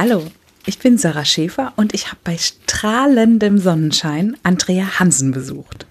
Hallo, 0.00 0.22
ich 0.64 0.78
bin 0.78 0.96
Sarah 0.96 1.24
Schäfer 1.24 1.72
und 1.74 1.92
ich 1.92 2.06
habe 2.06 2.20
bei 2.22 2.36
strahlendem 2.36 3.58
Sonnenschein 3.58 4.36
Andrea 4.44 5.00
Hansen 5.00 5.32
besucht. 5.32 5.88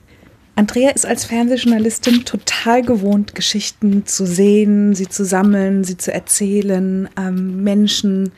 Andrea 0.55 0.91
ist 0.91 1.05
als 1.05 1.25
Fernsehjournalistin 1.25 2.23
total 2.23 2.83
gewohnt, 2.83 3.36
Geschichten 3.36 4.05
zu 4.05 4.25
sehen, 4.25 4.96
sie 4.96 5.09
zu 5.09 5.25
sammeln, 5.25 5.83
sie 5.83 5.97
zu 5.97 6.14
erzählen, 6.14 7.09
ähm, 7.18 7.65
Menschen 7.65 8.32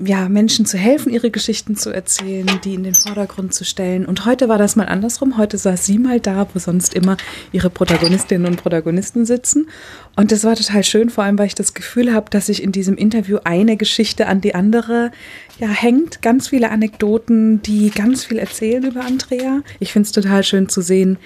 ja, 0.00 0.28
Menschen 0.28 0.64
zu 0.64 0.78
helfen, 0.78 1.12
ihre 1.12 1.30
Geschichten 1.30 1.76
zu 1.76 1.90
erzählen, 1.90 2.48
die 2.62 2.74
in 2.74 2.84
den 2.84 2.94
Vordergrund 2.94 3.52
zu 3.52 3.64
stellen. 3.64 4.06
Und 4.06 4.24
heute 4.26 4.48
war 4.48 4.58
das 4.58 4.76
mal 4.76 4.86
andersrum. 4.86 5.36
Heute 5.36 5.58
saß 5.58 5.84
sie 5.84 5.98
mal 5.98 6.20
da, 6.20 6.46
wo 6.52 6.58
sonst 6.58 6.94
immer 6.94 7.16
ihre 7.52 7.68
Protagonistinnen 7.68 8.46
und 8.46 8.62
Protagonisten 8.62 9.26
sitzen. 9.26 9.68
Und 10.14 10.30
das 10.30 10.44
war 10.44 10.54
total 10.54 10.84
schön, 10.84 11.10
vor 11.10 11.24
allem, 11.24 11.38
weil 11.38 11.46
ich 11.46 11.54
das 11.54 11.74
Gefühl 11.74 12.12
habe, 12.12 12.30
dass 12.30 12.46
sich 12.46 12.62
in 12.62 12.70
diesem 12.70 12.96
Interview 12.96 13.38
eine 13.42 13.76
Geschichte 13.76 14.26
an 14.26 14.40
die 14.40 14.54
andere 14.54 15.10
ja, 15.58 15.68
hängt. 15.68 16.22
Ganz 16.22 16.48
viele 16.48 16.70
Anekdoten, 16.70 17.60
die 17.62 17.90
ganz 17.90 18.24
viel 18.24 18.38
erzählen 18.38 18.84
über 18.84 19.04
Andrea. 19.04 19.62
Ich 19.80 19.92
finde 19.92 20.06
es 20.06 20.12
total 20.12 20.44
schön 20.44 20.68
zu 20.68 20.80
sehen, 20.80 21.18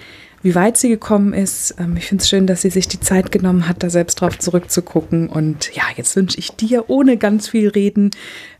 wie 0.43 0.55
weit 0.55 0.77
sie 0.77 0.89
gekommen 0.89 1.33
ist. 1.33 1.73
Ähm, 1.79 1.97
ich 1.97 2.05
finde 2.05 2.21
es 2.21 2.29
schön, 2.29 2.45
dass 2.45 2.61
sie 2.61 2.69
sich 2.69 2.87
die 2.87 2.99
Zeit 2.99 3.31
genommen 3.31 3.67
hat, 3.67 3.81
da 3.81 3.89
selbst 3.89 4.21
drauf 4.21 4.37
zurückzugucken. 4.37 5.29
Und 5.29 5.73
ja, 5.73 5.85
jetzt 5.95 6.15
wünsche 6.15 6.37
ich 6.37 6.51
dir 6.51 6.87
ohne 6.89 7.17
ganz 7.17 7.47
viel 7.47 7.69
Reden 7.69 8.11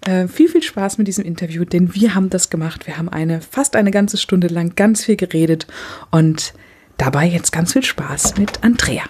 äh, 0.01 0.27
viel, 0.27 0.49
viel 0.49 0.63
Spaß 0.63 0.97
mit 0.97 1.07
diesem 1.07 1.25
Interview, 1.25 1.65
denn 1.65 1.93
wir 1.93 2.15
haben 2.15 2.31
das 2.31 2.49
gemacht. 2.49 2.87
Wir 2.87 2.97
haben 2.97 3.09
eine 3.09 3.41
fast 3.41 3.75
eine 3.75 3.91
ganze 3.91 4.17
Stunde 4.17 4.47
lang 4.47 4.73
ganz 4.75 5.05
viel 5.05 5.17
geredet 5.17 5.67
und 6.09 6.55
dabei 6.97 7.27
jetzt 7.27 7.51
ganz 7.51 7.73
viel 7.73 7.83
Spaß 7.83 8.37
mit 8.37 8.63
Andrea. 8.63 9.03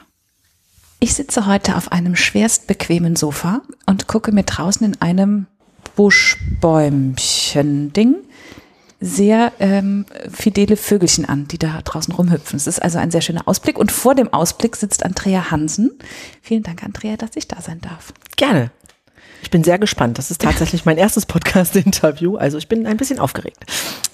Ich 1.00 1.14
sitze 1.14 1.46
heute 1.46 1.76
auf 1.76 1.92
einem 1.92 2.16
schwerst 2.16 2.66
bequemen 2.68 3.16
Sofa 3.16 3.62
und 3.86 4.08
gucke 4.08 4.32
mir 4.32 4.42
draußen 4.44 4.84
in 4.86 5.00
einem 5.02 5.46
Buschbäumchen-Ding 5.96 8.16
sehr 9.04 9.52
ähm, 9.60 10.06
fidele 10.32 10.78
Vögelchen 10.78 11.26
an, 11.26 11.48
die 11.48 11.58
da 11.58 11.82
draußen 11.84 12.14
rumhüpfen. 12.14 12.56
Es 12.56 12.68
ist 12.68 12.82
also 12.82 13.00
ein 13.00 13.12
sehr 13.12 13.22
schöner 13.22 13.48
Ausblick. 13.48 13.78
Und 13.78 13.92
vor 13.92 14.16
dem 14.16 14.32
Ausblick 14.32 14.78
sitzt 14.78 15.04
Andrea 15.04 15.52
Hansen. 15.52 15.92
Vielen 16.42 16.64
Dank, 16.64 16.84
Andrea, 16.84 17.18
dass 17.18 17.32
ich 17.36 17.48
da 17.48 17.62
sein 17.62 17.82
darf. 17.82 18.14
Gerne. 18.38 18.72
Ich 19.42 19.52
bin 19.52 19.64
sehr 19.66 19.78
gespannt. 19.78 20.18
Das 20.18 20.32
ist 20.32 20.42
tatsächlich 20.42 20.86
mein 20.86 20.98
erstes 20.98 21.26
Podcast-Interview. 21.26 22.38
Also 22.38 22.58
ich 22.58 22.70
bin 22.70 22.88
ein 22.88 22.96
bisschen 22.96 23.20
aufgeregt. 23.20 23.66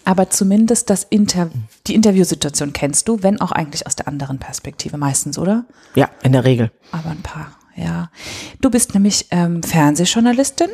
Aber 0.06 0.32
zumindest 0.32 0.90
das 0.90 1.04
Inter 1.04 1.52
die 1.86 1.94
Interviewsituation 1.94 2.74
kennst 2.74 3.08
du, 3.08 3.22
wenn 3.22 3.40
auch 3.40 3.52
eigentlich 3.52 3.86
aus 3.86 3.96
der 3.96 4.08
anderen 4.08 4.40
Perspektive 4.40 4.98
meistens, 4.98 5.38
oder? 5.38 5.66
Ja, 5.94 6.10
in 6.24 6.32
der 6.32 6.46
Regel. 6.46 6.72
Aber 6.92 7.12
ein 7.12 7.22
paar, 7.22 7.52
ja. 7.76 8.10
Du 8.60 8.72
bist 8.72 8.96
nämlich 8.96 9.28
ähm, 9.30 9.62
Fernsehjournalistin 9.62 10.70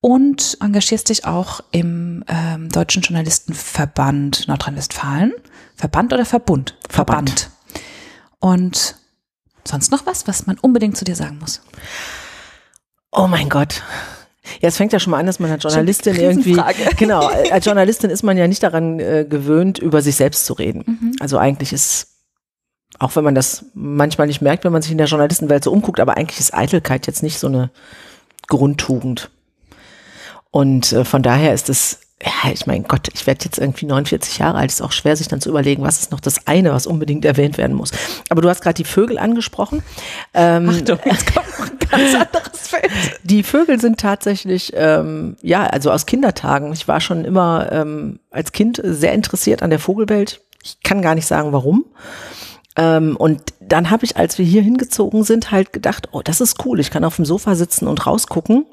und 0.00 0.58
engagierst 0.60 1.08
dich 1.08 1.24
auch 1.24 1.60
im 1.72 2.24
ähm, 2.28 2.68
Deutschen 2.68 3.02
Journalistenverband 3.02 4.48
Nordrhein-Westfalen. 4.48 5.32
Verband 5.74 6.12
oder 6.12 6.24
Verbund? 6.24 6.76
Verband. 6.88 7.30
Verband. 7.30 7.50
Und 8.38 8.96
sonst 9.64 9.90
noch 9.90 10.06
was, 10.06 10.26
was 10.26 10.46
man 10.46 10.58
unbedingt 10.58 10.96
zu 10.96 11.04
dir 11.04 11.16
sagen 11.16 11.38
muss? 11.40 11.60
Oh 13.10 13.26
mein 13.26 13.48
Gott. 13.48 13.82
Ja, 14.60 14.68
es 14.68 14.76
fängt 14.76 14.92
ja 14.92 15.00
schon 15.00 15.10
mal 15.10 15.18
an, 15.18 15.26
dass 15.26 15.40
man 15.40 15.50
als 15.50 15.62
Journalistin 15.62 16.14
irgendwie, 16.14 16.60
genau, 16.96 17.26
als 17.50 17.64
Journalistin 17.64 18.10
ist 18.10 18.22
man 18.22 18.36
ja 18.36 18.46
nicht 18.46 18.62
daran 18.62 19.00
äh, 19.00 19.26
gewöhnt, 19.28 19.78
über 19.78 20.02
sich 20.02 20.16
selbst 20.16 20.46
zu 20.46 20.52
reden. 20.52 20.84
Mhm. 20.86 21.16
Also 21.20 21.38
eigentlich 21.38 21.72
ist, 21.72 22.08
auch 22.98 23.16
wenn 23.16 23.24
man 23.24 23.34
das 23.34 23.66
manchmal 23.74 24.28
nicht 24.28 24.40
merkt, 24.40 24.64
wenn 24.64 24.72
man 24.72 24.82
sich 24.82 24.92
in 24.92 24.98
der 24.98 25.08
Journalistenwelt 25.08 25.64
so 25.64 25.72
umguckt, 25.72 26.00
aber 26.00 26.16
eigentlich 26.16 26.40
ist 26.40 26.54
Eitelkeit 26.54 27.06
jetzt 27.06 27.22
nicht 27.22 27.38
so 27.38 27.48
eine 27.48 27.70
Grundtugend. 28.46 29.30
Und 30.50 30.92
äh, 30.92 31.04
von 31.04 31.22
daher 31.22 31.52
ist 31.52 31.68
es, 31.68 32.00
ja, 32.22 32.50
ich 32.50 32.66
mein 32.66 32.84
Gott, 32.84 33.08
ich 33.12 33.26
werde 33.26 33.44
jetzt 33.44 33.58
irgendwie 33.58 33.84
49 33.84 34.38
Jahre 34.38 34.56
alt, 34.58 34.70
ist 34.70 34.80
auch 34.80 34.92
schwer, 34.92 35.14
sich 35.16 35.28
dann 35.28 35.40
zu 35.40 35.50
überlegen, 35.50 35.82
was 35.82 36.00
ist 36.00 36.12
noch 36.12 36.20
das 36.20 36.46
eine, 36.46 36.72
was 36.72 36.86
unbedingt 36.86 37.24
erwähnt 37.26 37.58
werden 37.58 37.76
muss. 37.76 37.90
Aber 38.30 38.40
du 38.40 38.48
hast 38.48 38.62
gerade 38.62 38.74
die 38.74 38.84
Vögel 38.84 39.18
angesprochen. 39.18 39.82
Ähm, 40.32 40.70
Achtung, 40.70 40.98
jetzt 41.04 41.26
kommt 41.34 41.58
noch 41.58 41.70
ein 41.70 41.78
ganz 41.78 42.14
anderes 42.14 42.68
Feld. 42.68 42.90
Die 43.22 43.42
Vögel 43.42 43.80
sind 43.80 44.00
tatsächlich, 44.00 44.72
ähm, 44.74 45.36
ja, 45.42 45.66
also 45.66 45.90
aus 45.90 46.06
Kindertagen. 46.06 46.72
Ich 46.72 46.88
war 46.88 47.00
schon 47.00 47.24
immer 47.26 47.70
ähm, 47.70 48.18
als 48.30 48.52
Kind 48.52 48.80
sehr 48.82 49.12
interessiert 49.12 49.62
an 49.62 49.70
der 49.70 49.78
Vogelwelt. 49.78 50.40
Ich 50.64 50.80
kann 50.82 51.02
gar 51.02 51.14
nicht 51.14 51.26
sagen, 51.26 51.52
warum. 51.52 51.84
Ähm, 52.76 53.16
und 53.16 53.42
dann 53.60 53.90
habe 53.90 54.06
ich, 54.06 54.16
als 54.16 54.38
wir 54.38 54.44
hier 54.44 54.62
hingezogen 54.62 55.22
sind, 55.22 55.50
halt 55.50 55.72
gedacht, 55.74 56.08
oh, 56.12 56.22
das 56.22 56.40
ist 56.40 56.64
cool. 56.64 56.80
Ich 56.80 56.90
kann 56.90 57.04
auf 57.04 57.16
dem 57.16 57.26
Sofa 57.26 57.54
sitzen 57.54 57.86
und 57.86 58.06
rausgucken 58.06 58.64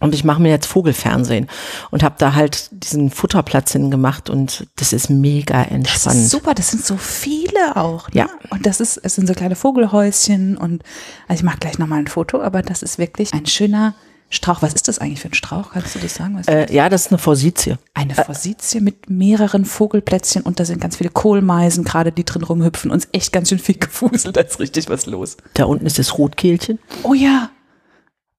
und 0.00 0.14
ich 0.14 0.24
mache 0.24 0.40
mir 0.40 0.50
jetzt 0.50 0.66
Vogelfernsehen 0.66 1.48
und 1.90 2.02
habe 2.02 2.14
da 2.18 2.34
halt 2.34 2.68
diesen 2.72 3.10
Futterplatz 3.10 3.72
hingemacht 3.72 4.30
und 4.30 4.66
das 4.76 4.92
ist 4.92 5.10
mega 5.10 5.62
entspannt. 5.62 6.16
Das 6.16 6.22
ist 6.24 6.30
super, 6.30 6.54
das 6.54 6.70
sind 6.70 6.84
so 6.84 6.96
viele 6.96 7.76
auch. 7.76 8.08
Ne? 8.10 8.20
Ja. 8.20 8.28
Und 8.50 8.66
das 8.66 8.80
ist, 8.80 8.98
es 8.98 9.14
sind 9.14 9.26
so 9.26 9.34
kleine 9.34 9.56
Vogelhäuschen 9.56 10.56
und 10.56 10.82
also 11.26 11.40
ich 11.40 11.44
mache 11.44 11.58
gleich 11.58 11.78
nochmal 11.78 12.00
ein 12.00 12.06
Foto, 12.06 12.40
aber 12.40 12.62
das 12.62 12.82
ist 12.82 12.98
wirklich 12.98 13.32
ein 13.34 13.46
schöner 13.46 13.94
Strauch. 14.30 14.62
Was 14.62 14.74
ist 14.74 14.88
das 14.88 14.98
eigentlich 14.98 15.20
für 15.20 15.28
ein 15.28 15.34
Strauch? 15.34 15.72
Kannst 15.72 15.94
du 15.94 15.98
das 15.98 16.14
sagen? 16.14 16.40
Äh, 16.46 16.72
ja, 16.72 16.88
das 16.88 17.06
ist 17.06 17.12
eine 17.12 17.18
Forsythie. 17.18 17.76
Eine 17.94 18.14
Forsythie 18.14 18.80
mit 18.80 19.08
mehreren 19.08 19.64
Vogelplätzchen 19.64 20.42
und 20.42 20.60
da 20.60 20.64
sind 20.64 20.80
ganz 20.80 20.96
viele 20.96 21.10
Kohlmeisen 21.10 21.84
gerade, 21.84 22.12
die 22.12 22.24
drin 22.24 22.42
rumhüpfen. 22.42 22.90
Uns 22.90 23.08
echt 23.12 23.32
ganz 23.32 23.48
schön 23.48 23.58
viel 23.58 23.78
gefuselt, 23.78 24.36
da 24.36 24.42
ist 24.42 24.60
richtig 24.60 24.88
was 24.90 25.06
los. 25.06 25.38
Da 25.54 25.64
unten 25.64 25.86
ist 25.86 25.98
das 25.98 26.18
Rotkehlchen. 26.18 26.78
Oh 27.02 27.14
ja. 27.14 27.50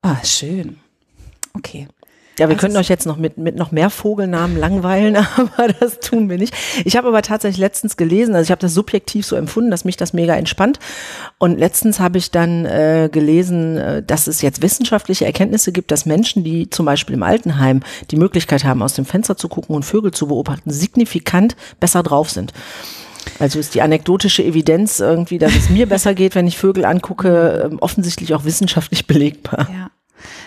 Ah, 0.02 0.24
schön. 0.24 0.78
Okay. 1.54 1.88
Ja, 2.40 2.48
wir 2.48 2.56
also 2.56 2.62
könnten 2.62 2.78
euch 2.78 2.88
jetzt 2.88 3.06
noch 3.06 3.18
mit, 3.18 3.38
mit 3.38 3.58
noch 3.58 3.72
mehr 3.72 3.90
Vogelnamen 3.90 4.58
langweilen, 4.58 5.18
aber 5.36 5.74
das 5.74 6.00
tun 6.00 6.30
wir 6.30 6.38
nicht. 6.38 6.56
Ich 6.86 6.96
habe 6.96 7.10
aber 7.10 7.22
tatsächlich 7.22 7.60
letztens 7.60 7.98
gelesen, 7.98 8.34
also 8.34 8.48
ich 8.48 8.52
habe 8.52 8.62
das 8.62 8.74
subjektiv 8.74 9.26
so 9.26 9.36
empfunden, 9.36 9.70
dass 9.70 9.84
mich 9.84 9.98
das 9.98 10.14
mega 10.14 10.36
entspannt. 10.36 10.80
Und 11.38 11.60
letztens 11.60 12.00
habe 12.00 12.18
ich 12.18 12.32
dann 12.32 12.66
äh, 12.66 13.10
gelesen, 13.12 13.78
äh, 13.78 14.04
dass 14.04 14.28
es 14.28 14.42
jetzt 14.42 14.62
wissenschaftliche 14.62 15.26
Erkenntnisse 15.26 15.74
gibt, 15.74 15.92
dass 15.92 16.06
Menschen, 16.06 16.46
die 16.46 16.70
zum 16.70 16.86
Beispiel 16.86 17.16
im 17.16 17.24
Altenheim 17.24 17.82
die 18.10 18.16
Möglichkeit 18.16 18.64
haben, 18.64 18.82
aus 18.82 18.94
dem 18.94 19.06
Fenster 19.06 19.36
zu 19.36 19.50
gucken 19.50 19.76
und 19.76 19.84
Vögel 19.84 20.12
zu 20.12 20.28
beobachten, 20.28 20.72
signifikant 20.72 21.58
besser 21.82 22.04
drauf 22.04 22.30
sind. 22.30 22.54
Also 23.40 23.60
ist 23.60 23.76
die 23.76 23.82
anekdotische 23.82 24.44
Evidenz 24.44 25.02
irgendwie, 25.02 25.40
dass 25.40 25.56
es 25.56 25.70
mir 25.70 25.88
besser 25.88 26.14
geht, 26.14 26.36
wenn 26.36 26.48
ich 26.48 26.58
Vögel 26.58 26.86
angucke, 26.86 27.70
ähm, 27.70 27.80
offensichtlich 27.80 28.34
auch 28.34 28.46
wissenschaftlich 28.46 29.08
belegbar. 29.08 29.68
Ja. 29.72 29.89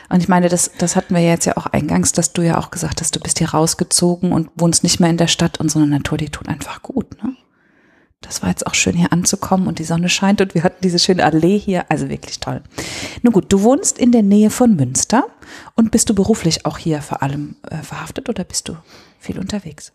Und 0.08 0.22
ich 0.22 0.28
meine, 0.28 0.48
das, 0.48 0.70
das 0.78 0.96
hatten 0.96 1.14
wir 1.14 1.22
jetzt 1.22 1.46
ja 1.46 1.56
auch 1.56 1.66
eingangs, 1.66 2.12
dass 2.12 2.32
du 2.32 2.42
ja 2.42 2.58
auch 2.58 2.70
gesagt 2.70 3.00
hast, 3.00 3.14
du 3.14 3.20
bist 3.20 3.38
hier 3.38 3.50
rausgezogen 3.50 4.32
und 4.32 4.50
wohnst 4.56 4.82
nicht 4.82 5.00
mehr 5.00 5.10
in 5.10 5.16
der 5.16 5.28
Stadt 5.28 5.60
und 5.60 5.70
so 5.70 5.78
eine 5.78 5.88
Natur, 5.88 6.18
die 6.18 6.30
tut 6.30 6.48
einfach 6.48 6.82
gut, 6.82 7.22
ne? 7.22 7.36
Das 8.22 8.42
war 8.42 8.48
jetzt 8.48 8.66
auch 8.66 8.74
schön 8.74 8.96
hier 8.96 9.12
anzukommen 9.12 9.66
und 9.66 9.78
die 9.78 9.84
Sonne 9.84 10.08
scheint 10.08 10.40
und 10.40 10.54
wir 10.54 10.62
hatten 10.62 10.80
diese 10.82 10.98
schöne 10.98 11.24
Allee 11.24 11.58
hier, 11.58 11.84
also 11.90 12.08
wirklich 12.08 12.40
toll. 12.40 12.62
Nun 13.22 13.32
gut, 13.32 13.52
du 13.52 13.62
wohnst 13.62 13.98
in 13.98 14.12
der 14.12 14.22
Nähe 14.22 14.50
von 14.50 14.74
Münster 14.74 15.24
und 15.74 15.90
bist 15.90 16.08
du 16.08 16.14
beruflich 16.14 16.64
auch 16.64 16.78
hier 16.78 17.02
vor 17.02 17.22
allem 17.22 17.56
äh, 17.70 17.76
verhaftet 17.78 18.28
oder 18.28 18.44
bist 18.44 18.68
du 18.68 18.76
viel 19.18 19.38
unterwegs? 19.38 19.92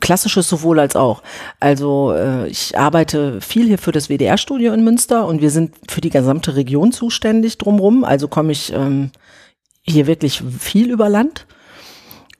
Klassisches 0.00 0.48
sowohl 0.48 0.80
als 0.80 0.96
auch. 0.96 1.22
Also 1.60 2.12
äh, 2.12 2.48
ich 2.48 2.78
arbeite 2.78 3.40
viel 3.40 3.66
hier 3.66 3.78
für 3.78 3.92
das 3.92 4.08
WDR-Studio 4.08 4.72
in 4.72 4.84
Münster 4.84 5.26
und 5.26 5.40
wir 5.40 5.50
sind 5.50 5.74
für 5.88 6.00
die 6.00 6.10
gesamte 6.10 6.56
Region 6.56 6.92
zuständig 6.92 7.58
drumrum. 7.58 8.04
Also 8.04 8.28
komme 8.28 8.52
ich 8.52 8.72
ähm, 8.72 9.10
hier 9.82 10.06
wirklich 10.06 10.42
viel 10.58 10.90
über 10.90 11.08
Land. 11.08 11.46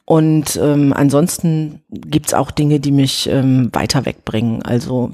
Und 0.04 0.56
ähm, 0.62 0.92
ansonsten 0.92 1.82
gibt's 1.91 2.32
auch 2.32 2.52
Dinge, 2.52 2.78
die 2.78 2.92
mich 2.92 3.28
ähm, 3.28 3.70
weiter 3.72 4.06
wegbringen. 4.06 4.62
Also 4.62 5.12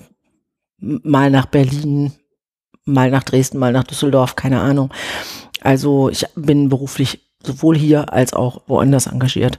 mal 0.82 1.30
nach 1.30 1.46
Berlin, 1.46 2.12
mal 2.84 3.10
nach 3.10 3.22
Dresden, 3.22 3.58
mal 3.58 3.72
nach 3.72 3.84
Düsseldorf, 3.84 4.36
keine 4.36 4.60
Ahnung. 4.60 4.92
Also 5.60 6.08
ich 6.08 6.26
bin 6.34 6.68
beruflich 6.68 7.20
sowohl 7.44 7.76
hier 7.76 8.12
als 8.12 8.32
auch 8.32 8.62
woanders 8.66 9.06
engagiert. 9.06 9.58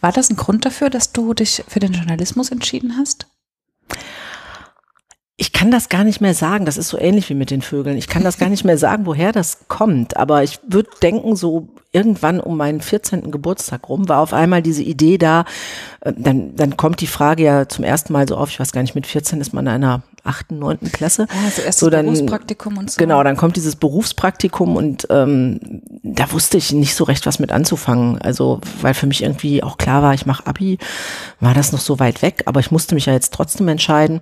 War 0.00 0.12
das 0.12 0.30
ein 0.30 0.36
Grund 0.36 0.64
dafür, 0.64 0.90
dass 0.90 1.12
du 1.12 1.34
dich 1.34 1.62
für 1.68 1.80
den 1.80 1.92
Journalismus 1.92 2.50
entschieden 2.50 2.96
hast? 2.96 3.26
Ich 5.40 5.54
kann 5.54 5.70
das 5.70 5.88
gar 5.88 6.04
nicht 6.04 6.20
mehr 6.20 6.34
sagen. 6.34 6.66
Das 6.66 6.76
ist 6.76 6.90
so 6.90 6.98
ähnlich 6.98 7.30
wie 7.30 7.34
mit 7.34 7.50
den 7.50 7.62
Vögeln. 7.62 7.96
Ich 7.96 8.08
kann 8.08 8.22
das 8.22 8.36
gar 8.36 8.50
nicht 8.50 8.62
mehr 8.62 8.76
sagen, 8.76 9.06
woher 9.06 9.32
das 9.32 9.60
kommt. 9.68 10.18
Aber 10.18 10.42
ich 10.42 10.60
würde 10.68 10.90
denken, 11.00 11.34
so 11.34 11.66
irgendwann 11.92 12.40
um 12.40 12.58
meinen 12.58 12.82
14. 12.82 13.30
Geburtstag 13.30 13.88
rum 13.88 14.06
war 14.10 14.20
auf 14.20 14.34
einmal 14.34 14.60
diese 14.60 14.82
Idee 14.82 15.16
da. 15.16 15.46
Äh, 16.02 16.12
dann, 16.14 16.54
dann 16.56 16.76
kommt 16.76 17.00
die 17.00 17.06
Frage 17.06 17.42
ja 17.42 17.66
zum 17.66 17.84
ersten 17.84 18.12
Mal 18.12 18.28
so 18.28 18.36
auf. 18.36 18.50
Ich 18.50 18.60
weiß 18.60 18.72
gar 18.72 18.82
nicht, 18.82 18.94
mit 18.94 19.06
14 19.06 19.40
ist 19.40 19.54
man 19.54 19.66
in 19.66 19.72
einer 19.72 20.02
achten, 20.24 20.58
neunten 20.58 20.92
Klasse. 20.92 21.26
Ja, 21.32 21.46
also 21.46 21.62
erst 21.62 21.78
so 21.78 21.88
dann, 21.88 22.04
Berufspraktikum 22.04 22.76
und 22.76 22.90
so. 22.90 22.98
Genau, 22.98 23.24
dann 23.24 23.38
kommt 23.38 23.56
dieses 23.56 23.76
Berufspraktikum 23.76 24.76
und 24.76 25.06
ähm, 25.08 25.80
da 26.02 26.30
wusste 26.32 26.58
ich 26.58 26.74
nicht 26.74 26.94
so 26.94 27.04
recht, 27.04 27.24
was 27.24 27.38
mit 27.38 27.50
anzufangen. 27.50 28.20
Also, 28.20 28.60
weil 28.82 28.92
für 28.92 29.06
mich 29.06 29.22
irgendwie 29.22 29.62
auch 29.62 29.78
klar 29.78 30.02
war, 30.02 30.12
ich 30.12 30.26
mache 30.26 30.46
Abi, 30.46 30.76
war 31.40 31.54
das 31.54 31.72
noch 31.72 31.80
so 31.80 31.98
weit 31.98 32.20
weg, 32.20 32.42
aber 32.44 32.60
ich 32.60 32.70
musste 32.70 32.94
mich 32.94 33.06
ja 33.06 33.14
jetzt 33.14 33.32
trotzdem 33.32 33.68
entscheiden. 33.68 34.20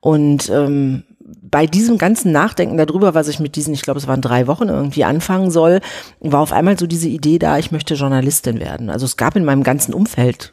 Und 0.00 0.48
ähm, 0.48 1.04
bei 1.42 1.66
diesem 1.66 1.98
ganzen 1.98 2.32
Nachdenken 2.32 2.76
darüber, 2.76 3.14
was 3.14 3.28
ich 3.28 3.40
mit 3.40 3.56
diesen, 3.56 3.74
ich 3.74 3.82
glaube, 3.82 3.98
es 3.98 4.06
waren 4.06 4.20
drei 4.20 4.46
Wochen 4.46 4.68
irgendwie 4.68 5.04
anfangen 5.04 5.50
soll, 5.50 5.80
war 6.20 6.40
auf 6.40 6.52
einmal 6.52 6.78
so 6.78 6.86
diese 6.86 7.08
Idee 7.08 7.38
da, 7.38 7.58
ich 7.58 7.70
möchte 7.70 7.94
Journalistin 7.94 8.60
werden. 8.60 8.90
Also 8.90 9.06
es 9.06 9.16
gab 9.16 9.36
in 9.36 9.44
meinem 9.44 9.62
ganzen 9.62 9.94
Umfeld 9.94 10.52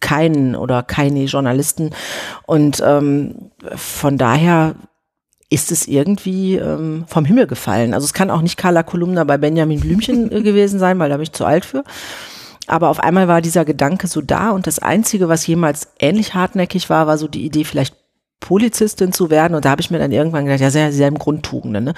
keinen 0.00 0.54
oder 0.54 0.82
keine 0.82 1.24
Journalisten 1.24 1.90
und 2.46 2.82
ähm, 2.84 3.50
von 3.74 4.18
daher 4.18 4.74
ist 5.50 5.70
es 5.70 5.86
irgendwie 5.86 6.56
ähm, 6.56 7.04
vom 7.06 7.24
Himmel 7.24 7.46
gefallen. 7.46 7.94
Also 7.94 8.04
es 8.04 8.12
kann 8.12 8.30
auch 8.30 8.42
nicht 8.42 8.56
Carla 8.56 8.82
Kolumna 8.82 9.24
bei 9.24 9.38
Benjamin 9.38 9.80
Blümchen 9.80 10.30
äh, 10.32 10.42
gewesen 10.42 10.78
sein, 10.78 10.98
weil 10.98 11.10
da 11.10 11.16
bin 11.16 11.22
ich 11.22 11.32
zu 11.32 11.44
alt 11.44 11.64
für. 11.64 11.84
Aber 12.66 12.88
auf 12.88 12.98
einmal 13.00 13.28
war 13.28 13.40
dieser 13.40 13.64
Gedanke 13.64 14.06
so 14.06 14.20
da 14.20 14.50
und 14.50 14.66
das 14.66 14.78
Einzige, 14.78 15.28
was 15.28 15.46
jemals 15.46 15.88
ähnlich 15.98 16.34
hartnäckig 16.34 16.90
war, 16.90 17.06
war 17.06 17.18
so 17.18 17.28
die 17.28 17.44
Idee, 17.44 17.64
vielleicht 17.64 17.94
Polizistin 18.44 19.10
zu 19.10 19.30
werden. 19.30 19.54
Und 19.54 19.64
da 19.64 19.70
habe 19.70 19.80
ich 19.80 19.90
mir 19.90 19.98
dann 19.98 20.12
irgendwann 20.12 20.44
gedacht, 20.44 20.60
ja, 20.60 20.70
sehr 20.70 20.90
dieselben 20.90 21.18
Grundtugenden. 21.18 21.84
Ne? 21.84 21.94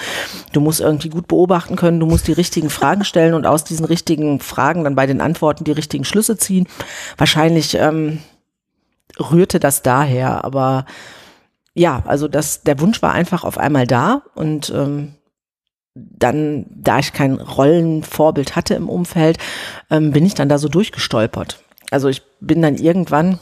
Du 0.52 0.60
musst 0.60 0.80
irgendwie 0.80 1.08
gut 1.08 1.26
beobachten 1.26 1.74
können, 1.74 1.98
du 1.98 2.06
musst 2.06 2.28
die 2.28 2.32
richtigen 2.32 2.70
Fragen 2.70 3.04
stellen 3.04 3.34
und 3.34 3.46
aus 3.46 3.64
diesen 3.64 3.84
richtigen 3.84 4.38
Fragen 4.38 4.84
dann 4.84 4.94
bei 4.94 5.06
den 5.06 5.20
Antworten 5.20 5.64
die 5.64 5.72
richtigen 5.72 6.04
Schlüsse 6.04 6.36
ziehen. 6.36 6.68
Wahrscheinlich 7.16 7.74
ähm, 7.74 8.20
rührte 9.18 9.58
das 9.58 9.82
daher, 9.82 10.44
aber 10.44 10.86
ja, 11.74 12.04
also 12.06 12.28
das, 12.28 12.62
der 12.62 12.78
Wunsch 12.78 13.02
war 13.02 13.12
einfach 13.12 13.42
auf 13.42 13.58
einmal 13.58 13.88
da 13.88 14.22
und 14.36 14.70
ähm, 14.70 15.14
dann, 15.94 16.66
da 16.70 17.00
ich 17.00 17.12
kein 17.12 17.40
Rollenvorbild 17.40 18.54
hatte 18.54 18.74
im 18.74 18.88
Umfeld, 18.88 19.38
ähm, 19.90 20.12
bin 20.12 20.24
ich 20.24 20.34
dann 20.34 20.48
da 20.48 20.58
so 20.58 20.68
durchgestolpert. 20.68 21.58
Also 21.90 22.08
ich 22.08 22.22
bin 22.40 22.62
dann 22.62 22.76
irgendwann 22.76 23.40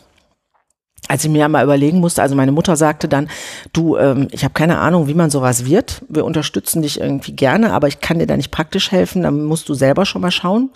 als 1.08 1.24
ich 1.24 1.30
mir 1.30 1.48
mal 1.48 1.64
überlegen 1.64 2.00
musste, 2.00 2.22
also 2.22 2.34
meine 2.34 2.52
Mutter 2.52 2.76
sagte 2.76 3.08
dann, 3.08 3.28
du, 3.72 3.96
ähm, 3.96 4.28
ich 4.30 4.44
habe 4.44 4.54
keine 4.54 4.78
Ahnung, 4.78 5.06
wie 5.06 5.14
man 5.14 5.30
sowas 5.30 5.66
wird. 5.66 6.02
Wir 6.08 6.24
unterstützen 6.24 6.82
dich 6.82 7.00
irgendwie 7.00 7.32
gerne, 7.32 7.72
aber 7.72 7.88
ich 7.88 8.00
kann 8.00 8.18
dir 8.18 8.26
da 8.26 8.36
nicht 8.36 8.50
praktisch 8.50 8.90
helfen, 8.90 9.22
dann 9.22 9.44
musst 9.44 9.68
du 9.68 9.74
selber 9.74 10.06
schon 10.06 10.22
mal 10.22 10.30
schauen. 10.30 10.70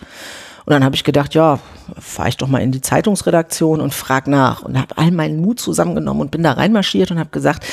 Und 0.65 0.73
dann 0.73 0.83
habe 0.83 0.95
ich 0.95 1.03
gedacht, 1.03 1.33
ja, 1.33 1.59
fahre 1.97 2.29
ich 2.29 2.37
doch 2.37 2.47
mal 2.47 2.61
in 2.61 2.71
die 2.71 2.81
Zeitungsredaktion 2.81 3.81
und 3.81 3.93
frag 3.93 4.27
nach 4.27 4.61
und 4.61 4.77
habe 4.77 4.97
all 4.97 5.09
meinen 5.09 5.41
Mut 5.41 5.59
zusammengenommen 5.59 6.21
und 6.21 6.31
bin 6.31 6.43
da 6.43 6.51
reinmarschiert 6.51 7.09
und 7.09 7.17
habe 7.17 7.31
gesagt 7.31 7.65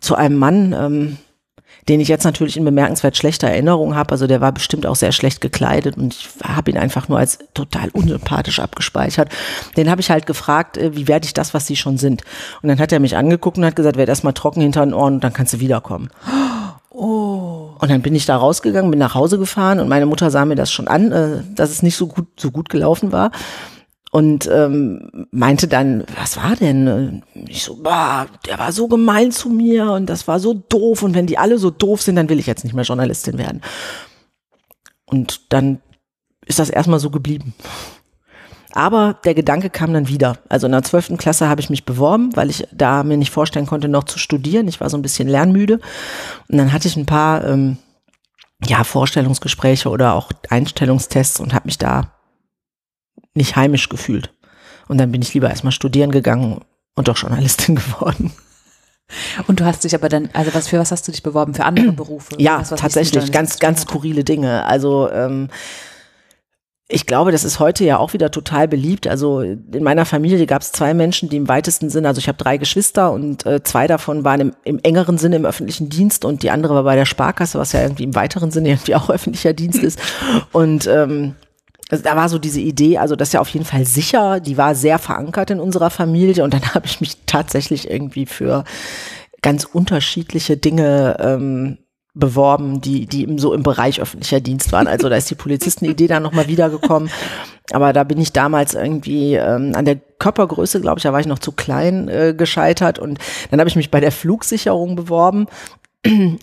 zu 0.00 0.14
einem 0.14 0.36
Mann, 0.36 0.72
ähm, 0.72 1.16
den 1.88 2.00
ich 2.00 2.08
jetzt 2.08 2.24
natürlich 2.24 2.56
in 2.56 2.64
bemerkenswert 2.64 3.16
schlechter 3.16 3.48
Erinnerung 3.48 3.94
habe. 3.94 4.12
Also 4.12 4.26
der 4.26 4.40
war 4.40 4.52
bestimmt 4.52 4.86
auch 4.86 4.96
sehr 4.96 5.12
schlecht 5.12 5.40
gekleidet 5.40 5.96
und 5.96 6.14
ich 6.14 6.28
habe 6.44 6.70
ihn 6.70 6.78
einfach 6.78 7.08
nur 7.08 7.18
als 7.18 7.38
total 7.54 7.88
unsympathisch 7.92 8.60
abgespeichert. 8.60 9.30
Den 9.76 9.90
habe 9.90 10.00
ich 10.00 10.10
halt 10.10 10.26
gefragt, 10.26 10.76
äh, 10.76 10.94
wie 10.94 11.08
werde 11.08 11.26
ich 11.26 11.34
das, 11.34 11.54
was 11.54 11.66
sie 11.66 11.76
schon 11.76 11.98
sind? 11.98 12.22
Und 12.62 12.68
dann 12.68 12.78
hat 12.78 12.92
er 12.92 13.00
mich 13.00 13.16
angeguckt 13.16 13.58
und 13.58 13.64
hat 13.64 13.76
gesagt, 13.76 13.96
werd 13.96 14.08
erstmal 14.08 14.34
trocken 14.34 14.60
hinter 14.60 14.84
den 14.84 14.94
Ohren 14.94 15.14
und 15.14 15.24
dann 15.24 15.32
kannst 15.32 15.54
du 15.54 15.60
wiederkommen. 15.60 16.10
Oh. 16.90 17.76
Und 17.78 17.90
dann 17.92 18.02
bin 18.02 18.16
ich 18.16 18.26
da 18.26 18.36
rausgegangen, 18.36 18.90
bin 18.90 18.98
nach 18.98 19.14
Hause 19.14 19.38
gefahren 19.38 19.78
und 19.78 19.86
meine 19.88 20.06
Mutter 20.06 20.32
sah 20.32 20.44
mir 20.44 20.56
das 20.56 20.72
schon 20.72 20.88
an, 20.88 21.12
äh, 21.12 21.42
dass 21.54 21.70
es 21.70 21.80
nicht 21.80 21.94
so 21.94 22.08
gut, 22.08 22.26
so 22.36 22.50
gut 22.50 22.70
gelaufen 22.70 23.12
war 23.12 23.30
und 24.10 24.48
ähm, 24.50 25.26
meinte 25.30 25.68
dann, 25.68 26.04
was 26.18 26.36
war 26.36 26.56
denn? 26.56 27.22
Ich 27.46 27.62
so, 27.62 27.76
bah, 27.82 28.26
der 28.46 28.58
war 28.58 28.72
so 28.72 28.88
gemein 28.88 29.32
zu 29.32 29.50
mir 29.50 29.92
und 29.92 30.06
das 30.06 30.26
war 30.26 30.40
so 30.40 30.54
doof 30.54 31.02
und 31.02 31.14
wenn 31.14 31.26
die 31.26 31.38
alle 31.38 31.58
so 31.58 31.70
doof 31.70 32.02
sind, 32.02 32.16
dann 32.16 32.28
will 32.28 32.38
ich 32.38 32.46
jetzt 32.46 32.64
nicht 32.64 32.74
mehr 32.74 32.84
Journalistin 32.84 33.38
werden. 33.38 33.60
Und 35.04 35.52
dann 35.52 35.80
ist 36.46 36.58
das 36.58 36.70
erstmal 36.70 37.00
so 37.00 37.10
geblieben. 37.10 37.54
Aber 38.72 39.18
der 39.24 39.34
Gedanke 39.34 39.70
kam 39.70 39.92
dann 39.92 40.08
wieder. 40.08 40.38
Also 40.48 40.66
in 40.66 40.72
der 40.72 40.82
zwölften 40.82 41.16
Klasse 41.16 41.48
habe 41.48 41.60
ich 41.60 41.70
mich 41.70 41.84
beworben, 41.84 42.36
weil 42.36 42.50
ich 42.50 42.66
da 42.72 43.02
mir 43.02 43.16
nicht 43.16 43.32
vorstellen 43.32 43.66
konnte, 43.66 43.88
noch 43.88 44.04
zu 44.04 44.18
studieren. 44.18 44.68
Ich 44.68 44.80
war 44.80 44.90
so 44.90 44.96
ein 44.96 45.02
bisschen 45.02 45.28
lernmüde. 45.28 45.80
Und 46.48 46.58
dann 46.58 46.72
hatte 46.72 46.88
ich 46.88 46.96
ein 46.96 47.06
paar 47.06 47.44
ähm, 47.44 47.78
ja, 48.64 48.84
Vorstellungsgespräche 48.84 49.88
oder 49.88 50.14
auch 50.14 50.30
Einstellungstests 50.48 51.40
und 51.40 51.54
habe 51.54 51.66
mich 51.66 51.78
da 51.78 52.17
nicht 53.34 53.56
heimisch 53.56 53.88
gefühlt. 53.88 54.34
Und 54.88 54.98
dann 54.98 55.12
bin 55.12 55.22
ich 55.22 55.34
lieber 55.34 55.50
erstmal 55.50 55.72
studieren 55.72 56.10
gegangen 56.10 56.60
und 56.94 57.08
doch 57.08 57.16
Journalistin 57.16 57.74
geworden. 57.76 58.32
Und 59.46 59.60
du 59.60 59.64
hast 59.64 59.84
dich 59.84 59.94
aber 59.94 60.08
dann, 60.08 60.28
also 60.34 60.52
was 60.54 60.68
für 60.68 60.78
was 60.78 60.92
hast 60.92 61.08
du 61.08 61.12
dich 61.12 61.22
beworben? 61.22 61.54
Für 61.54 61.64
andere 61.64 61.92
Berufe? 61.92 62.34
Ja, 62.38 62.60
was, 62.60 62.72
was 62.72 62.80
tatsächlich, 62.80 63.32
ganz, 63.32 63.58
ganz 63.58 63.82
skurrile 63.82 64.24
Dinge. 64.24 64.64
Also 64.64 65.10
ähm, 65.10 65.48
ich 66.90 67.04
glaube, 67.04 67.32
das 67.32 67.44
ist 67.44 67.60
heute 67.60 67.84
ja 67.84 67.98
auch 67.98 68.14
wieder 68.14 68.30
total 68.30 68.66
beliebt. 68.66 69.06
Also 69.06 69.42
in 69.42 69.82
meiner 69.82 70.06
Familie 70.06 70.46
gab 70.46 70.62
es 70.62 70.72
zwei 70.72 70.94
Menschen, 70.94 71.28
die 71.28 71.36
im 71.36 71.48
weitesten 71.48 71.90
Sinne, 71.90 72.08
also 72.08 72.18
ich 72.18 72.28
habe 72.28 72.38
drei 72.38 72.56
Geschwister 72.56 73.12
und 73.12 73.44
äh, 73.44 73.62
zwei 73.62 73.86
davon 73.86 74.24
waren 74.24 74.40
im, 74.40 74.52
im 74.64 74.80
engeren 74.82 75.18
Sinne 75.18 75.36
im 75.36 75.44
öffentlichen 75.44 75.90
Dienst 75.90 76.24
und 76.24 76.42
die 76.42 76.50
andere 76.50 76.74
war 76.74 76.84
bei 76.84 76.96
der 76.96 77.04
Sparkasse, 77.04 77.58
was 77.58 77.72
ja 77.72 77.82
irgendwie 77.82 78.04
im 78.04 78.14
weiteren 78.14 78.50
Sinne 78.50 78.68
irgendwie 78.70 78.94
auch 78.94 79.10
öffentlicher 79.10 79.52
Dienst 79.52 79.82
ist. 79.82 80.00
Und 80.52 80.86
ähm, 80.86 81.34
also 81.90 82.04
da 82.04 82.16
war 82.16 82.28
so 82.28 82.38
diese 82.38 82.60
Idee, 82.60 82.98
also 82.98 83.16
das 83.16 83.28
ist 83.28 83.32
ja 83.32 83.40
auf 83.40 83.48
jeden 83.48 83.64
Fall 83.64 83.86
sicher, 83.86 84.40
die 84.40 84.58
war 84.58 84.74
sehr 84.74 84.98
verankert 84.98 85.50
in 85.50 85.60
unserer 85.60 85.90
Familie 85.90 86.44
und 86.44 86.54
dann 86.54 86.62
habe 86.74 86.86
ich 86.86 87.00
mich 87.00 87.24
tatsächlich 87.26 87.90
irgendwie 87.90 88.26
für 88.26 88.64
ganz 89.40 89.64
unterschiedliche 89.64 90.56
Dinge 90.56 91.16
ähm, 91.20 91.78
beworben, 92.14 92.80
die, 92.80 93.06
die 93.06 93.38
so 93.38 93.54
im 93.54 93.62
Bereich 93.62 94.00
öffentlicher 94.00 94.40
Dienst 94.40 94.72
waren. 94.72 94.88
Also 94.88 95.08
da 95.08 95.16
ist 95.16 95.30
die 95.30 95.36
Polizistenidee 95.36 96.08
dann 96.08 96.24
nochmal 96.24 96.48
wiedergekommen. 96.48 97.10
Aber 97.70 97.92
da 97.92 98.02
bin 98.02 98.18
ich 98.18 98.32
damals 98.32 98.74
irgendwie 98.74 99.34
ähm, 99.34 99.72
an 99.76 99.84
der 99.84 99.96
Körpergröße, 100.18 100.80
glaube 100.80 100.98
ich, 100.98 101.04
da 101.04 101.12
war 101.12 101.20
ich 101.20 101.26
noch 101.26 101.38
zu 101.38 101.52
klein 101.52 102.08
äh, 102.08 102.34
gescheitert. 102.36 102.98
Und 102.98 103.20
dann 103.50 103.60
habe 103.60 103.68
ich 103.68 103.76
mich 103.76 103.92
bei 103.92 104.00
der 104.00 104.10
Flugsicherung 104.10 104.96
beworben 104.96 105.46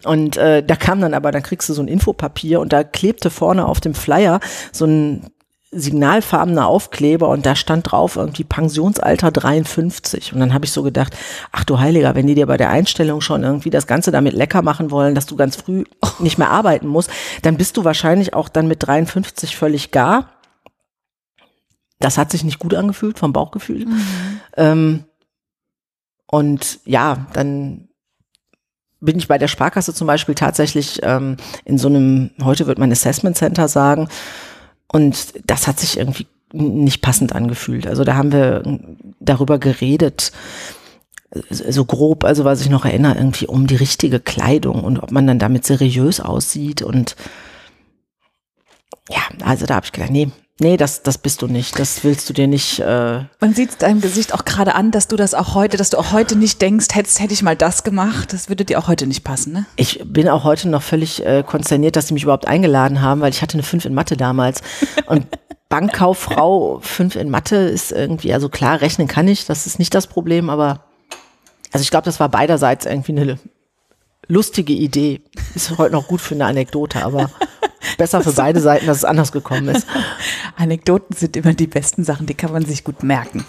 und 0.04 0.38
äh, 0.38 0.64
da 0.64 0.76
kam 0.76 1.02
dann 1.02 1.14
aber, 1.14 1.32
dann 1.32 1.44
kriegst 1.44 1.70
du 1.70 1.74
so 1.74 1.82
ein 1.82 1.88
Infopapier 1.88 2.60
und 2.60 2.74
da 2.74 2.84
klebte 2.84 3.30
vorne 3.30 3.66
auf 3.66 3.80
dem 3.80 3.94
Flyer 3.94 4.40
so 4.72 4.86
ein 4.86 5.28
signalfarbener 5.76 6.68
Aufkleber 6.68 7.30
und 7.30 7.46
da 7.46 7.56
stand 7.56 7.92
drauf 7.92 8.16
irgendwie 8.16 8.44
Pensionsalter 8.44 9.32
53. 9.32 10.34
Und 10.34 10.40
dann 10.40 10.54
habe 10.54 10.66
ich 10.66 10.72
so 10.72 10.84
gedacht, 10.84 11.16
ach 11.52 11.64
du 11.64 11.80
Heiliger, 11.80 12.16
wenn 12.16 12.28
die 12.28 12.36
dir 12.36 12.48
bei 12.48 12.58
der 12.58 12.70
Einstellung 12.70 13.22
schon 13.22 13.44
irgendwie 13.44 13.70
das 13.70 13.86
Ganze 13.86 14.12
damit 14.12 14.34
lecker 14.34 14.62
machen 14.62 14.90
wollen, 14.90 15.16
dass 15.16 15.26
du 15.26 15.36
ganz 15.36 15.56
früh 15.56 15.84
nicht 16.20 16.38
mehr 16.38 16.50
arbeiten 16.50 16.88
musst, 16.88 17.10
dann 17.42 17.58
bist 17.58 17.78
du 17.78 17.84
wahrscheinlich 17.84 18.34
auch 18.34 18.50
dann 18.50 18.68
mit 18.68 18.86
53 18.86 19.56
völlig 19.56 19.92
gar. 19.92 20.30
Das 22.00 22.18
hat 22.18 22.32
sich 22.32 22.44
nicht 22.44 22.60
gut 22.60 22.74
angefühlt 22.74 23.20
vom 23.20 23.34
Bauchgefühl. 23.34 23.86
Mhm. 23.86 24.40
Ähm, 24.58 25.04
und 26.28 26.80
ja, 26.86 27.28
dann 27.34 27.90
bin 29.02 29.18
ich 29.18 29.28
bei 29.28 29.38
der 29.38 29.48
Sparkasse 29.48 29.94
zum 29.94 30.08
Beispiel 30.08 30.36
tatsächlich 30.36 31.02
ähm, 31.04 31.38
in 31.64 31.78
so 31.78 31.88
einem, 31.88 32.32
heute 32.44 32.68
wird 32.68 32.80
man 32.80 32.92
Assessment 32.92 33.38
Center 33.38 33.68
sagen, 33.68 34.10
und 34.92 35.34
das 35.50 35.68
hat 35.68 35.80
sich 35.80 35.98
irgendwie 35.98 36.28
nicht 36.54 37.02
passend 37.02 37.34
angefühlt. 37.34 37.88
Also 37.88 38.04
da 38.04 38.16
haben 38.16 38.32
wir 38.32 38.64
darüber 39.20 39.60
geredet, 39.60 40.32
so 41.50 41.86
grob, 41.86 42.24
also 42.24 42.46
was 42.46 42.62
ich 42.62 42.70
noch 42.70 42.86
erinnere, 42.86 43.16
irgendwie 43.16 43.48
um 43.48 43.68
die 43.68 43.76
richtige 43.76 44.20
Kleidung 44.20 44.84
und 44.84 45.00
ob 45.00 45.12
man 45.12 45.28
dann 45.28 45.40
damit 45.40 45.66
seriös 45.66 46.20
aussieht. 46.22 46.82
Und 46.82 47.16
ja, 49.10 49.22
also 49.44 49.66
da 49.66 49.76
habe 49.76 49.86
ich 49.86 49.92
gedacht, 49.92 50.12
nee, 50.12 50.32
Nee, 50.58 50.78
das, 50.78 51.04
das 51.04 51.18
bist 51.18 51.42
du 51.42 51.48
nicht. 51.48 51.78
Das 51.80 52.06
willst 52.06 52.30
du 52.30 52.34
dir 52.34 52.48
nicht. 52.48 52.80
Äh 52.80 53.26
Man 53.42 53.54
sieht 53.54 53.82
deinem 53.82 54.00
Gesicht 54.00 54.34
auch 54.34 54.46
gerade 54.46 54.74
an, 54.74 54.92
dass 54.92 55.10
du 55.10 55.18
das 55.18 55.34
auch 55.34 55.54
heute, 55.54 55.76
dass 55.76 55.90
du 55.90 55.98
auch 55.98 56.14
heute 56.14 56.38
nicht 56.38 56.62
denkst, 56.62 56.88
hättest, 56.94 57.20
hätte 57.20 57.34
ich 57.34 57.44
mal 57.44 57.58
das 57.58 57.84
gemacht. 57.84 58.32
Das 58.32 58.48
würde 58.48 58.64
dir 58.64 58.80
auch 58.80 58.88
heute 58.88 59.06
nicht 59.06 59.26
passen, 59.26 59.52
ne? 59.52 59.66
Ich 59.76 60.02
bin 60.06 60.30
auch 60.30 60.46
heute 60.46 60.70
noch 60.70 60.82
völlig 60.82 61.26
äh, 61.26 61.44
konsterniert, 61.46 61.98
dass 61.98 62.08
sie 62.08 62.14
mich 62.14 62.24
überhaupt 62.24 62.48
eingeladen 62.48 63.02
haben, 63.02 63.20
weil 63.20 63.32
ich 63.32 63.42
hatte 63.42 63.56
eine 63.56 63.64
5 63.64 63.84
in 63.84 63.94
Mathe 63.94 64.16
damals. 64.16 64.62
Und 65.08 65.28
Bankkauffrau 65.70 66.80
5 66.82 67.18
in 67.18 67.30
Mathe 67.30 67.58
ist 67.58 67.92
irgendwie, 67.92 68.34
also 68.34 68.48
klar, 68.48 68.80
rechnen 68.80 69.10
kann 69.10 69.28
ich, 69.28 69.46
das 69.46 69.68
ist 69.68 69.78
nicht 69.78 69.94
das 69.94 70.08
Problem, 70.08 70.50
aber 70.50 70.86
also 71.74 71.84
ich 71.84 71.92
glaube, 71.92 72.06
das 72.06 72.22
war 72.22 72.30
beiderseits 72.30 72.86
irgendwie 72.86 73.12
eine 73.12 73.40
lustige 74.28 74.74
Idee. 74.74 75.22
Ist 75.54 75.78
heute 75.78 75.94
noch 75.94 76.08
gut 76.08 76.22
für 76.22 76.36
eine 76.36 76.46
Anekdote, 76.46 77.04
aber 77.04 77.30
besser 77.98 78.22
für 78.22 78.32
beide 78.32 78.60
Seiten, 78.60 78.88
dass 78.88 78.98
es 78.98 79.06
anders 79.06 79.32
gekommen 79.32 79.70
ist. 79.70 79.88
Anekdoten 80.56 81.16
sind 81.16 81.38
immer 81.38 81.54
die 81.54 81.68
besten 81.68 82.04
Sachen, 82.04 82.26
die 82.26 82.34
kann 82.34 82.52
man 82.52 82.66
sich 82.66 82.84
gut 82.84 83.04
merken. 83.04 83.46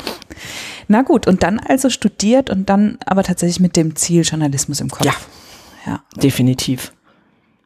Na 0.88 1.02
gut, 1.02 1.26
und 1.26 1.42
dann 1.42 1.58
also 1.58 1.90
studiert 1.90 2.50
und 2.50 2.68
dann 2.68 2.98
aber 3.04 3.24
tatsächlich 3.24 3.60
mit 3.60 3.76
dem 3.76 3.96
Ziel 3.96 4.22
Journalismus 4.22 4.80
im 4.80 4.90
Kopf. 4.90 5.04
Ja, 5.04 5.14
ja. 5.86 6.00
definitiv. 6.16 6.92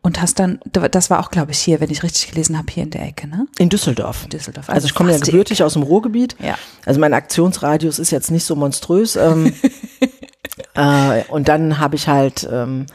Und 0.02 0.22
hast 0.22 0.38
dann, 0.38 0.60
das 0.64 1.10
war 1.10 1.20
auch, 1.20 1.30
glaube 1.30 1.52
ich, 1.52 1.58
hier, 1.58 1.78
wenn 1.80 1.90
ich 1.90 2.02
richtig 2.02 2.30
gelesen 2.30 2.56
habe, 2.56 2.72
hier 2.72 2.84
in 2.84 2.90
der 2.90 3.02
Ecke, 3.02 3.28
ne? 3.28 3.46
In 3.58 3.68
Düsseldorf. 3.68 4.24
In 4.24 4.30
Düsseldorf. 4.30 4.70
Also, 4.70 4.76
also 4.76 4.86
ich 4.86 4.94
komme 4.94 5.12
ja 5.12 5.18
gebürtig 5.18 5.62
aus 5.62 5.74
dem 5.74 5.82
Ruhrgebiet. 5.82 6.36
Ja. 6.42 6.56
Also 6.86 6.98
mein 7.00 7.12
Aktionsradius 7.12 7.98
ist 7.98 8.10
jetzt 8.10 8.30
nicht 8.30 8.44
so 8.44 8.56
monströs. 8.56 9.16
Ähm, 9.16 9.52
äh, 10.80 11.24
und 11.28 11.48
dann 11.48 11.78
habe 11.78 11.96
ich 11.96 12.08
halt 12.08 12.48
ähm, 12.50 12.86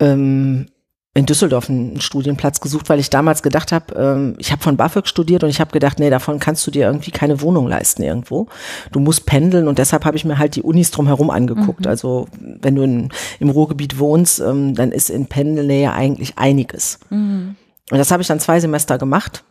ähm, 0.00 0.66
in 1.14 1.26
Düsseldorf 1.26 1.68
einen 1.68 2.00
Studienplatz 2.00 2.60
gesucht, 2.60 2.88
weil 2.88 2.98
ich 2.98 3.10
damals 3.10 3.42
gedacht 3.42 3.72
habe, 3.72 3.94
ähm, 3.94 4.34
ich 4.38 4.50
habe 4.50 4.62
von 4.62 4.76
BAföG 4.76 5.06
studiert 5.06 5.44
und 5.44 5.50
ich 5.50 5.60
habe 5.60 5.70
gedacht, 5.70 5.98
nee, 5.98 6.10
davon 6.10 6.38
kannst 6.38 6.66
du 6.66 6.70
dir 6.70 6.86
irgendwie 6.86 7.10
keine 7.10 7.40
Wohnung 7.42 7.68
leisten 7.68 8.02
irgendwo. 8.02 8.48
Du 8.92 9.00
musst 9.00 9.26
pendeln 9.26 9.68
und 9.68 9.78
deshalb 9.78 10.04
habe 10.04 10.16
ich 10.16 10.24
mir 10.24 10.38
halt 10.38 10.56
die 10.56 10.62
Unis 10.62 10.90
drumherum 10.90 11.30
angeguckt. 11.30 11.80
Mhm. 11.80 11.90
Also 11.90 12.28
wenn 12.40 12.74
du 12.74 12.82
in, 12.82 13.08
im 13.40 13.50
Ruhrgebiet 13.50 13.98
wohnst, 13.98 14.40
ähm, 14.40 14.74
dann 14.74 14.92
ist 14.92 15.10
in 15.10 15.26
Pendelnähe 15.26 15.92
eigentlich 15.92 16.38
einiges. 16.38 16.98
Mhm. 17.10 17.56
Und 17.90 17.98
das 17.98 18.10
habe 18.10 18.22
ich 18.22 18.28
dann 18.28 18.40
zwei 18.40 18.60
Semester 18.60 18.96
gemacht, 18.96 19.44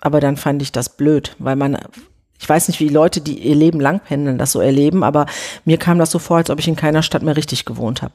aber 0.00 0.20
dann 0.20 0.36
fand 0.36 0.62
ich 0.62 0.72
das 0.72 0.96
blöd, 0.96 1.36
weil 1.38 1.56
man 1.56 1.78
ich 2.42 2.48
weiß 2.48 2.66
nicht, 2.66 2.80
wie 2.80 2.88
Leute, 2.88 3.20
die 3.20 3.38
ihr 3.38 3.54
Leben 3.54 3.78
lang 3.78 4.00
pendeln, 4.00 4.36
das 4.36 4.50
so 4.50 4.60
erleben, 4.60 5.04
aber 5.04 5.26
mir 5.64 5.78
kam 5.78 6.00
das 6.00 6.10
so 6.10 6.18
vor, 6.18 6.38
als 6.38 6.50
ob 6.50 6.58
ich 6.58 6.66
in 6.66 6.74
keiner 6.74 7.04
Stadt 7.04 7.22
mehr 7.22 7.36
richtig 7.36 7.64
gewohnt 7.64 8.02
habe. 8.02 8.14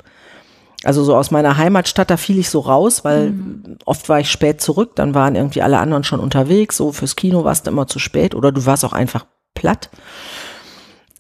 Also 0.84 1.06
so 1.06 1.16
aus 1.16 1.32
meiner 1.32 1.56
Heimatstadt, 1.56 2.10
da 2.10 2.18
fiel 2.18 2.38
ich 2.38 2.50
so 2.50 2.60
raus, 2.60 3.06
weil 3.06 3.30
mhm. 3.30 3.78
oft 3.86 4.10
war 4.10 4.20
ich 4.20 4.30
spät 4.30 4.60
zurück, 4.60 4.92
dann 4.96 5.14
waren 5.14 5.36
irgendwie 5.36 5.62
alle 5.62 5.80
anderen 5.80 6.04
schon 6.04 6.20
unterwegs, 6.20 6.76
so 6.76 6.92
fürs 6.92 7.16
Kino 7.16 7.46
warst 7.46 7.68
du 7.68 7.72
immer 7.72 7.88
zu 7.88 8.00
spät 8.00 8.36
oder 8.36 8.52
du 8.52 8.66
warst 8.66 8.84
auch 8.84 8.92
einfach 8.92 9.26
platt. 9.56 9.90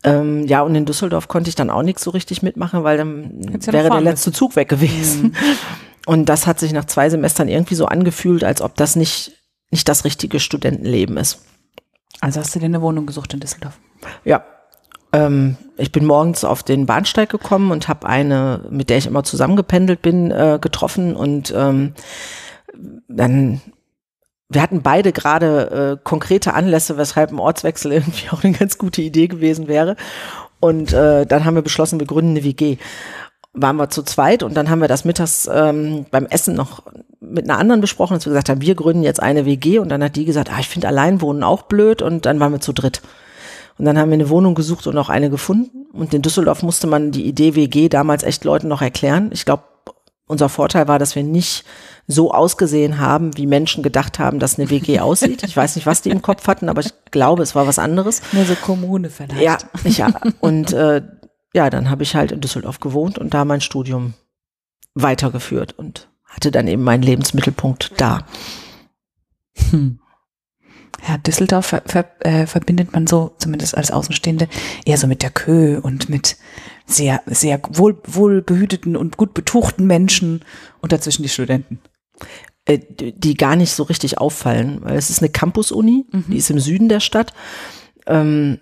Ähm, 0.03 0.45
ja, 0.45 0.61
und 0.61 0.75
in 0.75 0.85
Düsseldorf 0.85 1.29
konnte 1.29 1.47
ich 1.47 1.55
dann 1.55 1.69
auch 1.69 1.83
nichts 1.83 2.03
so 2.03 2.11
richtig 2.11 2.43
mitmachen, 2.43 2.83
weil 2.83 2.97
dann 2.97 3.39
ja 3.41 3.71
wäre 3.71 3.89
der 3.89 4.01
letzte 4.01 4.33
Zug 4.33 4.57
weg 4.57 4.67
gewesen. 4.67 5.23
Mhm. 5.23 5.33
Und 6.05 6.27
das 6.29 6.47
hat 6.47 6.57
sich 6.57 6.71
nach 6.71 6.85
zwei 6.85 7.09
Semestern 7.09 7.49
irgendwie 7.49 7.75
so 7.75 7.85
angefühlt, 7.85 8.45
als 8.45 8.61
ob 8.61 8.77
das 8.77 8.95
nicht, 8.95 9.33
nicht 9.71 9.89
das 9.89 10.05
richtige 10.05 10.39
Studentenleben 10.39 11.17
ist. 11.17 11.41
Also 12.21 12.39
hast 12.39 12.55
du 12.55 12.59
dir 12.59 12.65
eine 12.65 12.81
Wohnung 12.81 13.05
gesucht 13.05 13.33
in 13.33 13.39
Düsseldorf? 13.39 13.79
Ja. 14.23 14.43
Ähm, 15.13 15.57
ich 15.77 15.91
bin 15.91 16.05
morgens 16.05 16.43
auf 16.43 16.63
den 16.63 16.85
Bahnsteig 16.85 17.29
gekommen 17.29 17.71
und 17.71 17.87
habe 17.87 18.07
eine, 18.07 18.61
mit 18.69 18.89
der 18.89 18.97
ich 18.97 19.07
immer 19.07 19.23
zusammengependelt 19.23 20.01
bin, 20.01 20.31
äh, 20.31 20.59
getroffen 20.61 21.15
und 21.15 21.53
ähm, 21.55 21.93
dann 23.07 23.61
wir 24.49 24.61
hatten 24.61 24.81
beide 24.81 25.11
gerade 25.11 25.97
äh, 25.99 26.03
konkrete 26.03 26.53
Anlässe, 26.53 26.97
weshalb 26.97 27.31
ein 27.31 27.39
Ortswechsel 27.39 27.91
irgendwie 27.93 28.29
auch 28.29 28.43
eine 28.43 28.53
ganz 28.53 28.77
gute 28.77 29.01
Idee 29.01 29.27
gewesen 29.27 29.67
wäre. 29.67 29.95
Und 30.59 30.91
äh, 30.93 31.25
dann 31.25 31.45
haben 31.45 31.55
wir 31.55 31.61
beschlossen, 31.61 31.99
wir 31.99 32.07
gründen 32.07 32.31
eine 32.31 32.43
WG 32.43 32.77
waren 33.57 33.75
wir 33.75 33.89
zu 33.89 34.03
zweit 34.03 34.43
und 34.43 34.55
dann 34.55 34.69
haben 34.69 34.81
wir 34.81 34.87
das 34.87 35.03
mittags 35.03 35.49
ähm, 35.51 36.05
beim 36.11 36.25
Essen 36.27 36.55
noch 36.55 36.83
mit 37.19 37.49
einer 37.49 37.59
anderen 37.59 37.81
besprochen, 37.81 38.13
dass 38.13 38.25
wir 38.25 38.31
gesagt 38.31 38.49
haben, 38.49 38.61
wir 38.61 38.75
gründen 38.75 39.03
jetzt 39.03 39.21
eine 39.21 39.45
WG 39.45 39.79
und 39.79 39.89
dann 39.89 40.03
hat 40.03 40.15
die 40.15 40.25
gesagt, 40.25 40.51
ah, 40.51 40.59
ich 40.59 40.69
finde 40.69 40.87
Alleinwohnen 40.87 41.43
auch 41.43 41.63
blöd 41.63 42.01
und 42.01 42.25
dann 42.25 42.39
waren 42.39 42.51
wir 42.51 42.61
zu 42.61 42.73
dritt. 42.73 43.01
Und 43.77 43.85
dann 43.85 43.97
haben 43.97 44.09
wir 44.09 44.15
eine 44.15 44.29
Wohnung 44.29 44.55
gesucht 44.55 44.87
und 44.87 44.97
auch 44.97 45.09
eine 45.09 45.29
gefunden. 45.29 45.85
Und 45.93 46.13
in 46.13 46.21
Düsseldorf 46.21 46.63
musste 46.63 46.87
man 46.87 47.11
die 47.11 47.25
Idee 47.25 47.55
WG 47.55 47.89
damals 47.89 48.23
echt 48.23 48.43
Leuten 48.43 48.67
noch 48.67 48.81
erklären. 48.81 49.29
Ich 49.31 49.45
glaube, 49.45 49.63
unser 50.27 50.49
Vorteil 50.49 50.87
war, 50.87 50.99
dass 50.99 51.15
wir 51.15 51.23
nicht 51.23 51.63
so 52.07 52.33
ausgesehen 52.33 52.99
haben, 52.99 53.37
wie 53.37 53.45
Menschen 53.45 53.83
gedacht 53.83 54.19
haben, 54.19 54.39
dass 54.39 54.57
eine 54.57 54.69
WG 54.69 54.99
aussieht. 55.01 55.43
Ich 55.43 55.55
weiß 55.55 55.75
nicht, 55.75 55.85
was 55.85 56.01
die 56.01 56.09
im 56.09 56.21
Kopf 56.21 56.47
hatten, 56.47 56.69
aber 56.69 56.81
ich 56.81 56.91
glaube, 57.11 57.43
es 57.43 57.55
war 57.55 57.67
was 57.67 57.79
anderes. 57.79 58.21
Nur 58.31 58.45
so 58.45 58.55
Kommune 58.55 59.09
vielleicht. 59.09 59.41
Ja, 59.41 59.57
ja. 59.83 60.09
Und 60.39 60.73
äh, 60.73 61.01
ja, 61.53 61.69
dann 61.69 61.89
habe 61.89 62.03
ich 62.03 62.15
halt 62.15 62.31
in 62.31 62.41
Düsseldorf 62.41 62.79
gewohnt 62.79 63.17
und 63.17 63.33
da 63.33 63.45
mein 63.45 63.61
Studium 63.61 64.13
weitergeführt 64.93 65.77
und 65.77 66.09
hatte 66.25 66.51
dann 66.51 66.67
eben 66.67 66.83
meinen 66.83 67.03
Lebensmittelpunkt 67.03 67.93
da. 67.97 68.25
Hm. 69.69 69.99
Ja, 71.07 71.17
Düsseldorf 71.17 71.67
ver 71.67 71.83
ver 71.85 72.05
äh, 72.21 72.47
verbindet 72.47 72.91
man 72.93 73.05
so, 73.05 73.35
zumindest 73.37 73.77
als 73.77 73.91
Außenstehende, 73.91 74.47
eher 74.83 74.97
so 74.97 75.07
mit 75.07 75.21
der 75.21 75.29
Kö 75.29 75.79
und 75.79 76.09
mit 76.09 76.37
sehr, 76.85 77.21
sehr 77.27 77.61
wohl, 77.69 78.01
wohlbehüteten 78.05 78.95
und 78.95 79.17
gut 79.17 79.33
betuchten 79.33 79.85
Menschen 79.85 80.43
und 80.81 80.91
dazwischen 80.91 81.23
die 81.23 81.29
Studenten. 81.29 81.79
Äh, 82.65 82.79
die 82.89 83.35
gar 83.35 83.55
nicht 83.55 83.71
so 83.71 83.83
richtig 83.83 84.17
auffallen, 84.17 84.79
weil 84.81 84.97
es 84.97 85.09
ist 85.09 85.19
eine 85.19 85.29
Campus-Uni, 85.29 86.05
mhm. 86.11 86.25
die 86.27 86.37
ist 86.37 86.49
im 86.49 86.59
Süden 86.59 86.89
der 86.89 86.99
Stadt. 86.99 87.33
Ähm, 88.05 88.59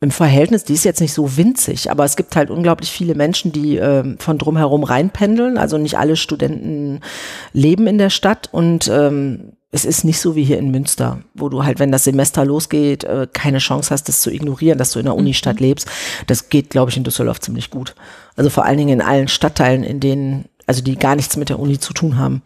im 0.00 0.10
Verhältnis, 0.10 0.64
die 0.64 0.74
ist 0.74 0.84
jetzt 0.84 1.00
nicht 1.00 1.12
so 1.12 1.36
winzig, 1.36 1.90
aber 1.90 2.04
es 2.04 2.16
gibt 2.16 2.36
halt 2.36 2.50
unglaublich 2.50 2.90
viele 2.90 3.14
Menschen, 3.14 3.50
die 3.50 3.78
äh, 3.78 4.16
von 4.18 4.38
drumherum 4.38 4.84
reinpendeln. 4.84 5.58
Also 5.58 5.76
nicht 5.76 5.98
alle 5.98 6.16
Studenten 6.16 7.00
leben 7.52 7.86
in 7.86 7.98
der 7.98 8.10
Stadt 8.10 8.48
und 8.52 8.88
ähm, 8.88 9.52
es 9.70 9.84
ist 9.84 10.04
nicht 10.04 10.18
so 10.18 10.34
wie 10.34 10.44
hier 10.44 10.58
in 10.58 10.70
Münster, 10.70 11.18
wo 11.34 11.48
du 11.48 11.64
halt, 11.64 11.78
wenn 11.78 11.92
das 11.92 12.04
Semester 12.04 12.44
losgeht, 12.44 13.04
äh, 13.04 13.26
keine 13.32 13.58
Chance 13.58 13.90
hast, 13.90 14.08
das 14.08 14.22
zu 14.22 14.30
ignorieren, 14.30 14.78
dass 14.78 14.92
du 14.92 14.98
in 14.98 15.04
der 15.04 15.16
Unistadt 15.16 15.56
mhm. 15.56 15.66
lebst. 15.66 15.88
Das 16.26 16.48
geht, 16.48 16.70
glaube 16.70 16.90
ich, 16.90 16.96
in 16.96 17.04
Düsseldorf 17.04 17.40
ziemlich 17.40 17.70
gut. 17.70 17.94
Also 18.36 18.50
vor 18.50 18.64
allen 18.64 18.78
Dingen 18.78 19.00
in 19.00 19.02
allen 19.02 19.28
Stadtteilen, 19.28 19.82
in 19.82 20.00
denen 20.00 20.46
also 20.68 20.82
die 20.82 20.96
gar 20.96 21.16
nichts 21.16 21.36
mit 21.36 21.48
der 21.48 21.58
Uni 21.58 21.78
zu 21.78 21.92
tun 21.92 22.18
haben, 22.18 22.42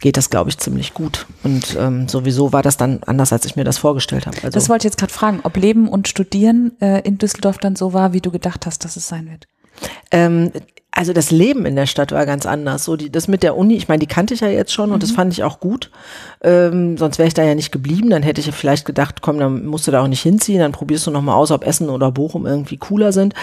geht 0.00 0.16
das, 0.16 0.28
glaube 0.28 0.50
ich, 0.50 0.58
ziemlich 0.58 0.92
gut. 0.92 1.26
Und 1.44 1.76
ähm, 1.78 2.08
sowieso 2.08 2.52
war 2.52 2.62
das 2.62 2.76
dann 2.76 3.02
anders, 3.06 3.32
als 3.32 3.46
ich 3.46 3.56
mir 3.56 3.64
das 3.64 3.78
vorgestellt 3.78 4.26
habe. 4.26 4.36
Also, 4.38 4.50
das 4.50 4.68
wollte 4.68 4.86
ich 4.86 4.92
jetzt 4.92 4.98
gerade 4.98 5.12
fragen, 5.12 5.40
ob 5.44 5.56
Leben 5.56 5.88
und 5.88 6.08
Studieren 6.08 6.72
äh, 6.80 7.00
in 7.02 7.18
Düsseldorf 7.18 7.58
dann 7.58 7.76
so 7.76 7.92
war, 7.92 8.12
wie 8.12 8.20
du 8.20 8.30
gedacht 8.30 8.66
hast, 8.66 8.84
dass 8.84 8.96
es 8.96 9.06
sein 9.06 9.30
wird. 9.30 9.46
Ähm, 10.10 10.50
also 10.92 11.12
das 11.12 11.30
Leben 11.30 11.66
in 11.66 11.76
der 11.76 11.86
Stadt 11.86 12.12
war 12.12 12.26
ganz 12.26 12.46
anders. 12.46 12.84
So 12.84 12.96
die, 12.96 13.10
das 13.10 13.28
mit 13.28 13.42
der 13.42 13.56
Uni, 13.56 13.76
ich 13.76 13.88
meine, 13.88 14.00
die 14.00 14.06
kannte 14.06 14.34
ich 14.34 14.40
ja 14.40 14.48
jetzt 14.48 14.72
schon 14.72 14.90
und 14.90 14.96
mhm. 14.96 15.00
das 15.00 15.12
fand 15.12 15.32
ich 15.32 15.44
auch 15.44 15.60
gut. 15.60 15.90
Ähm, 16.42 16.98
sonst 16.98 17.18
wäre 17.18 17.28
ich 17.28 17.34
da 17.34 17.44
ja 17.44 17.54
nicht 17.54 17.70
geblieben. 17.70 18.10
Dann 18.10 18.22
hätte 18.22 18.40
ich 18.40 18.46
ja 18.46 18.52
vielleicht 18.52 18.84
gedacht, 18.84 19.22
komm, 19.22 19.38
dann 19.38 19.66
musst 19.66 19.86
du 19.86 19.92
da 19.92 20.02
auch 20.02 20.08
nicht 20.08 20.22
hinziehen. 20.22 20.58
Dann 20.58 20.72
probierst 20.72 21.06
du 21.06 21.10
noch 21.10 21.22
mal 21.22 21.34
aus, 21.34 21.52
ob 21.52 21.64
Essen 21.64 21.88
oder 21.88 22.10
Bochum 22.10 22.46
irgendwie 22.46 22.76
cooler 22.76 23.12
sind. 23.12 23.34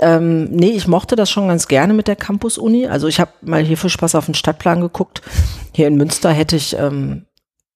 Ähm, 0.00 0.44
nee, 0.44 0.70
ich 0.70 0.86
mochte 0.86 1.16
das 1.16 1.30
schon 1.30 1.48
ganz 1.48 1.68
gerne 1.68 1.92
mit 1.92 2.08
der 2.08 2.16
Campus-Uni. 2.16 2.86
Also 2.86 3.08
ich 3.08 3.20
habe 3.20 3.32
mal 3.42 3.62
hier 3.62 3.76
für 3.76 3.90
Spaß 3.90 4.14
auf 4.14 4.26
den 4.26 4.34
Stadtplan 4.34 4.80
geguckt. 4.80 5.22
Hier 5.72 5.88
in 5.88 5.96
Münster 5.96 6.30
hätte 6.30 6.56
ich 6.56 6.76
ähm, 6.78 7.26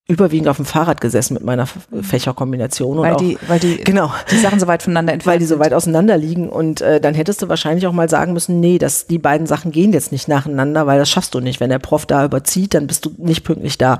überwiegend 0.09 0.49
auf 0.49 0.57
dem 0.57 0.67
Fahrrad 0.67 1.00
gesessen 1.00 1.35
mit 1.35 1.43
meiner 1.43 1.67
Fächerkombination. 1.67 2.99
Weil, 2.99 3.17
die, 3.17 3.38
weil 3.47 3.59
die, 3.59 3.79
genau. 3.79 4.12
die 4.31 4.38
Sachen 4.38 4.61
so 4.61 4.67
weit 4.67 4.83
voneinander 4.83 5.12
entfernt 5.12 5.33
Weil 5.33 5.38
die 5.38 5.47
so 5.47 5.59
weit 5.59 5.73
auseinander 5.73 6.17
liegen. 6.17 6.49
Und 6.49 6.81
äh, 6.81 7.00
dann 7.00 7.14
hättest 7.14 7.43
du 7.43 7.49
wahrscheinlich 7.49 7.87
auch 7.87 7.93
mal 7.93 8.09
sagen 8.09 8.33
müssen, 8.33 8.61
nee, 8.61 8.79
dass 8.79 9.07
die 9.07 9.19
beiden 9.19 9.47
Sachen 9.47 9.73
gehen 9.73 9.93
jetzt 9.93 10.12
nicht 10.12 10.29
nacheinander, 10.29 10.87
weil 10.87 10.99
das 10.99 11.11
schaffst 11.11 11.35
du 11.35 11.41
nicht. 11.41 11.61
Wenn 11.61 11.71
der 11.71 11.79
Prof 11.79 12.07
da 12.07 12.25
überzieht, 12.25 12.75
dann 12.75 12.87
bist 12.87 13.05
du 13.05 13.14
nicht 13.19 13.45
pünktlich 13.45 13.79
da 13.79 13.99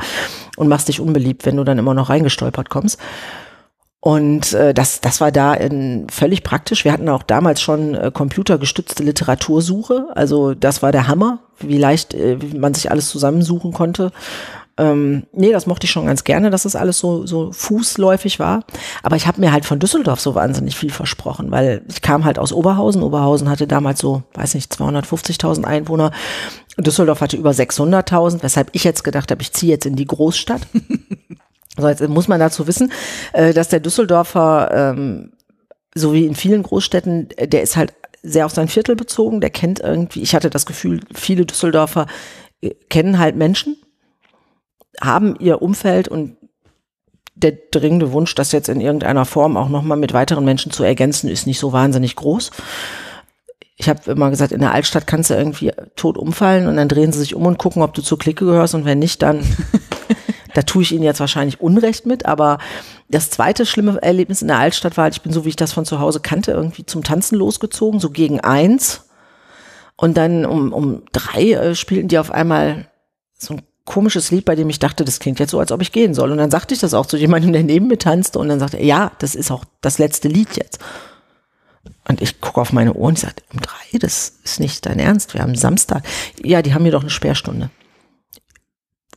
und 0.57 0.69
machst 0.69 0.88
dich 0.88 1.00
unbeliebt, 1.00 1.47
wenn 1.47 1.57
du 1.57 1.64
dann 1.64 1.79
immer 1.79 1.95
noch 1.95 2.11
reingestolpert 2.11 2.69
kommst. 2.69 2.99
Und 4.05 4.53
äh, 4.53 4.75
das, 4.75 5.01
das 5.01 5.21
war 5.21 5.31
da 5.31 5.55
in, 5.55 6.09
völlig 6.11 6.43
praktisch. 6.43 6.85
Wir 6.85 6.93
hatten 6.93 7.09
auch 7.09 7.23
damals 7.23 7.63
schon 7.63 7.95
äh, 7.95 8.11
computergestützte 8.13 9.05
Literatursuche. 9.05 10.09
Also 10.17 10.55
das 10.55 10.83
war 10.83 10.91
der 10.91 11.07
Hammer, 11.07 11.39
wie 11.61 11.79
leicht 11.79 12.13
äh, 12.13 12.43
wie 12.43 12.59
man 12.59 12.75
sich 12.75 12.91
alles 12.91 13.09
zusammensuchen 13.11 13.73
konnte. 13.73 14.11
Ähm, 14.77 15.23
nee, 15.33 15.53
das 15.53 15.69
mochte 15.69 15.85
ich 15.85 15.93
schon 15.93 16.07
ganz 16.07 16.25
gerne, 16.25 16.51
dass 16.51 16.65
das 16.65 16.75
alles 16.75 16.99
so, 16.99 17.27
so 17.27 17.53
fußläufig 17.53 18.41
war. 18.41 18.65
Aber 19.05 19.15
ich 19.15 19.29
habe 19.29 19.41
mir 19.41 19.53
halt 19.53 19.67
von 19.67 19.79
Düsseldorf 19.79 20.19
so 20.19 20.35
wahnsinnig 20.35 20.77
viel 20.77 20.91
versprochen, 20.91 21.53
weil 21.53 21.85
ich 21.89 22.03
kam 22.03 22.25
halt 22.25 22.41
aus 22.41 22.53
Oberhausen. 22.53 23.05
Oberhausen 23.05 23.49
hatte 23.49 23.69
damals 23.69 24.01
so, 24.01 24.25
weiß 24.35 24.55
nicht, 24.57 24.73
250.000 24.73 25.63
Einwohner. 25.63 26.11
Düsseldorf 26.77 27.21
hatte 27.21 27.37
über 27.37 27.53
600.000, 27.53 28.43
weshalb 28.43 28.71
ich 28.73 28.83
jetzt 28.83 29.05
gedacht 29.05 29.31
habe, 29.31 29.43
ich 29.43 29.53
ziehe 29.53 29.71
jetzt 29.71 29.87
in 29.87 29.95
die 29.95 30.07
Großstadt. 30.07 30.63
So, 31.79 31.88
jetzt 31.88 32.07
muss 32.07 32.29
man 32.29 32.41
dazu 32.41 32.67
wissen, 32.67 32.93
äh, 33.33 33.55
dass 33.55 33.69
der 33.69 33.81
Düsseldorfer, 33.81 34.71
ähm, 34.73 35.33
so 35.95 36.12
wie 36.12 36.26
in 36.26 36.35
vielen 36.35 36.62
Großstädten, 36.62 37.31
äh, 37.37 37.49
der 37.49 37.62
ist 37.62 37.76
halt 37.76 37.95
sehr 38.23 38.47
auf 38.47 38.52
sein 38.52 38.69
Viertel 38.69 38.95
bezogen. 38.95 39.41
Der 39.41 39.50
kennt 39.50 39.81
irgendwie, 39.81 40.23
ich 40.23 40.35
hatte 40.35 40.50
das 40.50 40.67
Gefühl, 40.67 41.00
viele 41.14 41.47
Düsseldorfer 41.47 42.07
äh, 42.61 42.71
kennen 42.91 43.19
halt 43.19 43.37
Menschen, 43.37 43.76
haben 45.00 45.37
ihr 45.38 45.62
Umfeld 45.62 46.09
und 46.09 46.37
der 47.35 47.52
dringende 47.71 48.12
Wunsch, 48.12 48.35
das 48.35 48.52
jetzt 48.52 48.69
in 48.69 48.81
irgendeiner 48.81 49.25
Form 49.25 49.57
auch 49.57 49.69
nochmal 49.69 49.97
mit 49.97 50.12
weiteren 50.12 50.45
Menschen 50.45 50.71
zu 50.71 50.85
ergänzen, 50.85 51.31
ist 51.31 51.47
nicht 51.47 51.59
so 51.59 51.73
wahnsinnig 51.73 52.17
groß. 52.17 52.50
Ich 53.76 53.88
habe 53.88 54.11
immer 54.11 54.31
gesagt, 54.31 54.52
in 54.52 54.61
der 54.61 54.73
Altstadt 54.73 55.07
kannst 55.07 55.31
du 55.31 55.35
irgendwie 55.35 55.73
tot 55.97 56.19
umfallen 56.19 56.69
und 56.69 56.76
dann 56.76 56.88
drehen 56.88 57.12
sie 57.12 57.19
sich 57.19 57.35
um 57.35 57.47
und 57.47 57.59
gucken, 57.59 57.83
ob 57.83 57.95
du 57.95 58.02
zur 58.02 58.19
Clique 58.19 58.45
gehörst 58.45 58.75
und 58.75 58.85
wenn 58.85 58.99
nicht, 58.99 59.23
dann 59.23 59.41
Da 60.55 60.63
tue 60.63 60.83
ich 60.83 60.93
Ihnen 60.93 61.03
jetzt 61.03 61.21
wahrscheinlich 61.21 61.61
Unrecht 61.61 62.07
mit, 62.07 62.27
aber 62.27 62.59
das 63.09 63.31
zweite 63.31 63.67
schlimme 63.67 64.01
Erlebnis 64.03 64.43
in 64.43 64.49
der 64.49 64.59
Altstadt 64.59 64.97
war, 64.97 65.05
halt, 65.05 65.15
ich 65.15 65.23
bin 65.23 65.33
so, 65.33 65.45
wie 65.45 65.51
ich 65.51 65.57
das 65.57 65.73
von 65.73 65.85
zu 65.85 66.01
Hause 66.01 66.21
kannte, 66.21 66.53
irgendwie 66.53 66.87
zum 66.87 67.03
Tanzen 67.03 67.37
losgezogen, 67.37 68.01
so 68.01 68.11
gegen 68.11 68.41
eins. 68.41 69.09
Und 69.97 70.17
dann 70.17 70.45
um, 70.45 70.73
um 70.73 71.03
drei 71.13 71.53
äh, 71.53 71.75
spielten 71.75 72.09
die 72.09 72.19
auf 72.19 72.31
einmal 72.31 72.89
so 73.39 73.55
ein 73.55 73.63
komisches 73.85 74.31
Lied, 74.31 74.45
bei 74.45 74.55
dem 74.55 74.71
ich 74.71 74.79
dachte, 74.79 75.05
das 75.05 75.19
klingt 75.19 75.39
jetzt 75.39 75.51
so, 75.51 75.59
als 75.59 75.73
ob 75.73 75.83
ich 75.83 75.93
gehen 75.93 76.15
soll. 76.15 76.31
Und 76.31 76.39
dann 76.39 76.51
sagte 76.51 76.75
ich 76.75 76.81
das 76.81 76.95
auch 76.95 77.07
zu 77.07 77.17
jemandem, 77.17 77.53
der 77.53 77.63
neben 77.63 77.89
mir 77.89 77.99
tanzte. 77.99 78.39
Und 78.39 78.49
dann 78.49 78.61
sagte 78.61 78.79
er, 78.79 78.85
ja, 78.85 79.13
das 79.19 79.35
ist 79.35 79.51
auch 79.51 79.65
das 79.81 79.99
letzte 79.99 80.29
Lied 80.29 80.57
jetzt. 80.57 80.79
Und 82.09 82.21
ich 82.21 82.41
gucke 82.41 82.61
auf 82.61 82.73
meine 82.73 82.95
Ohren 82.95 83.11
und 83.11 83.19
ich 83.19 83.21
sagte, 83.21 83.43
um 83.53 83.61
drei, 83.61 83.99
das 83.99 84.35
ist 84.45 84.61
nicht 84.61 84.87
dein 84.87 84.99
Ernst, 84.99 85.35
wir 85.35 85.43
haben 85.43 85.55
Samstag. 85.55 86.05
Ja, 86.43 86.63
die 86.63 86.75
haben 86.75 86.83
mir 86.83 86.93
doch 86.93 87.03
eine 87.03 87.11
Sperrstunde. 87.11 87.71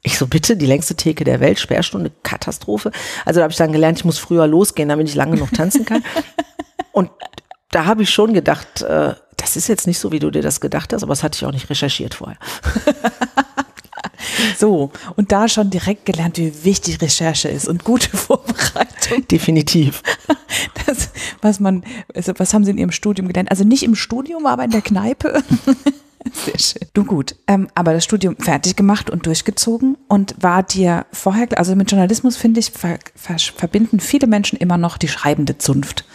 Ich 0.06 0.20
so, 0.20 0.28
bitte, 0.28 0.56
die 0.56 0.68
längste 0.68 0.94
Theke 0.94 1.24
der 1.24 1.40
Welt, 1.40 1.60
Sperrstunde, 1.60 2.12
Katastrophe. 2.22 2.92
Also 3.26 3.40
da 3.40 3.44
habe 3.44 3.52
ich 3.52 3.58
dann 3.58 3.72
gelernt, 3.72 3.98
ich 3.98 4.06
muss 4.06 4.20
früher 4.20 4.46
losgehen, 4.46 4.88
damit 4.88 5.10
ich 5.10 5.16
lange 5.16 5.36
noch 5.36 5.50
tanzen 5.50 5.84
kann. 5.84 6.04
Und 6.92 7.10
da 7.72 7.86
habe 7.86 8.04
ich 8.04 8.12
schon 8.12 8.34
gedacht, 8.34 8.84
äh, 8.84 9.16
das 9.36 9.56
ist 9.58 9.68
jetzt 9.68 9.88
nicht 9.88 9.98
so, 9.98 10.12
wie 10.12 10.20
du 10.20 10.30
dir 10.30 10.44
das 10.44 10.62
gedacht 10.62 10.94
hast, 10.94 11.02
aber 11.02 11.12
das 11.12 11.24
hatte 11.24 11.38
ich 11.38 11.46
auch 11.46 11.52
nicht 11.52 11.70
recherchiert 11.70 12.14
vorher. 12.14 12.38
So, 14.58 14.92
und 15.16 15.32
da 15.32 15.48
schon 15.48 15.70
direkt 15.70 16.06
gelernt, 16.06 16.38
wie 16.38 16.64
wichtig 16.64 17.02
Recherche 17.02 17.48
ist 17.48 17.68
und 17.68 17.84
gute 17.84 18.10
Vorbereitung. 18.18 19.28
Definitiv. 19.28 20.02
Das, 20.86 21.10
was 21.42 21.60
man, 21.60 21.84
also 22.14 22.34
was 22.38 22.54
haben 22.54 22.64
Sie 22.64 22.72
in 22.72 22.78
Ihrem 22.78 22.92
Studium 22.92 23.28
gelernt? 23.28 23.52
Also 23.52 23.64
nicht 23.64 23.84
im 23.84 23.96
Studium, 23.96 24.46
aber 24.46 24.64
in 24.64 24.72
der 24.72 24.82
Kneipe. 24.82 25.44
Sehr 26.34 26.60
schön. 26.60 26.88
Du 26.94 27.06
gut, 27.06 27.36
ähm, 27.48 27.68
aber 27.76 27.94
das 27.94 28.04
Studium 28.04 28.36
fertig 28.38 28.76
gemacht 28.76 29.10
und 29.10 29.26
durchgezogen 29.26 29.98
und 30.08 30.36
war 30.40 30.64
dir 30.64 31.06
vorher, 31.12 31.48
also 31.58 31.76
mit 31.76 31.92
Journalismus 31.92 32.36
finde 32.36 32.60
ich, 32.60 32.72
ver, 32.72 32.98
ver, 33.16 33.38
verbinden 33.38 34.00
viele 34.00 34.28
Menschen 34.28 34.58
immer 34.58 34.78
noch 34.78 34.98
die 34.98 35.08
schreibende 35.08 35.58
Zunft. 35.58 36.06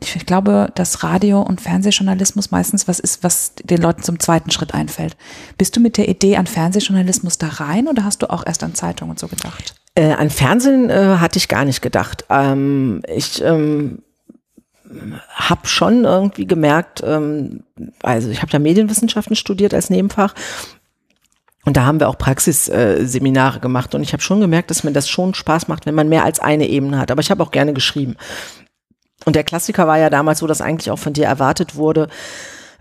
Ich 0.00 0.26
glaube, 0.26 0.70
dass 0.74 1.02
Radio- 1.02 1.40
und 1.40 1.60
Fernsehjournalismus 1.60 2.50
meistens 2.50 2.86
was 2.86 3.00
ist, 3.00 3.24
was 3.24 3.54
den 3.54 3.80
Leuten 3.80 4.02
zum 4.02 4.20
zweiten 4.20 4.50
Schritt 4.50 4.74
einfällt. 4.74 5.16
Bist 5.56 5.74
du 5.76 5.80
mit 5.80 5.96
der 5.96 6.08
Idee 6.08 6.36
an 6.36 6.46
Fernsehjournalismus 6.46 7.38
da 7.38 7.48
rein 7.48 7.88
oder 7.88 8.04
hast 8.04 8.22
du 8.22 8.30
auch 8.30 8.44
erst 8.44 8.62
an 8.62 8.74
Zeitungen 8.74 9.16
so 9.16 9.26
gedacht? 9.26 9.74
Äh, 9.94 10.12
an 10.12 10.28
Fernsehen 10.28 10.90
äh, 10.90 11.16
hatte 11.18 11.38
ich 11.38 11.48
gar 11.48 11.64
nicht 11.64 11.80
gedacht. 11.80 12.26
Ähm, 12.28 13.02
ich 13.08 13.42
ähm, 13.42 14.02
habe 15.30 15.66
schon 15.66 16.04
irgendwie 16.04 16.46
gemerkt, 16.46 17.02
ähm, 17.04 17.64
also 18.02 18.30
ich 18.30 18.42
habe 18.42 18.52
ja 18.52 18.58
Medienwissenschaften 18.58 19.36
studiert 19.36 19.74
als 19.74 19.90
Nebenfach 19.90 20.34
und 21.66 21.76
da 21.76 21.84
haben 21.84 21.98
wir 21.98 22.08
auch 22.08 22.16
Praxisseminare 22.16 23.58
äh, 23.58 23.60
gemacht 23.60 23.94
und 23.94 24.02
ich 24.02 24.12
habe 24.12 24.22
schon 24.22 24.40
gemerkt, 24.40 24.70
dass 24.70 24.84
mir 24.84 24.92
das 24.92 25.08
schon 25.08 25.34
Spaß 25.34 25.66
macht, 25.66 25.84
wenn 25.84 25.96
man 25.96 26.08
mehr 26.08 26.24
als 26.24 26.38
eine 26.38 26.68
Ebene 26.68 26.98
hat. 26.98 27.10
Aber 27.10 27.20
ich 27.20 27.30
habe 27.32 27.42
auch 27.42 27.50
gerne 27.50 27.72
geschrieben. 27.72 28.16
Und 29.24 29.34
der 29.34 29.42
Klassiker 29.42 29.88
war 29.88 29.98
ja 29.98 30.08
damals 30.08 30.38
so, 30.38 30.46
dass 30.46 30.60
eigentlich 30.60 30.92
auch 30.92 30.98
von 30.98 31.12
dir 31.12 31.26
erwartet 31.26 31.74
wurde, 31.74 32.08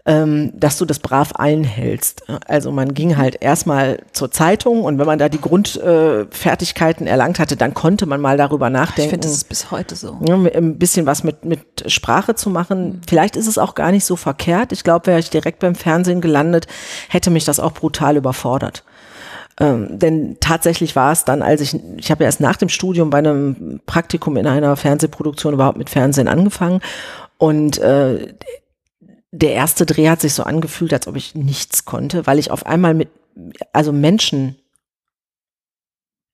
ähm, 0.07 0.53
dass 0.55 0.77
du 0.77 0.85
das 0.85 0.99
brav 0.99 1.33
einhältst. 1.33 2.23
Also 2.47 2.71
man 2.71 2.93
ging 2.93 3.17
halt 3.17 3.41
erstmal 3.41 3.99
zur 4.11 4.29
Zeitung 4.29 4.83
und 4.83 4.99
wenn 4.99 5.07
man 5.07 5.17
da 5.17 5.29
die 5.29 5.41
Grundfertigkeiten 5.41 7.07
äh, 7.07 7.09
erlangt 7.09 7.39
hatte, 7.39 7.55
dann 7.55 7.73
konnte 7.73 8.05
man 8.05 8.21
mal 8.21 8.37
darüber 8.37 8.69
nachdenken. 8.69 9.01
Ich 9.01 9.09
finde, 9.09 9.27
das 9.27 9.35
ist 9.35 9.49
bis 9.49 9.71
heute 9.71 9.95
so. 9.95 10.19
Ja, 10.27 10.35
ein 10.35 10.77
bisschen 10.77 11.07
was 11.07 11.23
mit, 11.23 11.43
mit 11.43 11.59
Sprache 11.87 12.35
zu 12.35 12.51
machen. 12.51 12.85
Mhm. 12.85 13.01
Vielleicht 13.07 13.35
ist 13.35 13.47
es 13.47 13.57
auch 13.57 13.73
gar 13.73 13.91
nicht 13.91 14.05
so 14.05 14.15
verkehrt. 14.15 14.71
Ich 14.71 14.83
glaube, 14.83 15.07
wäre 15.07 15.19
ich 15.19 15.31
direkt 15.31 15.59
beim 15.59 15.73
Fernsehen 15.73 16.21
gelandet, 16.21 16.67
hätte 17.09 17.31
mich 17.31 17.45
das 17.45 17.59
auch 17.59 17.71
brutal 17.71 18.15
überfordert. 18.15 18.83
Ähm, 19.59 19.97
denn 19.97 20.37
tatsächlich 20.39 20.95
war 20.95 21.13
es 21.13 21.23
dann, 21.23 21.41
als 21.41 21.61
ich, 21.61 21.79
ich 21.97 22.11
habe 22.11 22.23
ja 22.23 22.27
erst 22.27 22.41
nach 22.41 22.57
dem 22.57 22.69
Studium 22.69 23.09
bei 23.09 23.19
einem 23.19 23.79
Praktikum 23.85 24.37
in 24.37 24.45
einer 24.45 24.75
Fernsehproduktion 24.75 25.53
überhaupt 25.53 25.77
mit 25.77 25.89
Fernsehen 25.89 26.27
angefangen 26.27 26.81
und 27.37 27.77
äh, 27.79 28.33
der 29.35 29.53
erste 29.53 29.85
Dreh 29.85 30.09
hat 30.09 30.21
sich 30.21 30.33
so 30.33 30.43
angefühlt, 30.43 30.93
als 30.93 31.07
ob 31.07 31.15
ich 31.17 31.35
nichts 31.35 31.83
konnte, 31.83 32.25
weil 32.25 32.39
ich 32.39 32.51
auf 32.51 32.65
einmal 32.65 32.93
mit, 32.93 33.09
also 33.73 33.91
Menschen 33.91 34.55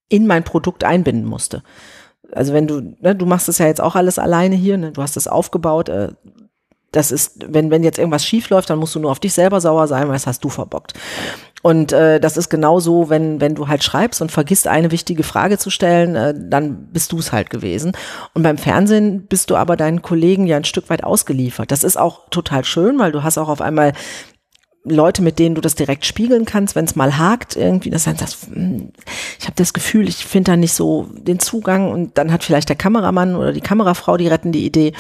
in 0.07 0.27
mein 0.27 0.43
Produkt 0.43 0.83
einbinden 0.83 1.25
musste. 1.25 1.63
Also 2.31 2.53
wenn 2.53 2.67
du, 2.67 2.95
ne, 3.01 3.15
du 3.15 3.25
machst 3.25 3.47
das 3.47 3.57
ja 3.57 3.65
jetzt 3.65 3.81
auch 3.81 3.95
alles 3.95 4.19
alleine 4.19 4.55
hier, 4.55 4.77
ne, 4.77 4.91
du 4.91 5.01
hast 5.01 5.17
es 5.17 5.27
aufgebaut, 5.27 5.89
äh, 5.89 6.09
das 6.91 7.11
ist, 7.11 7.45
wenn, 7.47 7.71
wenn 7.71 7.83
jetzt 7.83 7.97
irgendwas 7.97 8.25
schief 8.25 8.49
läuft, 8.49 8.69
dann 8.69 8.79
musst 8.79 8.95
du 8.95 8.99
nur 8.99 9.11
auf 9.11 9.19
dich 9.19 9.33
selber 9.33 9.61
sauer 9.61 9.87
sein, 9.87 10.07
weil 10.07 10.13
das 10.15 10.27
hast 10.27 10.43
du 10.43 10.49
verbockt. 10.49 10.93
Und 11.61 11.93
äh, 11.93 12.19
das 12.19 12.37
ist 12.37 12.49
genauso, 12.49 13.09
wenn, 13.09 13.39
wenn 13.39 13.55
du 13.55 13.67
halt 13.67 13.83
schreibst 13.83 14.21
und 14.21 14.31
vergisst, 14.31 14.67
eine 14.67 14.91
wichtige 14.91 15.23
Frage 15.23 15.57
zu 15.57 15.69
stellen, 15.69 16.15
äh, 16.15 16.33
dann 16.35 16.87
bist 16.91 17.11
du 17.11 17.19
es 17.19 17.31
halt 17.31 17.49
gewesen. 17.49 17.91
Und 18.33 18.43
beim 18.43 18.57
Fernsehen 18.57 19.27
bist 19.27 19.51
du 19.51 19.55
aber 19.55 19.77
deinen 19.77 20.01
Kollegen 20.01 20.47
ja 20.47 20.57
ein 20.57 20.63
Stück 20.63 20.89
weit 20.89 21.03
ausgeliefert. 21.03 21.71
Das 21.71 21.83
ist 21.83 21.97
auch 21.97 22.29
total 22.29 22.65
schön, 22.65 22.97
weil 22.99 23.11
du 23.11 23.23
hast 23.23 23.37
auch 23.37 23.49
auf 23.49 23.61
einmal 23.61 23.93
Leute, 24.83 25.21
mit 25.21 25.37
denen 25.37 25.53
du 25.53 25.61
das 25.61 25.75
direkt 25.75 26.05
spiegeln 26.05 26.45
kannst, 26.45 26.75
wenn 26.75 26.85
es 26.85 26.95
mal 26.95 27.19
hakt, 27.19 27.55
irgendwie, 27.55 27.91
das 27.91 28.07
heißt, 28.07 28.19
das, 28.19 28.47
hm, 28.51 28.91
ich 29.39 29.45
habe 29.45 29.55
das 29.55 29.73
Gefühl, 29.73 30.09
ich 30.09 30.25
finde 30.25 30.51
da 30.51 30.57
nicht 30.57 30.73
so 30.73 31.07
den 31.13 31.39
Zugang 31.39 31.91
und 31.91 32.17
dann 32.17 32.31
hat 32.31 32.43
vielleicht 32.43 32.69
der 32.69 32.75
Kameramann 32.75 33.35
oder 33.35 33.53
die 33.53 33.61
Kamerafrau 33.61 34.17
die 34.17 34.27
rettende 34.27 34.57
Idee. 34.57 34.93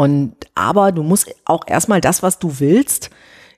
Und 0.00 0.32
aber 0.54 0.92
du 0.92 1.02
musst 1.02 1.30
auch 1.44 1.64
erstmal 1.66 2.00
das, 2.00 2.22
was 2.22 2.38
du 2.38 2.58
willst, 2.58 3.10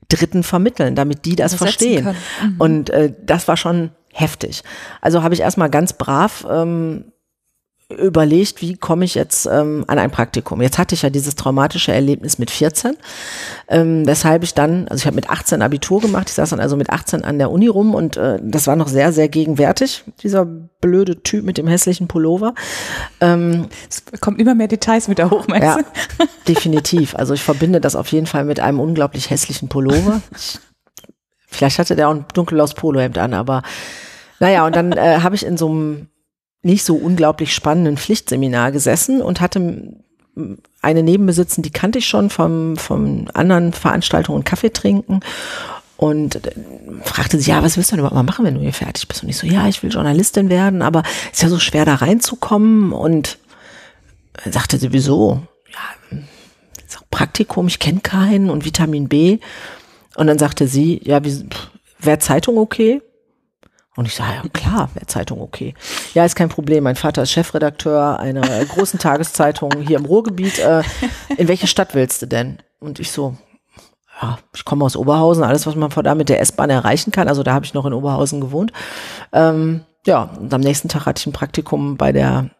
Dritten 0.08 0.42
vermitteln, 0.42 0.96
damit 0.96 1.24
die 1.24 1.36
das 1.36 1.54
verstehen. 1.54 2.16
Mhm. 2.42 2.56
Und 2.58 2.90
äh, 2.90 3.14
das 3.24 3.46
war 3.46 3.56
schon 3.56 3.92
heftig. 4.12 4.64
Also 5.00 5.22
habe 5.22 5.34
ich 5.34 5.40
erstmal 5.40 5.70
ganz 5.70 5.92
brav 5.92 6.44
ähm, 6.50 7.11
überlegt, 7.92 8.60
wie 8.60 8.76
komme 8.76 9.04
ich 9.04 9.14
jetzt 9.14 9.46
ähm, 9.46 9.84
an 9.86 9.98
ein 9.98 10.10
Praktikum. 10.10 10.62
Jetzt 10.62 10.78
hatte 10.78 10.94
ich 10.94 11.02
ja 11.02 11.10
dieses 11.10 11.34
traumatische 11.34 11.92
Erlebnis 11.92 12.38
mit 12.38 12.50
14, 12.50 12.96
ähm, 13.68 14.06
weshalb 14.06 14.42
ich 14.42 14.54
dann, 14.54 14.88
also 14.88 15.02
ich 15.02 15.06
habe 15.06 15.16
mit 15.16 15.30
18 15.30 15.62
Abitur 15.62 16.00
gemacht, 16.00 16.28
ich 16.28 16.34
saß 16.34 16.50
dann 16.50 16.60
also 16.60 16.76
mit 16.76 16.90
18 16.90 17.24
an 17.24 17.38
der 17.38 17.50
Uni 17.50 17.68
rum 17.68 17.94
und 17.94 18.16
äh, 18.16 18.38
das 18.42 18.66
war 18.66 18.76
noch 18.76 18.88
sehr, 18.88 19.12
sehr 19.12 19.28
gegenwärtig, 19.28 20.04
dieser 20.22 20.44
blöde 20.44 21.22
Typ 21.22 21.44
mit 21.44 21.58
dem 21.58 21.66
hässlichen 21.66 22.08
Pullover. 22.08 22.54
Ähm, 23.20 23.68
es 23.88 24.02
kommen 24.20 24.38
immer 24.38 24.54
mehr 24.54 24.68
Details 24.68 25.08
mit 25.08 25.18
der 25.18 25.30
Hochmesse. 25.30 25.64
Ja, 25.64 25.78
definitiv. 26.48 27.14
Also 27.14 27.34
ich 27.34 27.42
verbinde 27.42 27.80
das 27.80 27.96
auf 27.96 28.08
jeden 28.08 28.26
Fall 28.26 28.44
mit 28.44 28.60
einem 28.60 28.80
unglaublich 28.80 29.30
hässlichen 29.30 29.68
Pullover. 29.68 30.20
Ich, 30.36 30.58
vielleicht 31.46 31.78
hatte 31.78 31.96
der 31.96 32.08
auch 32.08 32.14
ein 32.14 32.24
dunkelblaues 32.34 32.74
Polohemd 32.74 33.18
an, 33.18 33.34
aber 33.34 33.62
naja, 34.40 34.66
und 34.66 34.74
dann 34.74 34.92
äh, 34.92 35.20
habe 35.20 35.36
ich 35.36 35.46
in 35.46 35.56
so 35.56 35.68
einem 35.68 36.08
nicht 36.62 36.84
so 36.84 36.96
unglaublich 36.96 37.54
spannenden 37.54 37.96
Pflichtseminar 37.96 38.72
gesessen 38.72 39.20
und 39.20 39.40
hatte 39.40 39.96
eine 40.80 41.02
neben 41.02 41.26
mir 41.26 41.32
sitzen, 41.32 41.62
die 41.62 41.70
kannte 41.70 41.98
ich 41.98 42.06
schon 42.06 42.30
vom, 42.30 42.76
vom 42.76 43.28
anderen 43.34 43.72
Veranstaltungen 43.72 44.44
Kaffee 44.44 44.72
trinken 44.72 45.20
und 45.96 46.46
äh, 46.46 46.52
fragte 47.04 47.38
sie, 47.38 47.50
ja, 47.50 47.62
was 47.62 47.76
willst 47.76 47.90
du 47.90 47.96
denn 47.96 48.00
überhaupt 48.00 48.14
mal 48.14 48.22
machen, 48.22 48.44
wenn 48.44 48.54
du 48.54 48.60
hier 48.60 48.72
fertig 48.72 49.06
bist? 49.06 49.22
Und 49.22 49.28
ich 49.28 49.36
so, 49.36 49.46
ja, 49.46 49.68
ich 49.68 49.82
will 49.82 49.90
Journalistin 49.90 50.48
werden, 50.48 50.82
aber 50.82 51.02
ist 51.30 51.42
ja 51.42 51.48
so 51.48 51.58
schwer 51.58 51.84
da 51.84 51.96
reinzukommen 51.96 52.92
und 52.92 53.38
sagte 54.50 54.78
sie, 54.78 54.92
wieso? 54.92 55.42
Ja, 55.70 56.18
Praktikum, 57.10 57.68
ich 57.68 57.78
kenne 57.78 58.00
keinen 58.00 58.50
und 58.50 58.64
Vitamin 58.64 59.08
B. 59.08 59.38
Und 60.16 60.26
dann 60.26 60.38
sagte 60.38 60.66
sie, 60.66 61.00
ja, 61.04 61.20
wäre 62.00 62.18
Zeitung 62.18 62.58
okay? 62.58 63.00
Und 63.94 64.06
ich 64.06 64.14
sage, 64.14 64.32
ja 64.42 64.48
klar, 64.52 64.88
wäre 64.94 65.06
Zeitung 65.06 65.40
okay. 65.40 65.74
Ja, 66.14 66.24
ist 66.24 66.36
kein 66.36 66.48
Problem. 66.48 66.84
Mein 66.84 66.96
Vater 66.96 67.22
ist 67.22 67.32
Chefredakteur 67.32 68.18
einer 68.18 68.42
großen 68.64 68.98
Tageszeitung 68.98 69.70
hier 69.86 69.98
im 69.98 70.06
Ruhrgebiet. 70.06 70.58
Äh, 70.58 70.82
in 71.36 71.48
welche 71.48 71.66
Stadt 71.66 71.94
willst 71.94 72.22
du 72.22 72.26
denn? 72.26 72.58
Und 72.80 73.00
ich 73.00 73.12
so, 73.12 73.36
ja, 74.20 74.38
ich 74.54 74.64
komme 74.64 74.84
aus 74.84 74.96
Oberhausen, 74.96 75.44
alles, 75.44 75.66
was 75.66 75.74
man 75.74 75.90
von 75.90 76.04
da 76.04 76.14
mit 76.14 76.30
der 76.30 76.40
S-Bahn 76.40 76.70
erreichen 76.70 77.10
kann. 77.10 77.28
Also 77.28 77.42
da 77.42 77.52
habe 77.52 77.66
ich 77.66 77.74
noch 77.74 77.84
in 77.84 77.92
Oberhausen 77.92 78.40
gewohnt. 78.40 78.72
Ähm, 79.32 79.82
ja, 80.06 80.30
und 80.40 80.52
am 80.52 80.60
nächsten 80.62 80.88
Tag 80.88 81.04
hatte 81.06 81.20
ich 81.20 81.26
ein 81.26 81.32
Praktikum 81.32 81.96
bei 81.96 82.12
der 82.12 82.50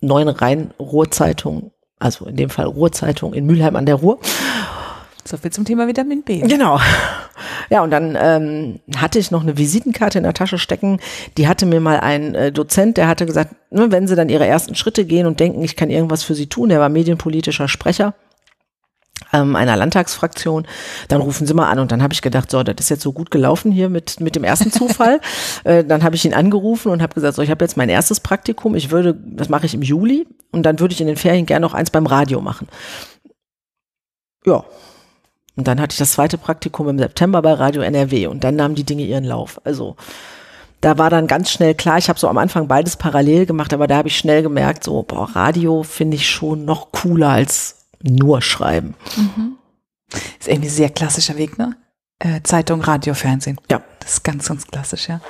Neuen 0.00 0.28
Rhein-Ruhr-Zeitung, 0.28 1.72
also 1.98 2.26
in 2.26 2.36
dem 2.36 2.50
Fall 2.50 2.66
Ruhr-Zeitung 2.66 3.32
in 3.32 3.46
Mülheim 3.46 3.74
an 3.74 3.86
der 3.86 3.96
Ruhr. 3.96 4.18
So 5.28 5.36
viel 5.36 5.50
zum 5.50 5.64
Thema 5.64 5.86
Vitamin 5.86 6.22
B. 6.22 6.40
Genau. 6.40 6.80
Ja, 7.70 7.82
und 7.82 7.90
dann 7.90 8.16
ähm, 8.20 8.80
hatte 8.96 9.18
ich 9.18 9.30
noch 9.30 9.42
eine 9.42 9.58
Visitenkarte 9.58 10.18
in 10.18 10.24
der 10.24 10.32
Tasche 10.32 10.58
stecken. 10.58 10.98
Die 11.36 11.46
hatte 11.46 11.66
mir 11.66 11.80
mal 11.80 12.00
ein 12.00 12.34
äh, 12.34 12.50
Dozent, 12.50 12.96
der 12.96 13.06
hatte 13.06 13.26
gesagt, 13.26 13.54
ne, 13.70 13.92
wenn 13.92 14.08
Sie 14.08 14.16
dann 14.16 14.28
Ihre 14.28 14.46
ersten 14.46 14.74
Schritte 14.74 15.04
gehen 15.04 15.26
und 15.26 15.38
denken, 15.38 15.62
ich 15.62 15.76
kann 15.76 15.90
irgendwas 15.90 16.24
für 16.24 16.34
Sie 16.34 16.48
tun, 16.48 16.70
der 16.70 16.80
war 16.80 16.88
medienpolitischer 16.88 17.68
Sprecher 17.68 18.14
ähm, 19.32 19.56
einer 19.56 19.76
Landtagsfraktion, 19.76 20.66
dann 21.08 21.20
rufen 21.20 21.46
Sie 21.46 21.54
mal 21.54 21.68
an. 21.68 21.78
Und 21.78 21.92
dann 21.92 22.02
habe 22.02 22.12
ich 22.12 22.22
gedacht, 22.22 22.50
so, 22.50 22.62
das 22.62 22.76
ist 22.78 22.88
jetzt 22.88 23.02
so 23.02 23.12
gut 23.12 23.30
gelaufen 23.30 23.70
hier 23.72 23.88
mit, 23.88 24.20
mit 24.20 24.34
dem 24.36 24.44
ersten 24.44 24.72
Zufall. 24.72 25.20
äh, 25.64 25.84
dann 25.84 26.02
habe 26.02 26.16
ich 26.16 26.24
ihn 26.24 26.34
angerufen 26.34 26.90
und 26.90 27.02
habe 27.02 27.14
gesagt, 27.14 27.36
so, 27.36 27.42
ich 27.42 27.50
habe 27.50 27.64
jetzt 27.64 27.76
mein 27.76 27.88
erstes 27.88 28.20
Praktikum, 28.20 28.74
ich 28.74 28.90
würde, 28.90 29.14
das 29.14 29.48
mache 29.48 29.66
ich 29.66 29.74
im 29.74 29.82
Juli 29.82 30.26
und 30.50 30.64
dann 30.64 30.80
würde 30.80 30.94
ich 30.94 31.00
in 31.00 31.06
den 31.06 31.16
Ferien 31.16 31.46
gerne 31.46 31.64
noch 31.64 31.74
eins 31.74 31.90
beim 31.90 32.06
Radio 32.06 32.40
machen. 32.40 32.68
Ja, 34.44 34.64
und 35.58 35.66
dann 35.66 35.80
hatte 35.80 35.92
ich 35.94 35.98
das 35.98 36.12
zweite 36.12 36.38
Praktikum 36.38 36.88
im 36.88 36.98
September 36.98 37.42
bei 37.42 37.52
Radio 37.52 37.82
NRW 37.82 38.28
und 38.28 38.44
dann 38.44 38.54
nahmen 38.54 38.76
die 38.76 38.84
Dinge 38.84 39.02
ihren 39.02 39.24
Lauf. 39.24 39.60
Also 39.64 39.96
da 40.80 40.98
war 40.98 41.10
dann 41.10 41.26
ganz 41.26 41.50
schnell 41.50 41.74
klar, 41.74 41.98
ich 41.98 42.08
habe 42.08 42.16
so 42.16 42.28
am 42.28 42.38
Anfang 42.38 42.68
beides 42.68 42.96
parallel 42.96 43.44
gemacht, 43.44 43.74
aber 43.74 43.88
da 43.88 43.96
habe 43.96 44.06
ich 44.06 44.16
schnell 44.16 44.44
gemerkt, 44.44 44.84
so, 44.84 45.02
boah, 45.02 45.28
Radio 45.34 45.82
finde 45.82 46.14
ich 46.14 46.30
schon 46.30 46.64
noch 46.64 46.92
cooler 46.92 47.30
als 47.30 47.88
nur 48.00 48.40
schreiben. 48.40 48.94
Mhm. 49.16 49.56
Ist 50.38 50.46
irgendwie 50.46 50.68
ein 50.68 50.72
sehr 50.72 50.90
klassischer 50.90 51.36
Weg, 51.36 51.58
ne? 51.58 51.76
Äh, 52.20 52.40
Zeitung, 52.44 52.80
Radio, 52.80 53.14
Fernsehen. 53.14 53.58
Ja. 53.68 53.82
Das 53.98 54.12
ist 54.12 54.22
ganz, 54.22 54.46
ganz 54.46 54.64
klassisch, 54.64 55.08
ja. 55.08 55.20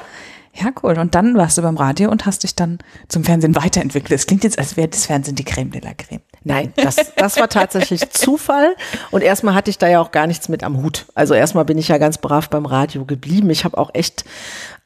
Ja, 0.54 0.70
cool. 0.82 0.98
Und 0.98 1.14
dann 1.14 1.36
warst 1.36 1.58
du 1.58 1.62
beim 1.62 1.76
Radio 1.76 2.10
und 2.10 2.26
hast 2.26 2.42
dich 2.42 2.54
dann 2.54 2.78
zum 3.08 3.24
Fernsehen 3.24 3.54
weiterentwickelt. 3.54 4.12
Es 4.12 4.26
klingt 4.26 4.44
jetzt, 4.44 4.58
als 4.58 4.76
wäre 4.76 4.88
das 4.88 5.06
Fernsehen 5.06 5.36
die 5.36 5.44
Creme 5.44 5.70
de 5.70 5.80
la 5.80 5.94
Creme. 5.94 6.20
Nein, 6.44 6.72
das, 6.76 6.96
das 7.16 7.36
war 7.36 7.48
tatsächlich 7.48 8.08
Zufall. 8.10 8.74
Und 9.10 9.22
erstmal 9.22 9.54
hatte 9.54 9.70
ich 9.70 9.78
da 9.78 9.88
ja 9.88 10.00
auch 10.00 10.10
gar 10.10 10.26
nichts 10.26 10.48
mit 10.48 10.64
am 10.64 10.82
Hut. 10.82 11.06
Also 11.14 11.34
erstmal 11.34 11.64
bin 11.64 11.78
ich 11.78 11.88
ja 11.88 11.98
ganz 11.98 12.18
brav 12.18 12.48
beim 12.48 12.66
Radio 12.66 13.04
geblieben. 13.04 13.50
Ich 13.50 13.64
habe 13.64 13.78
auch 13.78 13.90
echt, 13.94 14.24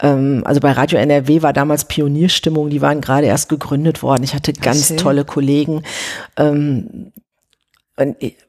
ähm, 0.01 0.42
also 0.44 0.61
bei 0.61 0.72
Radio 0.72 0.98
NRW 0.98 1.42
war 1.42 1.53
damals 1.53 1.87
Pionierstimmung, 1.87 2.68
die 2.68 2.83
waren 2.83 3.01
gerade 3.01 3.27
erst 3.27 3.48
gegründet 3.48 4.03
worden. 4.03 4.25
Ich 4.25 4.35
hatte 4.35 4.53
ganz 4.53 4.90
okay. 4.90 5.01
tolle 5.01 5.25
Kollegen. 5.25 5.83
Ähm, 6.37 7.12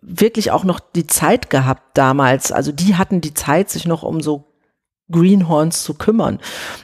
wirklich 0.01 0.51
auch 0.51 0.63
noch 0.63 0.79
die 0.79 1.07
Zeit 1.07 1.49
gehabt 1.49 1.97
damals. 1.97 2.51
Also 2.51 2.71
die 2.71 2.95
hatten 2.95 3.21
die 3.21 3.33
Zeit, 3.33 3.69
sich 3.69 3.85
noch 3.85 4.03
um 4.03 4.21
so 4.21 4.52
Greenhorns 5.13 5.83
zu 5.83 5.93
kümmern 5.93 6.39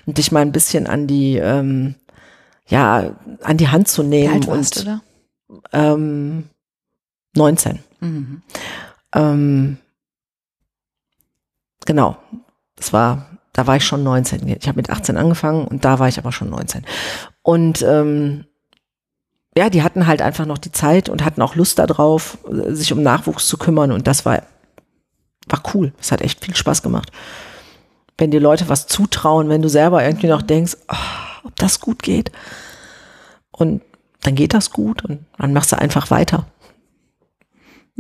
und 0.06 0.18
dich 0.18 0.32
mal 0.32 0.42
ein 0.42 0.54
bisschen 0.54 0.88
an 0.88 1.08
die, 1.08 1.36
ähm, 1.36 1.96
ja, 2.68 3.16
an 3.44 3.58
die 3.58 3.68
Hand 3.68 3.90
zu 3.90 4.04
nehmen. 4.04 4.32
Wie 4.32 4.36
alt 4.36 4.48
warst 4.48 4.78
und, 4.78 4.86
du 4.86 4.90
da? 4.92 5.02
Ähm, 5.74 6.50
19. 7.36 7.80
Mhm. 8.00 8.42
Ähm, 9.14 9.78
genau. 11.86 12.18
Es 12.80 12.94
war, 12.94 13.26
da 13.54 13.68
war 13.68 13.76
ich 13.76 13.86
schon 13.86 14.04
19. 14.04 14.48
Ich 14.48 14.68
habe 14.68 14.78
mit 14.78 14.90
18 14.90 15.18
angefangen 15.18 15.68
und 15.68 15.84
da 15.84 16.00
war 16.00 16.08
ich 16.08 16.18
aber 16.18 16.32
schon 16.32 16.50
19. 16.50 16.86
Und 17.42 17.82
ähm, 17.82 18.46
ja, 19.58 19.70
die 19.70 19.84
hatten 19.84 20.08
halt 20.08 20.22
einfach 20.22 20.46
noch 20.46 20.58
die 20.58 20.72
Zeit 20.72 21.10
und 21.10 21.26
hatten 21.26 21.42
auch 21.42 21.56
Lust 21.56 21.80
darauf, 21.80 22.38
sich 22.68 22.94
um 22.94 23.02
Nachwuchs 23.02 23.48
zu 23.48 23.58
kümmern. 23.58 23.92
Und 23.92 24.08
das 24.08 24.26
war, 24.26 24.44
war 25.48 25.64
cool. 25.74 25.92
Es 26.00 26.12
hat 26.12 26.22
echt 26.22 26.44
viel 26.44 26.56
Spaß 26.56 26.82
gemacht. 26.82 27.12
Wenn 28.20 28.32
dir 28.32 28.40
Leute 28.40 28.70
was 28.70 28.86
zutrauen, 28.86 29.50
wenn 29.50 29.62
du 29.62 29.70
selber 29.70 30.04
irgendwie 30.04 30.28
noch 30.28 30.42
denkst, 30.42 30.78
oh, 30.88 31.46
ob 31.48 31.56
das 31.56 31.80
gut 31.80 32.04
geht. 32.04 32.32
Und 33.52 33.82
dann 34.22 34.36
geht 34.36 34.54
das 34.54 34.72
gut 34.72 35.04
und 35.06 35.26
dann 35.38 35.54
machst 35.54 35.72
du 35.72 35.80
einfach 35.80 36.12
weiter. 36.12 36.46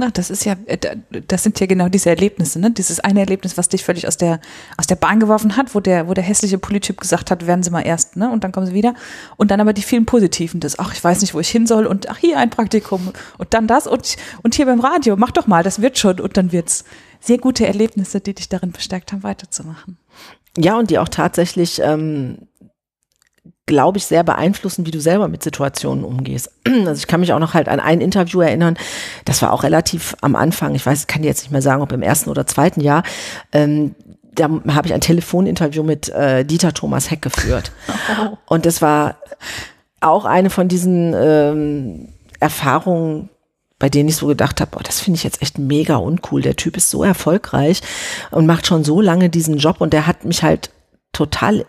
Na, 0.01 0.10
das 0.10 0.29
ist 0.29 0.45
ja, 0.45 0.55
äh, 0.65 0.77
das 1.27 1.43
sind 1.43 1.60
ja 1.60 1.65
genau 1.65 1.89
diese 1.89 2.10
Erlebnisse, 2.10 2.58
ne? 2.58 2.71
Dieses 2.71 3.01
eine 3.01 3.19
Erlebnis, 3.19 3.58
was 3.58 3.67
dich 3.67 3.84
völlig 3.84 4.08
aus 4.08 4.15
der, 4.15 4.39
aus 4.77 4.88
der 4.88 4.95
Bahn 4.95 5.19
geworfen 5.19 5.58
hat, 5.58 5.75
wo 5.75 5.82
der, 5.82 6.08
wo 6.08 6.13
der 6.13 6.23
hässliche 6.23 6.58
Polytyp 6.58 7.01
gesagt 7.01 7.29
hat, 7.29 7.47
werden 7.47 7.63
Sie 7.63 7.69
mal 7.69 7.82
erst, 7.82 8.15
ne? 8.15 8.32
Und 8.32 8.45
dann 8.45 8.53
kommen 8.53 8.65
Sie 8.65 8.73
wieder. 8.73 8.93
Und 9.36 9.51
dann 9.51 9.60
aber 9.60 9.73
die 9.73 9.82
vielen 9.82 10.05
Positiven, 10.05 10.62
das, 10.62 10.79
ach, 10.79 10.93
ich 10.93 11.03
weiß 11.03 11.19
nicht, 11.19 11.34
wo 11.34 11.41
ich 11.41 11.49
hin 11.49 11.67
soll 11.67 11.86
und 11.86 12.10
ach, 12.10 12.17
hier 12.17 12.38
ein 12.38 12.49
Praktikum 12.49 13.12
und 13.38 13.53
dann 13.53 13.67
das 13.67 13.88
und, 13.88 14.15
und 14.41 14.55
hier 14.55 14.67
beim 14.67 14.79
Radio, 14.79 15.17
mach 15.17 15.32
doch 15.32 15.47
mal, 15.47 15.63
das 15.63 15.82
wird 15.82 15.97
schon 15.97 16.21
und 16.21 16.38
dann 16.38 16.53
wird's. 16.53 16.86
Sehr 17.19 17.38
gute 17.38 17.67
Erlebnisse, 17.67 18.21
die 18.21 18.34
dich 18.34 18.47
darin 18.47 18.71
bestärkt 18.71 19.12
haben, 19.12 19.23
weiterzumachen. 19.23 19.97
Ja, 20.58 20.78
und 20.78 20.90
die 20.90 21.00
auch 21.00 21.10
tatsächlich 21.10 21.82
ähm, 21.82 22.50
glaube 23.70 24.00
ich, 24.00 24.06
sehr 24.08 24.24
beeinflussen, 24.24 24.88
wie 24.88 24.92
du 24.92 25.00
selber 25.00 25.28
mit 25.28 25.44
Situationen 25.44 26.04
umgehst. 26.04 26.52
Also 26.88 27.00
ich 27.00 27.08
kann 27.08 27.20
mich 27.20 27.34
auch 27.34 27.40
noch 27.40 27.54
halt 27.54 27.70
an 27.70 27.80
ein 27.80 28.02
Interview 28.02 28.42
erinnern, 28.42 28.78
das 29.26 29.44
war 29.44 29.54
auch 29.54 29.62
relativ 29.62 30.16
am 30.22 30.36
Anfang, 30.36 30.74
ich 30.74 30.86
weiß, 30.86 31.06
kann 31.06 31.24
jetzt 31.24 31.44
nicht 31.44 31.52
mehr 31.52 31.62
sagen, 31.62 31.84
ob 31.84 31.92
im 31.92 32.02
ersten 32.02 32.32
oder 32.32 32.48
zweiten 32.48 32.82
Jahr, 32.82 33.04
ähm, 33.52 33.94
da 34.34 34.50
habe 34.70 34.88
ich 34.88 34.94
ein 34.94 35.02
Telefoninterview 35.02 35.84
mit 35.84 36.10
äh, 36.10 36.46
Dieter 36.46 36.74
Thomas 36.74 37.12
Heck 37.12 37.22
geführt. 37.22 37.72
Oh. 38.20 38.38
Und 38.48 38.66
das 38.66 38.82
war 38.82 39.18
auch 40.02 40.26
eine 40.26 40.50
von 40.50 40.68
diesen 40.68 41.14
ähm, 41.16 42.10
Erfahrungen, 42.40 43.30
bei 43.80 43.89
denen 43.89 44.10
ich 44.10 44.18
so 44.18 44.28
gedacht 44.28 44.60
habe, 44.60 44.76
oh, 44.78 44.82
das 44.84 45.00
finde 45.00 45.18
ich 45.18 45.24
jetzt 45.24 45.42
echt 45.42 45.58
mega 45.58 45.96
uncool. 45.96 46.42
Der 46.42 46.58
Typ 46.58 46.76
ist 46.76 46.89
so 46.89 47.04
erfolgreich 47.04 47.82
und 48.30 48.46
macht 48.46 48.68
schon 48.68 48.84
so 48.84 49.00
lange 49.00 49.30
diesen 49.30 49.58
Job 49.58 49.80
und 49.80 49.94
der 49.94 50.06
hat 50.06 50.26
mich 50.26 50.44
halt 50.44 50.70
total 51.13 51.65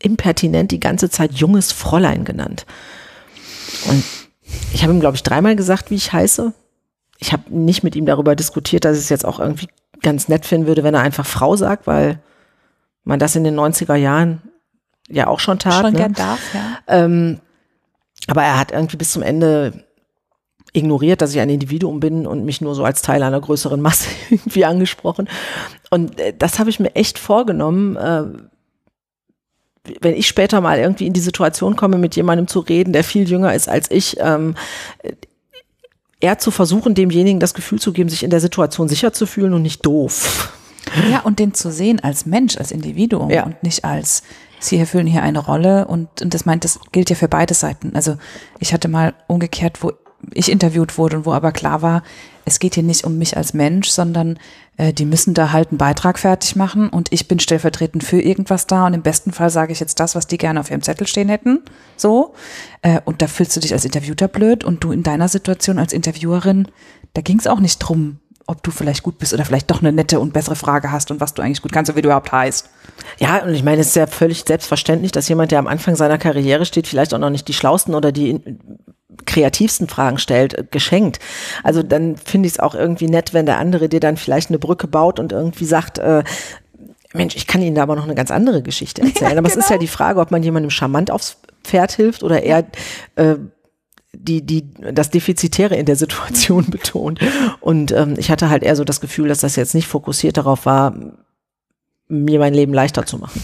impertinent 0.00 0.70
die 0.70 0.80
ganze 0.80 1.10
Zeit 1.10 1.34
junges 1.34 1.72
Fräulein 1.72 2.24
genannt. 2.24 2.64
Und 3.88 4.04
ich 4.72 4.84
habe 4.84 4.92
ihm, 4.92 5.00
glaube 5.00 5.16
ich, 5.16 5.24
dreimal 5.24 5.56
gesagt, 5.56 5.90
wie 5.90 5.96
ich 5.96 6.12
heiße. 6.12 6.52
Ich 7.18 7.32
habe 7.32 7.42
nicht 7.48 7.82
mit 7.82 7.96
ihm 7.96 8.06
darüber 8.06 8.36
diskutiert, 8.36 8.84
dass 8.84 8.96
ich 8.96 9.04
es 9.04 9.08
jetzt 9.08 9.24
auch 9.24 9.40
irgendwie 9.40 9.68
ganz 10.00 10.28
nett 10.28 10.46
finden 10.46 10.68
würde, 10.68 10.84
wenn 10.84 10.94
er 10.94 11.00
einfach 11.00 11.26
Frau 11.26 11.56
sagt, 11.56 11.88
weil 11.88 12.20
man 13.02 13.18
das 13.18 13.34
in 13.34 13.42
den 13.42 13.58
90er 13.58 13.96
Jahren 13.96 14.42
ja 15.08 15.26
auch 15.26 15.40
schon 15.40 15.58
tat. 15.58 15.82
Schon 15.82 15.92
ne? 15.92 15.98
gern 15.98 16.12
darf, 16.12 16.40
ja. 16.54 16.78
Ähm, 16.86 17.40
aber 18.28 18.44
er 18.44 18.58
hat 18.58 18.70
irgendwie 18.70 18.96
bis 18.96 19.10
zum 19.10 19.22
Ende 19.22 19.87
ignoriert, 20.78 21.20
dass 21.20 21.34
ich 21.34 21.40
ein 21.40 21.50
Individuum 21.50 22.00
bin 22.00 22.26
und 22.26 22.44
mich 22.44 22.60
nur 22.60 22.74
so 22.74 22.84
als 22.84 23.02
Teil 23.02 23.22
einer 23.22 23.40
größeren 23.40 23.80
Masse 23.80 24.08
irgendwie 24.30 24.64
angesprochen. 24.64 25.28
Und 25.90 26.18
äh, 26.20 26.34
das 26.36 26.58
habe 26.58 26.70
ich 26.70 26.80
mir 26.80 26.94
echt 26.94 27.18
vorgenommen, 27.18 27.96
äh, 27.96 28.24
wenn 30.00 30.14
ich 30.14 30.26
später 30.26 30.60
mal 30.60 30.78
irgendwie 30.78 31.06
in 31.06 31.12
die 31.12 31.20
Situation 31.20 31.76
komme, 31.76 31.98
mit 31.98 32.16
jemandem 32.16 32.46
zu 32.46 32.60
reden, 32.60 32.92
der 32.92 33.04
viel 33.04 33.28
jünger 33.28 33.54
ist 33.54 33.68
als 33.68 33.90
ich, 33.90 34.16
ähm, 34.20 34.54
eher 36.20 36.38
zu 36.38 36.50
versuchen, 36.50 36.94
demjenigen 36.94 37.40
das 37.40 37.54
Gefühl 37.54 37.78
zu 37.78 37.92
geben, 37.92 38.08
sich 38.08 38.22
in 38.22 38.30
der 38.30 38.40
Situation 38.40 38.88
sicher 38.88 39.12
zu 39.12 39.24
fühlen 39.24 39.54
und 39.54 39.62
nicht 39.62 39.86
doof. 39.86 40.52
Ja, 41.10 41.20
und 41.20 41.38
den 41.38 41.54
zu 41.54 41.70
sehen 41.70 42.00
als 42.00 42.26
Mensch, 42.26 42.56
als 42.56 42.70
Individuum 42.70 43.30
ja. 43.30 43.44
und 43.44 43.62
nicht 43.62 43.84
als 43.84 44.22
Sie 44.60 44.76
erfüllen 44.76 45.06
hier 45.06 45.22
eine 45.22 45.38
Rolle 45.38 45.86
und, 45.86 46.20
und 46.20 46.34
das 46.34 46.44
meint, 46.44 46.64
das 46.64 46.80
gilt 46.90 47.10
ja 47.10 47.16
für 47.16 47.28
beide 47.28 47.54
Seiten. 47.54 47.92
Also 47.94 48.16
ich 48.58 48.72
hatte 48.72 48.88
mal 48.88 49.14
umgekehrt, 49.28 49.82
wo 49.82 49.92
ich 50.32 50.50
interviewt 50.50 50.98
wurde 50.98 51.18
und 51.18 51.26
wo 51.26 51.32
aber 51.32 51.52
klar 51.52 51.82
war, 51.82 52.02
es 52.44 52.58
geht 52.58 52.74
hier 52.74 52.82
nicht 52.82 53.04
um 53.04 53.18
mich 53.18 53.36
als 53.36 53.54
Mensch, 53.54 53.90
sondern 53.90 54.38
äh, 54.76 54.92
die 54.92 55.04
müssen 55.04 55.34
da 55.34 55.52
halt 55.52 55.68
einen 55.68 55.78
Beitrag 55.78 56.18
fertig 56.18 56.56
machen 56.56 56.88
und 56.88 57.12
ich 57.12 57.28
bin 57.28 57.38
stellvertretend 57.38 58.02
für 58.02 58.20
irgendwas 58.20 58.66
da 58.66 58.86
und 58.86 58.94
im 58.94 59.02
besten 59.02 59.32
Fall 59.32 59.50
sage 59.50 59.72
ich 59.72 59.80
jetzt 59.80 60.00
das, 60.00 60.14
was 60.14 60.26
die 60.26 60.38
gerne 60.38 60.60
auf 60.60 60.70
ihrem 60.70 60.82
Zettel 60.82 61.06
stehen 61.06 61.28
hätten. 61.28 61.60
So. 61.96 62.34
Äh, 62.82 63.00
und 63.04 63.22
da 63.22 63.26
fühlst 63.26 63.54
du 63.56 63.60
dich 63.60 63.72
als 63.72 63.84
Interviewter 63.84 64.28
blöd 64.28 64.64
und 64.64 64.82
du 64.82 64.92
in 64.92 65.02
deiner 65.02 65.28
Situation 65.28 65.78
als 65.78 65.92
Interviewerin, 65.92 66.68
da 67.14 67.20
ging 67.20 67.38
es 67.38 67.46
auch 67.46 67.60
nicht 67.60 67.78
drum, 67.78 68.18
ob 68.48 68.62
du 68.62 68.70
vielleicht 68.70 69.02
gut 69.02 69.18
bist 69.18 69.34
oder 69.34 69.44
vielleicht 69.44 69.70
doch 69.70 69.80
eine 69.80 69.92
nette 69.92 70.18
und 70.18 70.32
bessere 70.32 70.56
Frage 70.56 70.90
hast 70.90 71.10
und 71.10 71.20
was 71.20 71.34
du 71.34 71.42
eigentlich 71.42 71.60
gut 71.60 71.70
kannst 71.70 71.90
und 71.90 71.96
wie 71.96 72.02
du 72.02 72.08
überhaupt 72.08 72.32
heißt. 72.32 72.68
Ja, 73.18 73.42
und 73.44 73.54
ich 73.54 73.62
meine, 73.62 73.82
es 73.82 73.88
ist 73.88 73.96
ja 73.96 74.06
völlig 74.06 74.44
selbstverständlich, 74.46 75.12
dass 75.12 75.28
jemand, 75.28 75.52
der 75.52 75.58
am 75.58 75.66
Anfang 75.66 75.96
seiner 75.96 76.16
Karriere 76.16 76.64
steht, 76.64 76.86
vielleicht 76.86 77.12
auch 77.12 77.18
noch 77.18 77.30
nicht 77.30 77.46
die 77.46 77.52
schlausten 77.52 77.94
oder 77.94 78.10
die 78.10 78.40
kreativsten 79.26 79.86
Fragen 79.86 80.18
stellt, 80.18 80.58
äh, 80.58 80.64
geschenkt. 80.70 81.18
Also 81.62 81.82
dann 81.82 82.16
finde 82.16 82.46
ich 82.46 82.54
es 82.54 82.60
auch 82.60 82.74
irgendwie 82.74 83.06
nett, 83.08 83.34
wenn 83.34 83.44
der 83.44 83.58
andere 83.58 83.90
dir 83.90 84.00
dann 84.00 84.16
vielleicht 84.16 84.48
eine 84.48 84.58
Brücke 84.58 84.88
baut 84.88 85.20
und 85.20 85.32
irgendwie 85.32 85.66
sagt, 85.66 85.98
äh, 85.98 86.24
Mensch, 87.12 87.36
ich 87.36 87.46
kann 87.46 87.62
Ihnen 87.62 87.74
da 87.74 87.82
aber 87.82 87.96
noch 87.96 88.04
eine 88.04 88.14
ganz 88.14 88.30
andere 88.30 88.62
Geschichte 88.62 89.02
erzählen. 89.02 89.32
Ja, 89.32 89.38
aber 89.38 89.48
genau. 89.48 89.48
es 89.48 89.56
ist 89.56 89.70
ja 89.70 89.76
genau. 89.76 89.80
die 89.80 89.88
Frage, 89.88 90.20
ob 90.20 90.30
man 90.30 90.42
jemandem 90.42 90.70
charmant 90.70 91.10
aufs 91.10 91.36
Pferd 91.64 91.92
hilft 91.92 92.22
oder 92.22 92.42
eher 92.42 92.64
äh, 93.16 93.34
die, 94.12 94.44
die, 94.44 94.70
das 94.92 95.10
Defizitäre 95.10 95.76
in 95.76 95.86
der 95.86 95.96
Situation 95.96 96.66
betont. 96.70 97.20
Und 97.60 97.92
ähm, 97.92 98.14
ich 98.18 98.30
hatte 98.30 98.50
halt 98.50 98.62
eher 98.62 98.76
so 98.76 98.84
das 98.84 99.00
Gefühl, 99.00 99.28
dass 99.28 99.40
das 99.40 99.56
jetzt 99.56 99.74
nicht 99.74 99.86
fokussiert 99.86 100.36
darauf 100.36 100.66
war, 100.66 100.94
mir 102.08 102.38
mein 102.38 102.54
Leben 102.54 102.72
leichter 102.72 103.04
zu 103.04 103.18
machen 103.18 103.42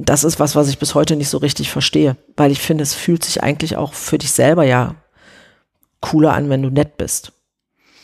das 0.00 0.24
ist 0.24 0.40
was, 0.40 0.56
was 0.56 0.68
ich 0.68 0.78
bis 0.78 0.94
heute 0.94 1.14
nicht 1.16 1.28
so 1.28 1.38
richtig 1.38 1.70
verstehe, 1.70 2.16
weil 2.36 2.50
ich 2.50 2.60
finde, 2.60 2.82
es 2.82 2.94
fühlt 2.94 3.24
sich 3.24 3.42
eigentlich 3.42 3.76
auch 3.76 3.92
für 3.92 4.18
dich 4.18 4.32
selber 4.32 4.64
ja 4.64 4.94
cooler 6.00 6.32
an, 6.32 6.48
wenn 6.48 6.62
du 6.62 6.70
nett 6.70 6.96
bist. 6.96 7.32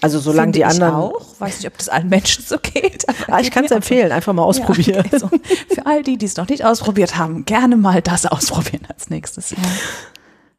Also 0.03 0.19
solange 0.19 0.53
Finde 0.53 0.59
die 0.59 0.65
anderen. 0.67 0.91
Ich 0.91 1.17
auch. 1.17 1.41
Weiß 1.41 1.57
nicht, 1.59 1.67
ob 1.67 1.79
das 1.79 1.89
allen 1.89 2.09
Menschen 2.09 2.45
so 2.45 2.59
geht. 2.59 3.07
Ah, 3.29 3.41
ich 3.41 3.51
kann 3.51 3.65
es 3.65 3.71
empfehlen, 3.71 4.13
einfach 4.13 4.35
mal 4.35 4.43
ausprobieren. 4.43 5.07
Ja, 5.11 5.19
okay, 5.19 5.19
so. 5.19 5.75
Für 5.75 5.87
all 5.87 6.03
die, 6.03 6.19
die 6.19 6.27
es 6.27 6.37
noch 6.37 6.49
nicht 6.49 6.65
ausprobiert 6.65 7.17
haben, 7.17 7.47
gerne 7.47 7.77
mal 7.77 8.03
das 8.03 8.27
ausprobieren 8.27 8.87
als 8.89 9.09
nächstes. 9.09 9.51
Ja. 9.51 9.57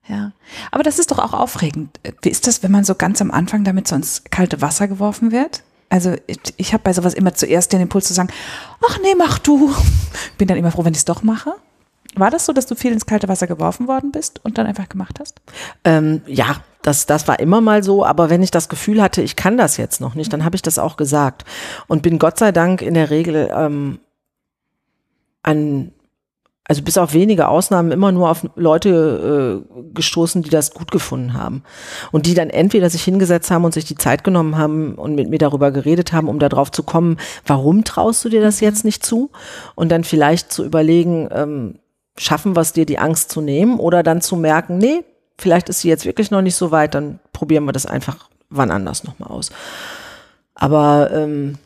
Ja. 0.07 0.31
Aber 0.71 0.83
das 0.83 0.99
ist 0.99 1.11
doch 1.11 1.19
auch 1.19 1.33
aufregend. 1.33 1.99
Wie 2.21 2.29
ist 2.29 2.47
das, 2.47 2.63
wenn 2.63 2.71
man 2.71 2.83
so 2.83 2.95
ganz 2.95 3.21
am 3.21 3.31
Anfang 3.31 3.63
damit 3.63 3.87
so 3.87 3.95
ins 3.95 4.23
kalte 4.29 4.61
Wasser 4.61 4.87
geworfen 4.87 5.31
wird? 5.31 5.63
Also 5.89 6.15
ich, 6.27 6.39
ich 6.57 6.73
habe 6.73 6.83
bei 6.83 6.93
sowas 6.93 7.13
immer 7.13 7.33
zuerst 7.33 7.71
den 7.73 7.81
Impuls 7.81 8.07
zu 8.07 8.13
sagen, 8.13 8.29
ach 8.87 8.99
nee, 9.01 9.15
mach 9.17 9.39
du. 9.39 9.73
Bin 10.37 10.47
dann 10.47 10.57
immer 10.57 10.71
froh, 10.71 10.85
wenn 10.85 10.93
ich 10.93 10.99
es 10.99 11.05
doch 11.05 11.23
mache. 11.23 11.53
War 12.15 12.31
das 12.31 12.45
so, 12.45 12.53
dass 12.53 12.65
du 12.65 12.75
viel 12.75 12.91
ins 12.91 13.05
kalte 13.05 13.27
Wasser 13.27 13.47
geworfen 13.47 13.87
worden 13.87 14.11
bist 14.11 14.43
und 14.43 14.57
dann 14.57 14.65
einfach 14.65 14.89
gemacht 14.89 15.19
hast? 15.19 15.39
Ähm, 15.83 16.21
ja, 16.25 16.57
das, 16.81 17.05
das 17.05 17.27
war 17.27 17.39
immer 17.39 17.61
mal 17.61 17.83
so, 17.83 18.05
aber 18.05 18.29
wenn 18.29 18.41
ich 18.41 18.51
das 18.51 18.69
Gefühl 18.69 19.01
hatte, 19.01 19.21
ich 19.21 19.35
kann 19.35 19.57
das 19.57 19.77
jetzt 19.77 20.01
noch 20.01 20.15
nicht, 20.15 20.33
dann 20.33 20.43
habe 20.43 20.55
ich 20.55 20.61
das 20.61 20.79
auch 20.79 20.97
gesagt. 20.97 21.45
Und 21.87 22.01
bin 22.01 22.17
Gott 22.17 22.39
sei 22.39 22.51
Dank 22.51 22.81
in 22.81 22.95
der 22.95 23.09
Regel 23.09 23.51
ähm, 23.53 23.99
an 25.43 25.91
also 26.67 26.82
bis 26.82 26.97
auf 26.97 27.13
wenige 27.13 27.47
Ausnahmen 27.47 27.91
immer 27.91 28.12
nur 28.12 28.30
auf 28.30 28.45
Leute 28.56 29.63
äh, 29.71 29.84
gestoßen, 29.93 30.41
die 30.41 30.49
das 30.49 30.71
gut 30.73 30.91
gefunden 30.91 31.34
haben. 31.34 31.63
Und 32.12 32.25
die 32.25 32.34
dann 32.34 32.49
entweder 32.49 32.89
sich 32.89 33.03
hingesetzt 33.03 33.49
haben 33.51 33.63
und 33.63 33.73
sich 33.73 33.86
die 33.86 33.95
Zeit 33.95 34.23
genommen 34.23 34.58
haben 34.58 34.95
und 34.95 35.15
mit 35.15 35.30
mir 35.30 35.39
darüber 35.39 35.71
geredet 35.71 36.12
haben, 36.12 36.27
um 36.27 36.39
darauf 36.39 36.71
zu 36.71 36.84
kommen, 36.84 37.17
warum 37.45 37.86
traust 37.86 38.25
du 38.25 38.30
dir 38.30 38.41
das 38.41 38.60
jetzt 38.60 38.84
nicht 38.84 39.06
zu? 39.06 39.32
Und 39.75 39.91
dann 39.91 40.03
vielleicht 40.03 40.51
zu 40.51 40.65
überlegen, 40.65 41.30
ähm, 41.32 41.80
schaffen 42.17 42.56
wir 42.56 42.62
es 42.62 42.73
dir, 42.73 42.86
die 42.86 42.99
Angst 42.99 43.32
zu 43.32 43.39
nehmen 43.39 43.80
oder 43.80 44.03
dann 44.03 44.21
zu 44.21 44.36
merken, 44.36 44.77
nee, 44.77 45.03
vielleicht 45.38 45.69
ist 45.69 45.82
sie 45.82 45.89
jetzt 45.89 46.06
wirklich 46.06 46.32
noch 46.32 46.41
nicht 46.41 46.56
so 46.56 46.71
weit, 46.71 46.95
dann 46.95 47.19
probieren 47.32 47.65
wir 47.65 47.71
das 47.71 47.86
einfach 47.86 48.30
wann 48.49 48.71
anders 48.71 49.03
nochmal 49.03 49.30
aus. 49.30 49.51
Aber 50.56 51.12
ähm, 51.13 51.58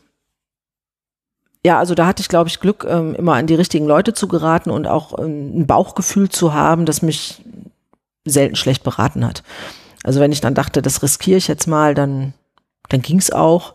ja, 1.64 1.78
also 1.78 1.94
da 1.94 2.06
hatte 2.06 2.20
ich, 2.20 2.28
glaube 2.28 2.48
ich, 2.48 2.60
Glück, 2.60 2.84
ähm, 2.88 3.14
immer 3.14 3.34
an 3.34 3.46
die 3.46 3.54
richtigen 3.54 3.86
Leute 3.86 4.14
zu 4.14 4.26
geraten 4.26 4.70
und 4.70 4.86
auch 4.86 5.18
ähm, 5.18 5.60
ein 5.60 5.66
Bauchgefühl 5.66 6.28
zu 6.28 6.52
haben, 6.52 6.86
das 6.86 7.02
mich 7.02 7.42
selten 8.24 8.56
schlecht 8.56 8.82
beraten 8.82 9.24
hat. 9.24 9.42
Also 10.02 10.20
wenn 10.20 10.32
ich 10.32 10.40
dann 10.40 10.54
dachte, 10.54 10.82
das 10.82 11.02
riskiere 11.02 11.38
ich 11.38 11.46
jetzt 11.46 11.68
mal, 11.68 11.94
dann, 11.94 12.34
dann 12.88 13.02
ging 13.02 13.18
es 13.18 13.30
auch. 13.30 13.74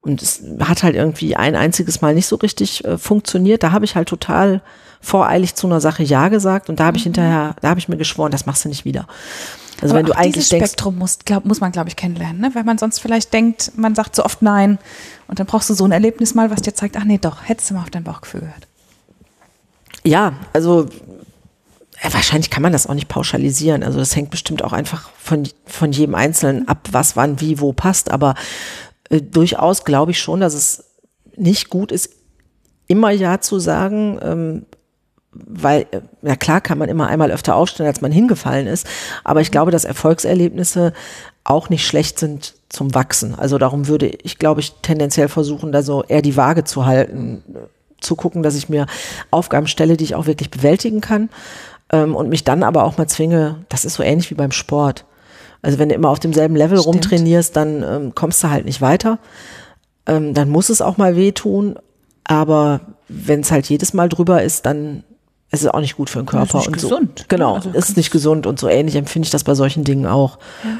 Und 0.00 0.22
es 0.22 0.42
hat 0.60 0.82
halt 0.82 0.96
irgendwie 0.96 1.36
ein 1.36 1.54
einziges 1.54 2.00
Mal 2.00 2.14
nicht 2.14 2.26
so 2.26 2.36
richtig 2.36 2.84
äh, 2.84 2.98
funktioniert. 2.98 3.62
Da 3.62 3.72
habe 3.72 3.84
ich 3.84 3.94
halt 3.94 4.08
total 4.08 4.60
voreilig 5.00 5.54
zu 5.54 5.68
einer 5.68 5.80
Sache 5.80 6.02
Ja 6.02 6.28
gesagt 6.28 6.68
und 6.68 6.80
da 6.80 6.86
habe 6.86 6.96
ich 6.96 7.04
mhm. 7.04 7.14
hinterher, 7.14 7.54
da 7.60 7.68
habe 7.68 7.78
ich 7.78 7.88
mir 7.88 7.96
geschworen, 7.96 8.32
das 8.32 8.46
machst 8.46 8.64
du 8.64 8.68
nicht 8.68 8.84
wieder. 8.84 9.06
Also 9.80 9.94
Aber 9.94 10.00
wenn 10.00 10.06
du 10.06 10.16
eigentlich 10.16 10.34
dieses 10.34 10.48
denkst, 10.48 10.70
Spektrum 10.70 10.98
muss, 10.98 11.20
glaub, 11.24 11.44
muss 11.44 11.60
man, 11.60 11.70
glaube 11.70 11.88
ich, 11.88 11.94
kennenlernen, 11.94 12.40
ne? 12.40 12.50
weil 12.54 12.64
man 12.64 12.78
sonst 12.78 12.98
vielleicht 12.98 13.32
denkt, 13.32 13.72
man 13.76 13.94
sagt 13.94 14.16
so 14.16 14.24
oft 14.24 14.42
Nein 14.42 14.78
und 15.28 15.38
dann 15.38 15.46
brauchst 15.46 15.70
du 15.70 15.74
so 15.74 15.84
ein 15.84 15.92
Erlebnis 15.92 16.34
mal, 16.34 16.50
was 16.50 16.62
dir 16.62 16.74
zeigt, 16.74 16.96
ach 16.96 17.04
nee, 17.04 17.18
doch, 17.18 17.48
hättest 17.48 17.70
du 17.70 17.74
mal 17.74 17.82
auf 17.82 17.90
dein 17.90 18.04
Bauchgefühl 18.04 18.40
gehört. 18.40 18.66
Ja, 20.04 20.32
also 20.52 20.88
wahrscheinlich 22.02 22.50
kann 22.50 22.62
man 22.62 22.72
das 22.72 22.86
auch 22.86 22.94
nicht 22.94 23.08
pauschalisieren. 23.08 23.82
Also 23.82 23.98
das 23.98 24.16
hängt 24.16 24.30
bestimmt 24.30 24.64
auch 24.64 24.72
einfach 24.72 25.10
von, 25.18 25.48
von 25.66 25.92
jedem 25.92 26.14
Einzelnen 26.14 26.66
ab, 26.66 26.88
was 26.92 27.16
wann 27.16 27.40
wie 27.40 27.60
wo 27.60 27.72
passt. 27.72 28.10
Aber 28.10 28.34
äh, 29.10 29.20
durchaus 29.20 29.84
glaube 29.84 30.12
ich 30.12 30.18
schon, 30.20 30.40
dass 30.40 30.54
es 30.54 30.84
nicht 31.36 31.68
gut 31.68 31.92
ist, 31.92 32.10
immer 32.86 33.10
Ja 33.10 33.40
zu 33.40 33.58
sagen, 33.58 34.18
ähm, 34.22 34.66
weil, 35.32 35.82
äh, 35.90 36.00
na 36.22 36.36
klar 36.36 36.60
kann 36.60 36.78
man 36.78 36.88
immer 36.88 37.08
einmal 37.08 37.30
öfter 37.30 37.54
aufstehen, 37.54 37.86
als 37.86 38.00
man 38.00 38.12
hingefallen 38.12 38.66
ist. 38.66 38.86
Aber 39.24 39.40
ich 39.42 39.50
glaube, 39.50 39.70
dass 39.70 39.84
Erfolgserlebnisse 39.84 40.94
auch 41.44 41.68
nicht 41.68 41.86
schlecht 41.86 42.18
sind 42.18 42.54
zum 42.68 42.94
Wachsen. 42.94 43.34
Also 43.34 43.58
darum 43.58 43.88
würde 43.88 44.06
ich, 44.06 44.38
glaube 44.38 44.60
ich, 44.60 44.74
tendenziell 44.82 45.28
versuchen, 45.28 45.72
da 45.72 45.82
so 45.82 46.02
eher 46.02 46.22
die 46.22 46.36
Waage 46.36 46.64
zu 46.64 46.86
halten, 46.86 47.42
zu 48.00 48.14
gucken, 48.14 48.42
dass 48.42 48.54
ich 48.54 48.68
mir 48.68 48.86
Aufgaben 49.30 49.66
stelle, 49.66 49.96
die 49.96 50.04
ich 50.04 50.14
auch 50.14 50.26
wirklich 50.26 50.50
bewältigen 50.50 51.00
kann 51.00 51.30
ähm, 51.90 52.14
und 52.14 52.28
mich 52.28 52.44
dann 52.44 52.62
aber 52.62 52.84
auch 52.84 52.98
mal 52.98 53.08
zwinge, 53.08 53.56
das 53.68 53.84
ist 53.84 53.94
so 53.94 54.02
ähnlich 54.02 54.30
wie 54.30 54.34
beim 54.34 54.52
Sport. 54.52 55.04
Also 55.62 55.78
wenn 55.78 55.88
du 55.88 55.94
immer 55.94 56.10
auf 56.10 56.20
demselben 56.20 56.54
Level 56.54 56.78
Stimmt. 56.78 56.96
rumtrainierst, 56.96 57.56
dann 57.56 57.82
ähm, 57.82 58.14
kommst 58.14 58.42
du 58.44 58.50
halt 58.50 58.64
nicht 58.64 58.80
weiter. 58.80 59.18
Ähm, 60.06 60.34
dann 60.34 60.48
muss 60.48 60.68
es 60.68 60.80
auch 60.80 60.96
mal 60.96 61.16
wehtun, 61.16 61.78
aber 62.24 62.80
wenn 63.08 63.40
es 63.40 63.50
halt 63.50 63.66
jedes 63.68 63.94
Mal 63.94 64.08
drüber 64.08 64.42
ist, 64.42 64.66
dann 64.66 65.02
ist 65.50 65.62
es 65.62 65.68
auch 65.68 65.80
nicht 65.80 65.96
gut 65.96 66.10
für 66.10 66.18
den 66.18 66.26
Körper. 66.26 66.44
ist 66.44 66.54
nicht 66.54 66.66
und 66.68 66.72
gesund. 66.74 67.18
So. 67.20 67.24
Genau, 67.28 67.54
also 67.54 67.70
ist 67.70 67.96
nicht 67.96 68.10
gesund 68.10 68.46
und 68.46 68.58
so 68.60 68.68
ähnlich 68.68 68.96
empfinde 68.96 69.26
ich 69.26 69.30
das 69.30 69.44
bei 69.44 69.54
solchen 69.54 69.82
Dingen 69.82 70.06
auch. 70.06 70.38
Ja. 70.62 70.78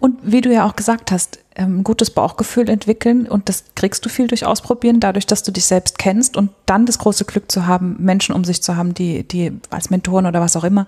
Und 0.00 0.18
wie 0.22 0.40
du 0.40 0.50
ja 0.50 0.66
auch 0.66 0.76
gesagt 0.76 1.12
hast, 1.12 1.38
ähm, 1.54 1.80
ein 1.80 1.84
gutes 1.84 2.10
Bauchgefühl 2.10 2.70
entwickeln 2.70 3.28
und 3.28 3.48
das 3.50 3.64
kriegst 3.74 4.04
du 4.04 4.08
viel 4.08 4.26
durch 4.26 4.46
Ausprobieren, 4.46 4.98
dadurch, 4.98 5.26
dass 5.26 5.42
du 5.42 5.52
dich 5.52 5.66
selbst 5.66 5.98
kennst 5.98 6.38
und 6.38 6.50
dann 6.64 6.86
das 6.86 6.98
große 6.98 7.26
Glück 7.26 7.52
zu 7.52 7.66
haben, 7.66 7.96
Menschen 7.98 8.34
um 8.34 8.42
sich 8.42 8.62
zu 8.62 8.76
haben, 8.76 8.94
die, 8.94 9.28
die 9.28 9.52
als 9.68 9.90
Mentoren 9.90 10.24
oder 10.24 10.40
was 10.40 10.56
auch 10.56 10.64
immer, 10.64 10.86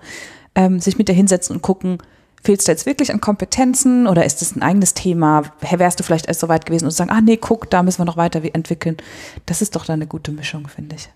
ähm, 0.55 0.81
sich 0.81 0.97
mit 0.97 1.09
dir 1.09 1.15
hinsetzen 1.15 1.55
und 1.55 1.63
gucken, 1.63 1.99
fehlst 2.43 2.67
du 2.67 2.73
jetzt 2.73 2.87
wirklich 2.87 3.13
an 3.13 3.21
Kompetenzen 3.21 4.07
oder 4.07 4.25
ist 4.25 4.41
das 4.41 4.57
ein 4.57 4.63
eigenes 4.63 4.95
Thema? 4.95 5.43
Wärst 5.61 6.01
du 6.01 6.05
vielleicht 6.05 6.27
erst 6.27 6.41
so 6.41 6.49
weit 6.49 6.67
gewesen 6.67 6.87
und 6.87 6.91
sagen, 6.91 7.11
ah 7.11 7.21
nee, 7.21 7.37
guck, 7.37 7.71
da 7.71 7.83
müssen 7.83 8.01
wir 8.01 8.05
noch 8.05 8.17
weiter 8.17 8.41
entwickeln. 8.53 8.97
Das 9.47 9.63
ist 9.63 9.77
doch 9.77 9.85
dann 9.85 9.95
eine 9.95 10.07
gute 10.07 10.33
Mischung, 10.33 10.67
finde 10.69 10.97
ich. 10.97 11.09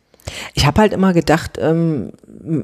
Ich 0.54 0.66
habe 0.66 0.80
halt 0.80 0.92
immer 0.92 1.12
gedacht, 1.12 1.58
ähm, 1.60 2.12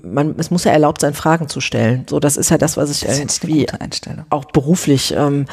man, 0.03 0.35
es 0.39 0.51
muss 0.51 0.65
ja 0.65 0.73
erlaubt 0.73 1.01
sein, 1.01 1.15
Fragen 1.15 1.49
zu 1.49 1.61
stellen. 1.61 2.05
So, 2.09 2.21
das 2.21 2.37
ist 2.37 2.51
ja 2.51 2.59
das, 2.59 2.77
was 2.77 2.91
ich 2.91 3.01
das 3.01 3.19
irgendwie 3.19 3.67
auch 4.31 4.45
beruflich 4.47 5.15
ähm, 5.17 5.47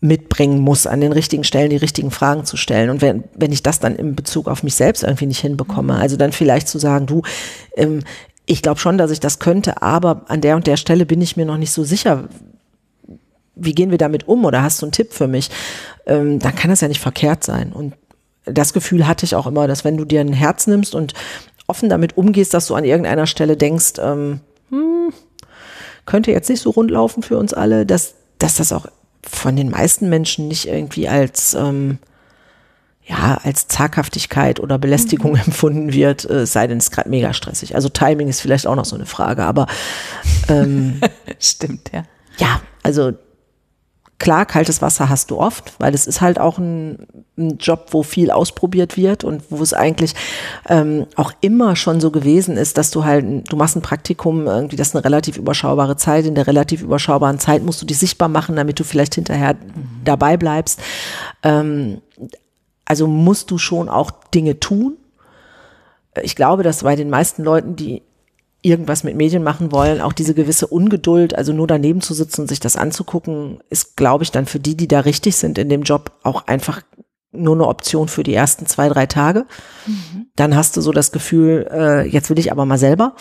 mitbringen 0.00 0.60
muss, 0.60 0.86
an 0.86 1.00
den 1.00 1.12
richtigen 1.12 1.44
Stellen 1.44 1.70
die 1.70 1.76
richtigen 1.76 2.10
Fragen 2.10 2.44
zu 2.44 2.56
stellen. 2.56 2.90
Und 2.90 3.02
wenn, 3.02 3.24
wenn 3.34 3.52
ich 3.52 3.62
das 3.62 3.80
dann 3.80 3.96
in 3.96 4.16
Bezug 4.16 4.48
auf 4.48 4.62
mich 4.62 4.74
selbst 4.74 5.02
irgendwie 5.02 5.26
nicht 5.26 5.40
hinbekomme, 5.40 5.94
mhm. 5.94 6.00
also 6.00 6.16
dann 6.16 6.32
vielleicht 6.32 6.68
zu 6.68 6.78
sagen, 6.78 7.06
du, 7.06 7.22
ähm, 7.76 8.02
ich 8.46 8.62
glaube 8.62 8.80
schon, 8.80 8.98
dass 8.98 9.10
ich 9.10 9.20
das 9.20 9.38
könnte, 9.38 9.82
aber 9.82 10.22
an 10.28 10.40
der 10.40 10.56
und 10.56 10.66
der 10.66 10.76
Stelle 10.76 11.06
bin 11.06 11.20
ich 11.20 11.36
mir 11.36 11.44
noch 11.44 11.58
nicht 11.58 11.72
so 11.72 11.84
sicher. 11.84 12.28
Wie 13.54 13.74
gehen 13.74 13.90
wir 13.90 13.98
damit 13.98 14.26
um 14.26 14.44
oder 14.44 14.62
hast 14.62 14.80
du 14.80 14.86
einen 14.86 14.92
Tipp 14.92 15.12
für 15.12 15.28
mich? 15.28 15.50
Ähm, 16.06 16.38
dann 16.38 16.54
kann 16.54 16.70
das 16.70 16.80
ja 16.80 16.88
nicht 16.88 17.00
verkehrt 17.00 17.44
sein. 17.44 17.72
Und 17.72 17.94
das 18.52 18.72
Gefühl 18.72 19.06
hatte 19.06 19.24
ich 19.24 19.34
auch 19.34 19.46
immer, 19.46 19.66
dass 19.66 19.84
wenn 19.84 19.96
du 19.96 20.04
dir 20.04 20.20
ein 20.20 20.32
Herz 20.32 20.66
nimmst 20.66 20.94
und 20.94 21.14
offen 21.66 21.88
damit 21.88 22.16
umgehst, 22.16 22.54
dass 22.54 22.66
du 22.66 22.74
an 22.74 22.84
irgendeiner 22.84 23.26
Stelle 23.26 23.56
denkst, 23.56 23.94
ähm, 24.00 24.40
hm, 24.70 25.12
könnte 26.06 26.32
jetzt 26.32 26.50
nicht 26.50 26.62
so 26.62 26.70
rund 26.70 26.90
laufen 26.90 27.22
für 27.22 27.38
uns 27.38 27.54
alle, 27.54 27.86
dass, 27.86 28.14
dass 28.38 28.56
das 28.56 28.72
auch 28.72 28.86
von 29.22 29.56
den 29.56 29.70
meisten 29.70 30.08
Menschen 30.08 30.48
nicht 30.48 30.66
irgendwie 30.66 31.08
als 31.08 31.54
ähm, 31.54 31.98
ja, 33.10 33.40
als 33.42 33.66
Zaghaftigkeit 33.66 34.60
oder 34.60 34.78
Belästigung 34.78 35.32
mhm. 35.32 35.40
empfunden 35.46 35.92
wird, 35.92 36.28
äh, 36.30 36.46
sei 36.46 36.66
denn 36.66 36.78
es 36.78 36.84
ist 36.84 36.90
gerade 36.92 37.10
mega 37.10 37.32
stressig. 37.32 37.74
Also 37.74 37.88
Timing 37.88 38.28
ist 38.28 38.40
vielleicht 38.40 38.66
auch 38.66 38.76
noch 38.76 38.84
so 38.84 38.94
eine 38.94 39.06
Frage, 39.06 39.44
aber 39.44 39.66
ähm, 40.48 41.00
stimmt, 41.38 41.90
ja. 41.92 42.04
Ja, 42.38 42.60
also 42.82 43.12
Klar, 44.20 44.44
kaltes 44.44 44.82
Wasser 44.82 45.08
hast 45.08 45.30
du 45.30 45.38
oft, 45.38 45.72
weil 45.78 45.94
es 45.94 46.06
ist 46.06 46.20
halt 46.20 46.38
auch 46.38 46.58
ein, 46.58 47.06
ein, 47.38 47.56
Job, 47.56 47.86
wo 47.92 48.02
viel 48.02 48.30
ausprobiert 48.30 48.98
wird 48.98 49.24
und 49.24 49.42
wo 49.48 49.62
es 49.62 49.72
eigentlich 49.72 50.14
ähm, 50.68 51.06
auch 51.16 51.32
immer 51.40 51.74
schon 51.74 52.02
so 52.02 52.10
gewesen 52.10 52.58
ist, 52.58 52.76
dass 52.76 52.90
du 52.90 53.06
halt, 53.06 53.50
du 53.50 53.56
machst 53.56 53.76
ein 53.76 53.82
Praktikum, 53.82 54.46
irgendwie, 54.46 54.76
das 54.76 54.88
ist 54.88 54.94
eine 54.94 55.06
relativ 55.06 55.38
überschaubare 55.38 55.96
Zeit. 55.96 56.26
In 56.26 56.34
der 56.34 56.46
relativ 56.46 56.82
überschaubaren 56.82 57.38
Zeit 57.38 57.64
musst 57.64 57.80
du 57.80 57.86
dich 57.86 57.98
sichtbar 57.98 58.28
machen, 58.28 58.56
damit 58.56 58.78
du 58.78 58.84
vielleicht 58.84 59.14
hinterher 59.14 59.56
dabei 60.04 60.36
bleibst. 60.36 60.82
Ähm, 61.42 62.02
also 62.84 63.06
musst 63.06 63.50
du 63.50 63.56
schon 63.56 63.88
auch 63.88 64.10
Dinge 64.34 64.60
tun. 64.60 64.98
Ich 66.20 66.36
glaube, 66.36 66.62
dass 66.62 66.82
bei 66.82 66.94
den 66.94 67.08
meisten 67.08 67.42
Leuten, 67.42 67.74
die 67.74 68.02
irgendwas 68.62 69.04
mit 69.04 69.16
Medien 69.16 69.42
machen 69.42 69.72
wollen, 69.72 70.00
auch 70.00 70.12
diese 70.12 70.34
gewisse 70.34 70.66
Ungeduld, 70.66 71.34
also 71.34 71.52
nur 71.52 71.66
daneben 71.66 72.00
zu 72.00 72.14
sitzen 72.14 72.42
und 72.42 72.48
sich 72.48 72.60
das 72.60 72.76
anzugucken, 72.76 73.62
ist, 73.70 73.96
glaube 73.96 74.24
ich, 74.24 74.30
dann 74.30 74.46
für 74.46 74.60
die, 74.60 74.76
die 74.76 74.88
da 74.88 75.00
richtig 75.00 75.36
sind 75.36 75.58
in 75.58 75.68
dem 75.68 75.82
Job, 75.82 76.12
auch 76.22 76.46
einfach 76.46 76.82
nur 77.32 77.54
eine 77.54 77.66
Option 77.66 78.08
für 78.08 78.22
die 78.22 78.34
ersten 78.34 78.66
zwei, 78.66 78.88
drei 78.88 79.06
Tage. 79.06 79.46
Mhm. 79.86 80.26
Dann 80.36 80.56
hast 80.56 80.76
du 80.76 80.80
so 80.80 80.92
das 80.92 81.12
Gefühl, 81.12 81.68
äh, 81.70 82.06
jetzt 82.08 82.28
will 82.28 82.38
ich 82.38 82.50
aber 82.50 82.66
mal 82.66 82.78
selber. 82.78 83.14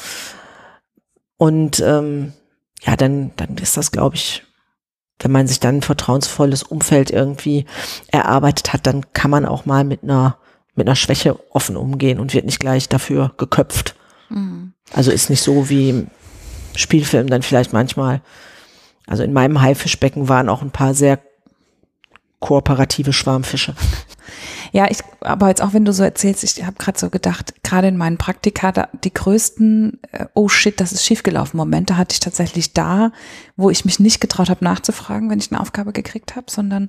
Und 1.37 1.79
ähm, 1.79 2.33
ja, 2.81 2.95
dann, 2.95 3.31
dann 3.37 3.55
ist 3.57 3.77
das, 3.77 3.91
glaube 3.91 4.15
ich, 4.15 4.43
wenn 5.19 5.31
man 5.31 5.47
sich 5.47 5.59
dann 5.59 5.77
ein 5.77 5.81
vertrauensvolles 5.81 6.63
Umfeld 6.63 7.11
irgendwie 7.11 7.65
erarbeitet 8.07 8.73
hat, 8.73 8.87
dann 8.87 9.13
kann 9.13 9.31
man 9.31 9.45
auch 9.45 9.65
mal 9.65 9.83
mit 9.83 10.03
einer, 10.03 10.37
mit 10.75 10.87
einer 10.87 10.95
Schwäche 10.95 11.37
offen 11.53 11.77
umgehen 11.77 12.19
und 12.19 12.33
wird 12.33 12.45
nicht 12.45 12.59
gleich 12.59 12.89
dafür 12.89 13.33
geköpft. 13.37 13.95
Mhm. 14.29 14.73
Also 14.93 15.11
ist 15.11 15.29
nicht 15.29 15.43
so 15.43 15.69
wie 15.69 15.89
im 15.89 16.07
Spielfilm 16.75 17.27
dann 17.27 17.41
vielleicht 17.41 17.73
manchmal. 17.73 18.21
Also 19.07 19.23
in 19.23 19.33
meinem 19.33 19.61
Haifischbecken 19.61 20.29
waren 20.29 20.49
auch 20.49 20.61
ein 20.61 20.71
paar 20.71 20.93
sehr 20.93 21.19
kooperative 22.39 23.13
Schwarmfische. 23.13 23.75
Ja, 24.71 24.89
ich, 24.89 24.99
aber 25.21 25.47
jetzt 25.47 25.61
auch 25.61 25.73
wenn 25.73 25.85
du 25.85 25.93
so 25.93 26.03
erzählst, 26.03 26.43
ich 26.43 26.63
habe 26.63 26.77
gerade 26.77 26.99
so 26.99 27.09
gedacht, 27.09 27.55
gerade 27.63 27.87
in 27.87 27.97
meinen 27.97 28.17
Praktika, 28.17 28.71
da, 28.71 28.87
die 29.03 29.13
größten, 29.13 29.99
äh, 30.11 30.25
oh 30.35 30.47
shit, 30.47 30.79
das 30.79 30.91
ist 30.91 31.05
schiefgelaufen, 31.05 31.57
Momente 31.57 31.97
hatte 31.97 32.13
ich 32.13 32.19
tatsächlich 32.19 32.73
da, 32.73 33.11
wo 33.57 33.69
ich 33.69 33.85
mich 33.85 33.99
nicht 33.99 34.21
getraut 34.21 34.49
habe 34.49 34.63
nachzufragen, 34.63 35.29
wenn 35.29 35.39
ich 35.39 35.51
eine 35.51 35.59
Aufgabe 35.59 35.91
gekriegt 35.91 36.35
habe, 36.35 36.51
sondern 36.51 36.87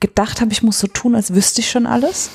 gedacht 0.00 0.40
habe, 0.40 0.52
ich 0.52 0.62
muss 0.62 0.78
so 0.78 0.86
tun, 0.86 1.14
als 1.14 1.34
wüsste 1.34 1.60
ich 1.60 1.70
schon 1.70 1.86
alles. 1.86 2.30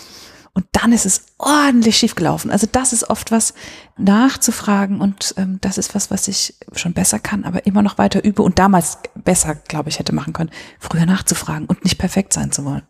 Und 0.53 0.65
dann 0.71 0.91
ist 0.91 1.05
es 1.05 1.25
ordentlich 1.37 1.97
schiefgelaufen. 1.97 2.51
Also 2.51 2.67
das 2.71 2.93
ist 2.93 3.09
oft 3.09 3.31
was 3.31 3.53
nachzufragen 3.97 5.01
und 5.01 5.33
ähm, 5.37 5.59
das 5.61 5.77
ist 5.77 5.95
was, 5.95 6.11
was 6.11 6.27
ich 6.27 6.55
schon 6.73 6.93
besser 6.93 7.19
kann, 7.19 7.43
aber 7.45 7.65
immer 7.65 7.81
noch 7.81 7.97
weiter 7.97 8.23
übe 8.23 8.41
und 8.41 8.59
damals 8.59 8.99
besser, 9.15 9.55
glaube 9.55 9.89
ich, 9.89 9.99
hätte 9.99 10.13
machen 10.13 10.33
können, 10.33 10.51
früher 10.79 11.05
nachzufragen 11.05 11.67
und 11.67 11.83
nicht 11.83 11.97
perfekt 11.97 12.33
sein 12.33 12.51
zu 12.51 12.65
wollen. 12.65 12.83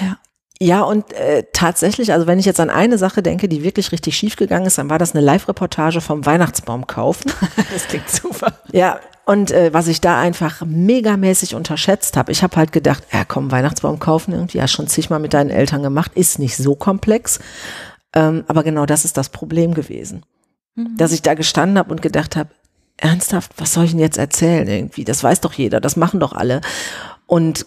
Ja. 0.00 0.18
Ja, 0.60 0.82
und 0.82 1.12
äh, 1.12 1.44
tatsächlich, 1.52 2.12
also 2.12 2.26
wenn 2.26 2.40
ich 2.40 2.44
jetzt 2.44 2.58
an 2.58 2.68
eine 2.68 2.98
Sache 2.98 3.22
denke, 3.22 3.48
die 3.48 3.62
wirklich 3.62 3.92
richtig 3.92 4.16
schief 4.16 4.34
gegangen 4.34 4.66
ist, 4.66 4.76
dann 4.76 4.90
war 4.90 4.98
das 4.98 5.14
eine 5.14 5.24
Live-Reportage 5.24 6.00
vom 6.00 6.26
Weihnachtsbaum 6.26 6.88
kaufen. 6.88 7.30
das 7.72 7.86
klingt 7.86 8.10
super. 8.10 8.58
Ja, 8.72 8.98
und 9.28 9.50
äh, 9.50 9.74
was 9.74 9.88
ich 9.88 10.00
da 10.00 10.18
einfach 10.18 10.62
megamäßig 10.64 11.54
unterschätzt 11.54 12.16
habe, 12.16 12.32
ich 12.32 12.42
habe 12.42 12.56
halt 12.56 12.72
gedacht, 12.72 13.04
ja 13.12 13.26
komm, 13.26 13.50
Weihnachtsbaum 13.50 13.98
kaufen 13.98 14.32
irgendwie, 14.32 14.56
ja 14.56 14.66
schon 14.66 14.86
zigmal 14.86 15.20
mit 15.20 15.34
deinen 15.34 15.50
Eltern 15.50 15.82
gemacht, 15.82 16.12
ist 16.14 16.38
nicht 16.38 16.56
so 16.56 16.74
komplex. 16.74 17.38
Ähm, 18.14 18.44
aber 18.48 18.62
genau 18.62 18.86
das 18.86 19.04
ist 19.04 19.18
das 19.18 19.28
Problem 19.28 19.74
gewesen. 19.74 20.24
Mhm. 20.76 20.96
Dass 20.96 21.12
ich 21.12 21.20
da 21.20 21.34
gestanden 21.34 21.76
habe 21.76 21.90
und 21.90 22.00
gedacht 22.00 22.36
habe, 22.36 22.48
ernsthaft, 22.96 23.52
was 23.58 23.74
soll 23.74 23.84
ich 23.84 23.90
denn 23.90 24.00
jetzt 24.00 24.16
erzählen 24.16 24.66
irgendwie? 24.66 25.04
Das 25.04 25.22
weiß 25.22 25.42
doch 25.42 25.52
jeder, 25.52 25.78
das 25.78 25.96
machen 25.96 26.20
doch 26.20 26.32
alle. 26.32 26.62
Und 27.26 27.66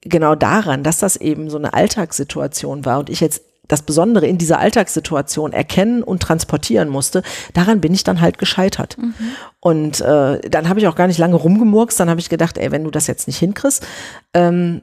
genau 0.00 0.36
daran, 0.36 0.84
dass 0.84 0.98
das 0.98 1.16
eben 1.16 1.50
so 1.50 1.58
eine 1.58 1.74
Alltagssituation 1.74 2.84
war 2.84 3.00
und 3.00 3.10
ich 3.10 3.18
jetzt 3.18 3.42
das 3.68 3.82
Besondere 3.82 4.26
in 4.26 4.38
dieser 4.38 4.58
Alltagssituation 4.58 5.52
erkennen 5.52 6.02
und 6.02 6.22
transportieren 6.22 6.88
musste, 6.88 7.22
daran 7.54 7.80
bin 7.80 7.94
ich 7.94 8.04
dann 8.04 8.20
halt 8.20 8.38
gescheitert. 8.38 8.96
Mhm. 8.98 9.14
Und 9.60 10.00
äh, 10.00 10.40
dann 10.48 10.68
habe 10.68 10.80
ich 10.80 10.88
auch 10.88 10.96
gar 10.96 11.06
nicht 11.06 11.18
lange 11.18 11.36
rumgemurkst, 11.36 11.98
dann 11.98 12.10
habe 12.10 12.20
ich 12.20 12.28
gedacht, 12.28 12.58
ey, 12.58 12.70
wenn 12.70 12.84
du 12.84 12.90
das 12.90 13.06
jetzt 13.06 13.26
nicht 13.26 13.38
hinkriegst, 13.38 13.86
ähm, 14.34 14.82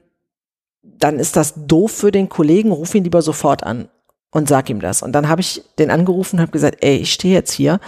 dann 0.84 1.20
ist 1.20 1.36
das 1.36 1.54
doof 1.56 1.92
für 1.92 2.12
den 2.12 2.30
Kollegen, 2.30 2.72
ruf 2.72 2.96
ihn 2.96 3.04
lieber 3.04 3.22
sofort 3.22 3.64
an 3.64 3.88
und 4.32 4.48
sag 4.48 4.70
ihm 4.70 4.80
das. 4.80 5.02
Und 5.02 5.14
dann 5.14 5.30
habe 5.30 5.42
ich 5.42 5.64
den 5.78 5.92
angerufen 5.92 6.38
und 6.38 6.42
habe 6.42 6.52
gesagt, 6.52 6.78
ey, 6.82 6.98
ich 6.98 7.14
stehe 7.14 7.34
jetzt 7.34 7.52
hier 7.52 7.80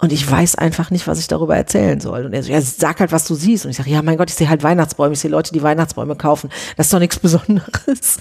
und 0.00 0.12
ich 0.12 0.30
weiß 0.30 0.54
einfach 0.56 0.90
nicht, 0.90 1.06
was 1.06 1.18
ich 1.18 1.28
darüber 1.28 1.56
erzählen 1.56 2.00
soll. 2.00 2.26
Und 2.26 2.32
er 2.32 2.42
so, 2.42 2.52
ja, 2.52 2.60
sag 2.60 3.00
halt, 3.00 3.12
was 3.12 3.26
du 3.26 3.34
siehst. 3.34 3.64
Und 3.64 3.70
ich 3.70 3.76
sage, 3.76 3.90
ja, 3.90 4.02
mein 4.02 4.16
Gott, 4.16 4.30
ich 4.30 4.36
sehe 4.36 4.48
halt 4.48 4.62
Weihnachtsbäume, 4.62 5.14
ich 5.14 5.20
sehe 5.20 5.30
Leute, 5.30 5.52
die 5.52 5.62
Weihnachtsbäume 5.62 6.16
kaufen. 6.16 6.50
Das 6.76 6.86
ist 6.86 6.92
doch 6.92 6.98
nichts 6.98 7.18
Besonderes. 7.18 8.18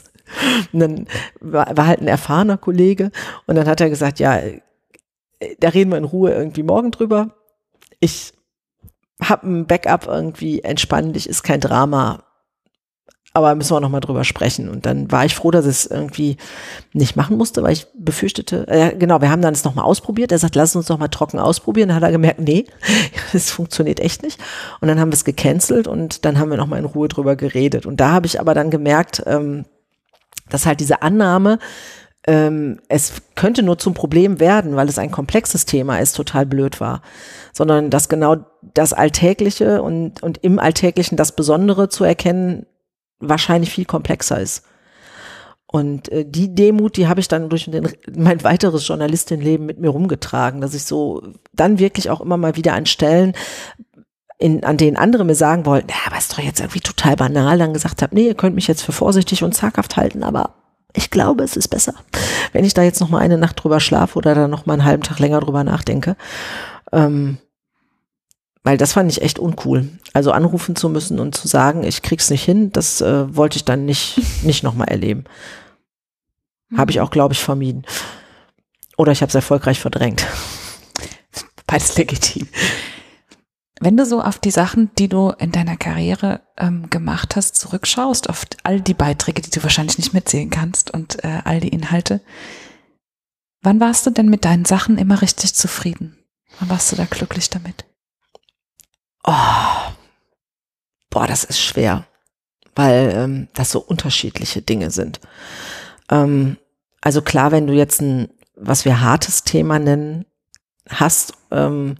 Und 0.73 0.79
dann 0.79 1.07
war, 1.39 1.75
war 1.75 1.87
halt 1.87 2.01
ein 2.01 2.07
erfahrener 2.07 2.57
Kollege 2.57 3.11
und 3.45 3.55
dann 3.55 3.67
hat 3.67 3.81
er 3.81 3.89
gesagt, 3.89 4.19
ja, 4.19 4.39
da 5.59 5.69
reden 5.69 5.91
wir 5.91 5.97
in 5.97 6.03
Ruhe 6.03 6.33
irgendwie 6.33 6.63
morgen 6.63 6.91
drüber. 6.91 7.35
Ich 7.99 8.33
habe 9.21 9.47
ein 9.47 9.65
Backup 9.65 10.07
irgendwie, 10.07 10.61
entspann 10.61 11.13
dich, 11.13 11.27
ist 11.27 11.43
kein 11.43 11.59
Drama. 11.59 12.23
aber 13.33 13.53
müssen 13.53 13.75
wir 13.75 13.79
noch 13.79 13.89
mal 13.89 13.99
drüber 13.99 14.23
sprechen. 14.23 14.67
Und 14.67 14.87
dann 14.87 15.11
war 15.11 15.25
ich 15.25 15.35
froh, 15.35 15.51
dass 15.51 15.65
ich 15.65 15.71
es 15.71 15.85
irgendwie 15.85 16.37
nicht 16.93 17.15
machen 17.15 17.37
musste, 17.37 17.61
weil 17.61 17.73
ich 17.73 17.85
befürchtete, 17.95 18.67
äh, 18.67 18.95
genau, 18.95 19.21
wir 19.21 19.29
haben 19.29 19.43
dann 19.43 19.53
es 19.53 19.63
noch 19.63 19.75
mal 19.75 19.83
ausprobiert. 19.83 20.31
Er 20.31 20.39
sagt, 20.39 20.55
lass 20.55 20.75
uns 20.75 20.89
noch 20.89 20.97
mal 20.97 21.07
trocken 21.07 21.37
ausprobieren. 21.39 21.89
Dann 21.89 21.97
hat 21.97 22.03
er 22.03 22.11
gemerkt, 22.11 22.39
nee, 22.39 22.65
das 23.33 23.51
funktioniert 23.51 23.99
echt 23.99 24.23
nicht. 24.23 24.39
Und 24.81 24.87
dann 24.87 24.99
haben 24.99 25.09
wir 25.09 25.15
es 25.15 25.25
gecancelt 25.25 25.87
und 25.87 26.25
dann 26.25 26.39
haben 26.39 26.49
wir 26.49 26.57
noch 26.57 26.67
mal 26.67 26.79
in 26.79 26.85
Ruhe 26.85 27.07
drüber 27.07 27.35
geredet. 27.35 27.85
Und 27.85 27.97
da 27.99 28.11
habe 28.11 28.25
ich 28.25 28.39
aber 28.39 28.55
dann 28.55 28.71
gemerkt, 28.71 29.21
ähm, 29.27 29.65
dass 30.49 30.65
halt 30.65 30.79
diese 30.79 31.01
Annahme, 31.01 31.59
ähm, 32.27 32.79
es 32.89 33.13
könnte 33.35 33.63
nur 33.63 33.77
zum 33.77 33.93
Problem 33.93 34.39
werden, 34.39 34.75
weil 34.75 34.89
es 34.89 34.99
ein 34.99 35.11
komplexes 35.11 35.65
Thema 35.65 35.99
ist, 35.99 36.13
total 36.13 36.45
blöd 36.45 36.79
war. 36.79 37.01
Sondern 37.53 37.89
dass 37.89 38.09
genau 38.09 38.37
das 38.61 38.93
Alltägliche 38.93 39.81
und, 39.81 40.21
und 40.21 40.37
im 40.43 40.59
Alltäglichen 40.59 41.15
das 41.15 41.35
Besondere 41.35 41.89
zu 41.89 42.03
erkennen, 42.03 42.65
wahrscheinlich 43.19 43.71
viel 43.71 43.85
komplexer 43.85 44.39
ist. 44.39 44.63
Und 45.69 46.09
äh, 46.09 46.25
die 46.25 46.55
Demut, 46.55 46.95
die 46.95 47.07
habe 47.07 47.19
ich 47.19 47.27
dann 47.27 47.49
durch 47.49 47.65
den, 47.65 47.89
mein 48.15 48.43
weiteres 48.43 48.87
Journalistinnenleben 48.87 49.65
mit 49.65 49.79
mir 49.79 49.89
rumgetragen, 49.89 50.61
dass 50.61 50.73
ich 50.73 50.83
so 50.83 51.23
dann 51.53 51.79
wirklich 51.79 52.09
auch 52.09 52.21
immer 52.21 52.37
mal 52.37 52.55
wieder 52.55 52.73
an 52.73 52.85
Stellen, 52.85 53.33
in, 54.39 54.63
an 54.63 54.77
denen 54.77 54.97
andere 54.97 55.25
mir 55.25 55.35
sagen 55.35 55.65
wollten, 55.65 55.89
ja, 55.89 55.95
aber 56.05 56.17
ist 56.17 56.31
doch 56.31 56.39
jetzt 56.39 56.59
irgendwie 56.59 56.79
total 56.79 57.15
banal, 57.15 57.57
dann 57.57 57.73
gesagt 57.73 58.01
habe, 58.01 58.13
nee, 58.13 58.27
ihr 58.27 58.35
könnt 58.35 58.55
mich 58.55 58.67
jetzt 58.67 58.83
für 58.83 58.91
vorsichtig 58.91 59.43
und 59.43 59.53
zaghaft 59.53 59.97
halten, 59.97 60.23
aber 60.23 60.55
ich 60.93 61.09
glaube, 61.09 61.43
es 61.43 61.55
ist 61.55 61.67
besser, 61.67 61.93
wenn 62.53 62.65
ich 62.65 62.73
da 62.73 62.83
jetzt 62.83 62.99
noch 62.99 63.09
mal 63.09 63.19
eine 63.19 63.37
Nacht 63.37 63.63
drüber 63.63 63.79
schlafe 63.79 64.17
oder 64.17 64.35
da 64.35 64.47
noch 64.47 64.65
mal 64.65 64.73
einen 64.73 64.85
halben 64.85 65.03
Tag 65.03 65.19
länger 65.19 65.39
drüber 65.39 65.63
nachdenke. 65.63 66.15
Ähm, 66.91 67.37
weil 68.63 68.77
das 68.77 68.93
fand 68.93 69.09
ich 69.09 69.21
echt 69.21 69.39
uncool. 69.39 69.87
Also 70.13 70.31
anrufen 70.31 70.75
zu 70.75 70.89
müssen 70.89 71.19
und 71.19 71.35
zu 71.35 71.47
sagen, 71.47 71.83
ich 71.83 72.01
krieg's 72.01 72.29
nicht 72.29 72.43
hin, 72.43 72.71
das 72.73 72.99
äh, 73.01 73.35
wollte 73.35 73.57
ich 73.57 73.65
dann 73.65 73.85
nicht, 73.85 74.19
nicht 74.43 74.63
nochmal 74.63 74.89
erleben. 74.89 75.23
Habe 76.75 76.91
ich 76.91 76.99
auch, 76.99 77.11
glaube 77.11 77.33
ich, 77.33 77.39
vermieden. 77.39 77.85
Oder 78.97 79.11
ich 79.11 79.21
habe 79.21 79.29
es 79.29 79.35
erfolgreich 79.35 79.79
verdrängt. 79.79 80.25
Beides 81.65 81.97
legitim. 81.97 82.47
Wenn 83.79 83.97
du 83.97 84.05
so 84.05 84.21
auf 84.21 84.39
die 84.39 84.51
Sachen, 84.51 84.89
die 84.97 85.07
du 85.07 85.29
in 85.37 85.51
deiner 85.51 85.77
Karriere 85.77 86.41
ähm, 86.57 86.89
gemacht 86.89 87.35
hast, 87.35 87.55
zurückschaust, 87.55 88.29
auf 88.29 88.45
all 88.63 88.81
die 88.81 88.93
Beiträge, 88.93 89.41
die 89.41 89.51
du 89.51 89.61
wahrscheinlich 89.61 89.97
nicht 89.97 90.13
mitzählen 90.13 90.49
kannst 90.49 90.91
und 90.91 91.23
äh, 91.23 91.41
all 91.43 91.59
die 91.59 91.69
Inhalte, 91.69 92.21
wann 93.61 93.79
warst 93.79 94.05
du 94.05 94.09
denn 94.09 94.29
mit 94.29 94.45
deinen 94.45 94.65
Sachen 94.65 94.97
immer 94.97 95.21
richtig 95.21 95.53
zufrieden? 95.53 96.17
Wann 96.59 96.69
warst 96.69 96.91
du 96.91 96.95
da 96.95 97.05
glücklich 97.05 97.49
damit? 97.49 97.85
Oh, 99.23 99.91
boah, 101.09 101.27
das 101.27 101.43
ist 101.43 101.59
schwer, 101.59 102.07
weil 102.75 103.11
ähm, 103.13 103.47
das 103.53 103.71
so 103.71 103.79
unterschiedliche 103.79 104.61
Dinge 104.61 104.89
sind. 104.89 105.19
Ähm, 106.09 106.57
also 107.01 107.21
klar, 107.21 107.51
wenn 107.51 107.67
du 107.67 107.73
jetzt 107.73 108.01
ein, 108.01 108.29
was 108.55 108.85
wir 108.85 109.01
hartes 109.01 109.43
Thema 109.43 109.77
nennen, 109.77 110.25
hast, 110.89 111.33
ähm, 111.51 111.97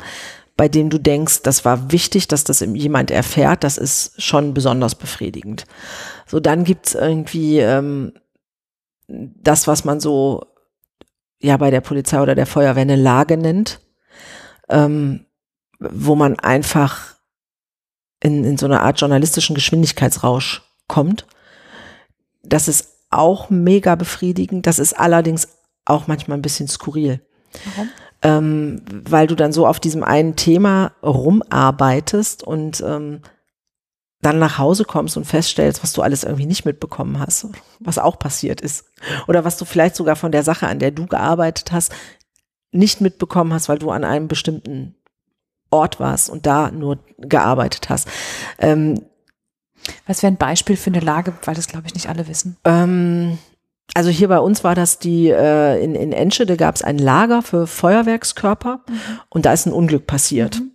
bei 0.58 0.68
dem 0.68 0.90
du 0.90 1.00
denkst, 1.00 1.44
das 1.44 1.64
war 1.66 1.92
wichtig, 1.92 2.28
dass 2.28 2.44
das 2.44 2.60
jemand 2.62 3.12
erfährt, 3.12 3.64
das 3.64 3.78
ist 3.78 4.22
schon 4.22 4.56
besonders 4.56 4.96
befriedigend. 4.96 5.66
So, 6.26 6.40
dann 6.40 6.64
gibt's 6.64 6.96
irgendwie 6.96 7.60
ähm, 7.60 8.14
das, 9.08 9.68
was 9.68 9.86
man 9.86 10.00
so 10.00 10.44
ja 11.40 11.56
bei 11.58 11.70
der 11.70 11.82
Polizei 11.82 12.20
oder 12.20 12.34
der 12.34 12.48
Feuerwehr 12.48 12.82
eine 12.82 12.96
Lage 12.96 13.38
nennt, 13.38 13.80
ähm, 14.68 15.28
wo 15.80 16.16
man 16.16 16.40
einfach 16.40 17.16
in, 18.20 18.44
in 18.44 18.58
so 18.58 18.66
eine 18.66 18.82
Art 18.82 19.00
journalistischen 19.00 19.54
Geschwindigkeitsrausch 19.54 20.64
kommt. 20.88 21.28
Das 22.42 22.68
ist 22.68 22.96
auch 23.12 23.52
mega 23.52 23.94
befriedigend. 23.94 24.66
Das 24.66 24.80
ist 24.80 24.94
allerdings 24.94 25.50
auch 25.86 26.08
manchmal 26.08 26.40
ein 26.40 26.42
bisschen 26.42 26.68
skurril. 26.68 27.22
Warum? 27.76 27.90
Ähm, 28.22 28.82
weil 28.90 29.28
du 29.28 29.36
dann 29.36 29.54
so 29.54 29.68
auf 29.68 29.80
diesem 29.80 30.04
einen 30.04 30.36
Thema 30.36 30.94
rumarbeitest 31.04 32.44
und 32.44 32.82
ähm, 32.82 33.22
dann 34.22 34.40
nach 34.40 34.58
Hause 34.58 34.84
kommst 34.86 35.16
und 35.18 35.26
feststellst, 35.26 35.84
was 35.84 35.94
du 35.94 36.02
alles 36.02 36.24
irgendwie 36.24 36.48
nicht 36.48 36.66
mitbekommen 36.66 37.20
hast, 37.20 37.48
was 37.80 38.00
auch 38.00 38.18
passiert 38.18 38.62
ist. 38.62 38.86
Oder 39.28 39.46
was 39.46 39.58
du 39.58 39.66
vielleicht 39.66 39.96
sogar 39.96 40.16
von 40.16 40.32
der 40.32 40.44
Sache, 40.44 40.68
an 40.68 40.80
der 40.80 40.92
du 40.92 41.06
gearbeitet 41.06 41.72
hast, 41.72 41.94
nicht 42.72 43.00
mitbekommen 43.02 43.54
hast, 43.54 43.70
weil 43.70 43.80
du 43.80 43.92
an 43.92 44.04
einem 44.04 44.28
bestimmten 44.28 44.96
Ort 45.70 46.00
warst 46.00 46.30
und 46.30 46.46
da 46.46 46.72
nur 46.72 47.00
gearbeitet 47.18 47.90
hast. 47.90 48.08
Ähm, 48.58 49.02
Was 50.06 50.24
wäre 50.24 50.32
ein 50.32 50.38
Beispiel 50.38 50.78
für 50.78 50.90
eine 50.90 51.00
Lage, 51.00 51.34
weil 51.44 51.56
das 51.56 51.68
glaube 51.68 51.88
ich 51.88 51.94
nicht 51.94 52.10
alle 52.10 52.28
wissen? 52.28 52.58
Ähm, 52.66 53.38
also 53.94 54.10
hier 54.10 54.28
bei 54.28 54.40
uns 54.40 54.64
war 54.64 54.76
das 54.76 55.00
die, 55.00 55.30
äh, 55.30 55.84
in, 55.84 55.96
in 55.96 56.12
Enschede 56.12 56.58
gab 56.58 56.76
es 56.76 56.84
ein 56.84 56.98
Lager 56.98 57.42
für 57.42 57.68
Feuerwerkskörper 57.68 58.82
mhm. 58.88 59.00
und 59.30 59.46
da 59.46 59.54
ist 59.54 59.66
ein 59.66 59.74
Unglück 59.74 60.06
passiert. 60.08 60.60
Mhm. 60.60 60.72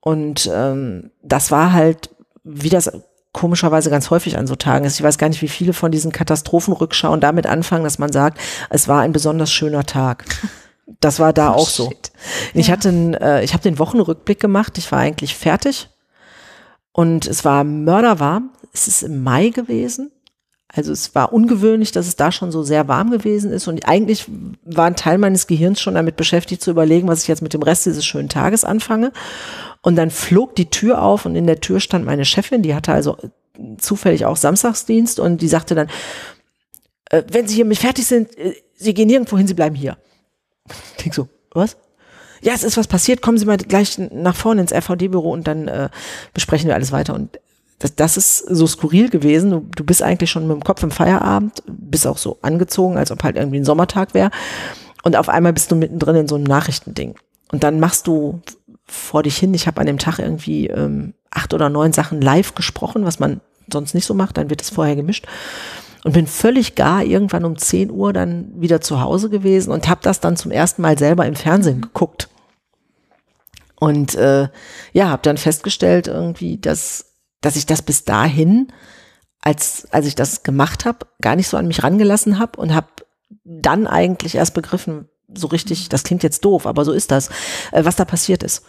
Und 0.00 0.50
ähm, 0.52 1.10
das 1.22 1.50
war 1.50 1.72
halt, 1.72 2.10
wie 2.44 2.68
das 2.68 2.92
komischerweise 3.32 3.90
ganz 3.90 4.08
häufig 4.10 4.38
an 4.38 4.46
so 4.46 4.56
Tagen 4.56 4.86
ist. 4.86 4.94
Ich 4.94 5.02
weiß 5.02 5.18
gar 5.18 5.28
nicht, 5.28 5.42
wie 5.42 5.48
viele 5.48 5.72
von 5.72 5.90
diesen 5.92 6.12
Katastrophenrückschauen 6.12 7.20
damit 7.20 7.46
anfangen, 7.46 7.84
dass 7.84 7.98
man 7.98 8.10
sagt, 8.10 8.38
es 8.70 8.88
war 8.88 9.02
ein 9.02 9.12
besonders 9.12 9.52
schöner 9.52 9.84
Tag. 9.84 10.24
Das 11.00 11.18
war 11.18 11.32
da 11.32 11.50
oh, 11.50 11.54
auch 11.56 11.68
so. 11.68 11.92
Ich 12.54 12.70
hatte, 12.70 12.90
äh, 13.20 13.44
ich 13.44 13.54
habe 13.54 13.62
den 13.64 13.80
Wochenrückblick 13.80 14.38
gemacht. 14.38 14.78
Ich 14.78 14.92
war 14.92 15.00
eigentlich 15.00 15.34
fertig 15.34 15.88
und 16.92 17.26
es 17.26 17.44
war 17.44 17.64
mörderwarm. 17.64 18.50
Es 18.72 18.86
ist 18.86 19.02
im 19.02 19.24
Mai 19.24 19.48
gewesen. 19.48 20.12
Also 20.76 20.92
es 20.92 21.14
war 21.14 21.32
ungewöhnlich, 21.32 21.90
dass 21.90 22.06
es 22.06 22.16
da 22.16 22.30
schon 22.30 22.52
so 22.52 22.62
sehr 22.62 22.86
warm 22.86 23.10
gewesen 23.10 23.50
ist. 23.50 23.66
Und 23.66 23.88
eigentlich 23.88 24.26
war 24.64 24.86
ein 24.86 24.96
Teil 24.96 25.16
meines 25.16 25.46
Gehirns 25.46 25.80
schon 25.80 25.94
damit 25.94 26.16
beschäftigt 26.16 26.62
zu 26.62 26.70
überlegen, 26.70 27.08
was 27.08 27.22
ich 27.22 27.28
jetzt 27.28 27.42
mit 27.42 27.54
dem 27.54 27.62
Rest 27.62 27.86
dieses 27.86 28.04
schönen 28.04 28.28
Tages 28.28 28.64
anfange. 28.64 29.12
Und 29.80 29.96
dann 29.96 30.10
flog 30.10 30.54
die 30.54 30.68
Tür 30.68 31.02
auf 31.02 31.24
und 31.24 31.34
in 31.34 31.46
der 31.46 31.60
Tür 31.60 31.80
stand 31.80 32.04
meine 32.04 32.24
Chefin, 32.24 32.62
die 32.62 32.74
hatte 32.74 32.92
also 32.92 33.16
zufällig 33.78 34.26
auch 34.26 34.36
Samstagsdienst 34.36 35.18
und 35.18 35.40
die 35.40 35.48
sagte 35.48 35.74
dann, 35.74 35.88
äh, 37.10 37.22
wenn 37.30 37.48
Sie 37.48 37.54
hier 37.54 37.64
mit 37.64 37.78
fertig 37.78 38.06
sind, 38.06 38.36
äh, 38.36 38.54
Sie 38.74 38.92
gehen 38.92 39.06
nirgendwo 39.08 39.38
hin, 39.38 39.46
Sie 39.46 39.54
bleiben 39.54 39.74
hier. 39.74 39.96
Ich 40.68 41.04
denk 41.04 41.14
so, 41.14 41.28
was? 41.52 41.76
Ja, 42.42 42.52
es 42.52 42.64
ist 42.64 42.76
was 42.76 42.86
passiert, 42.86 43.22
kommen 43.22 43.38
Sie 43.38 43.46
mal 43.46 43.56
gleich 43.56 43.96
nach 43.98 44.36
vorne 44.36 44.60
ins 44.60 44.72
RVD-Büro 44.72 45.30
und 45.30 45.46
dann 45.46 45.68
äh, 45.68 45.88
besprechen 46.34 46.68
wir 46.68 46.74
alles 46.74 46.92
weiter. 46.92 47.14
Und 47.14 47.38
das, 47.78 47.94
das 47.94 48.16
ist 48.16 48.38
so 48.38 48.66
skurril 48.66 49.10
gewesen. 49.10 49.50
Du, 49.50 49.66
du 49.74 49.84
bist 49.84 50.02
eigentlich 50.02 50.30
schon 50.30 50.46
mit 50.46 50.56
dem 50.56 50.64
Kopf 50.64 50.82
im 50.82 50.90
Feierabend, 50.90 51.62
bist 51.66 52.06
auch 52.06 52.18
so 52.18 52.38
angezogen, 52.42 52.96
als 52.96 53.10
ob 53.10 53.22
halt 53.22 53.36
irgendwie 53.36 53.58
ein 53.58 53.64
Sommertag 53.64 54.14
wäre. 54.14 54.30
Und 55.02 55.16
auf 55.16 55.28
einmal 55.28 55.52
bist 55.52 55.70
du 55.70 55.76
mittendrin 55.76 56.16
in 56.16 56.28
so 56.28 56.34
einem 56.34 56.44
Nachrichtending. 56.44 57.14
Und 57.52 57.62
dann 57.62 57.78
machst 57.78 58.06
du 58.06 58.40
vor 58.86 59.22
dich 59.22 59.36
hin, 59.36 59.54
ich 59.54 59.66
habe 59.66 59.80
an 59.80 59.86
dem 59.86 59.98
Tag 59.98 60.18
irgendwie 60.18 60.68
ähm, 60.68 61.14
acht 61.30 61.52
oder 61.54 61.68
neun 61.68 61.92
Sachen 61.92 62.20
live 62.20 62.54
gesprochen, 62.54 63.04
was 63.04 63.18
man 63.18 63.40
sonst 63.70 63.94
nicht 63.94 64.06
so 64.06 64.14
macht, 64.14 64.36
dann 64.36 64.50
wird 64.50 64.62
es 64.62 64.70
vorher 64.70 64.96
gemischt 64.96 65.26
und 66.06 66.12
bin 66.12 66.28
völlig 66.28 66.76
gar 66.76 67.02
irgendwann 67.02 67.44
um 67.44 67.58
10 67.58 67.90
Uhr 67.90 68.12
dann 68.12 68.52
wieder 68.60 68.80
zu 68.80 69.00
Hause 69.00 69.28
gewesen 69.28 69.72
und 69.72 69.88
habe 69.88 70.02
das 70.04 70.20
dann 70.20 70.36
zum 70.36 70.52
ersten 70.52 70.80
Mal 70.80 70.96
selber 70.96 71.26
im 71.26 71.34
Fernsehen 71.34 71.80
geguckt. 71.80 72.28
Und 73.80 74.14
äh, 74.14 74.48
ja, 74.92 75.08
habe 75.08 75.22
dann 75.22 75.36
festgestellt 75.36 76.06
irgendwie, 76.06 76.58
dass, 76.58 77.05
dass 77.46 77.54
ich 77.54 77.64
das 77.64 77.80
bis 77.80 78.02
dahin, 78.02 78.72
als, 79.40 79.86
als 79.92 80.06
ich 80.06 80.16
das 80.16 80.42
gemacht 80.42 80.84
habe, 80.84 81.06
gar 81.22 81.36
nicht 81.36 81.46
so 81.46 81.56
an 81.56 81.68
mich 81.68 81.84
rangelassen 81.84 82.40
habe 82.40 82.60
und 82.60 82.74
habe 82.74 82.88
dann 83.44 83.86
eigentlich 83.86 84.34
erst 84.34 84.52
begriffen, 84.52 85.08
so 85.32 85.46
richtig, 85.46 85.88
das 85.88 86.02
klingt 86.02 86.24
jetzt 86.24 86.44
doof, 86.44 86.66
aber 86.66 86.84
so 86.84 86.90
ist 86.90 87.12
das, 87.12 87.28
äh, 87.70 87.84
was 87.84 87.94
da 87.94 88.04
passiert 88.04 88.42
ist. 88.42 88.64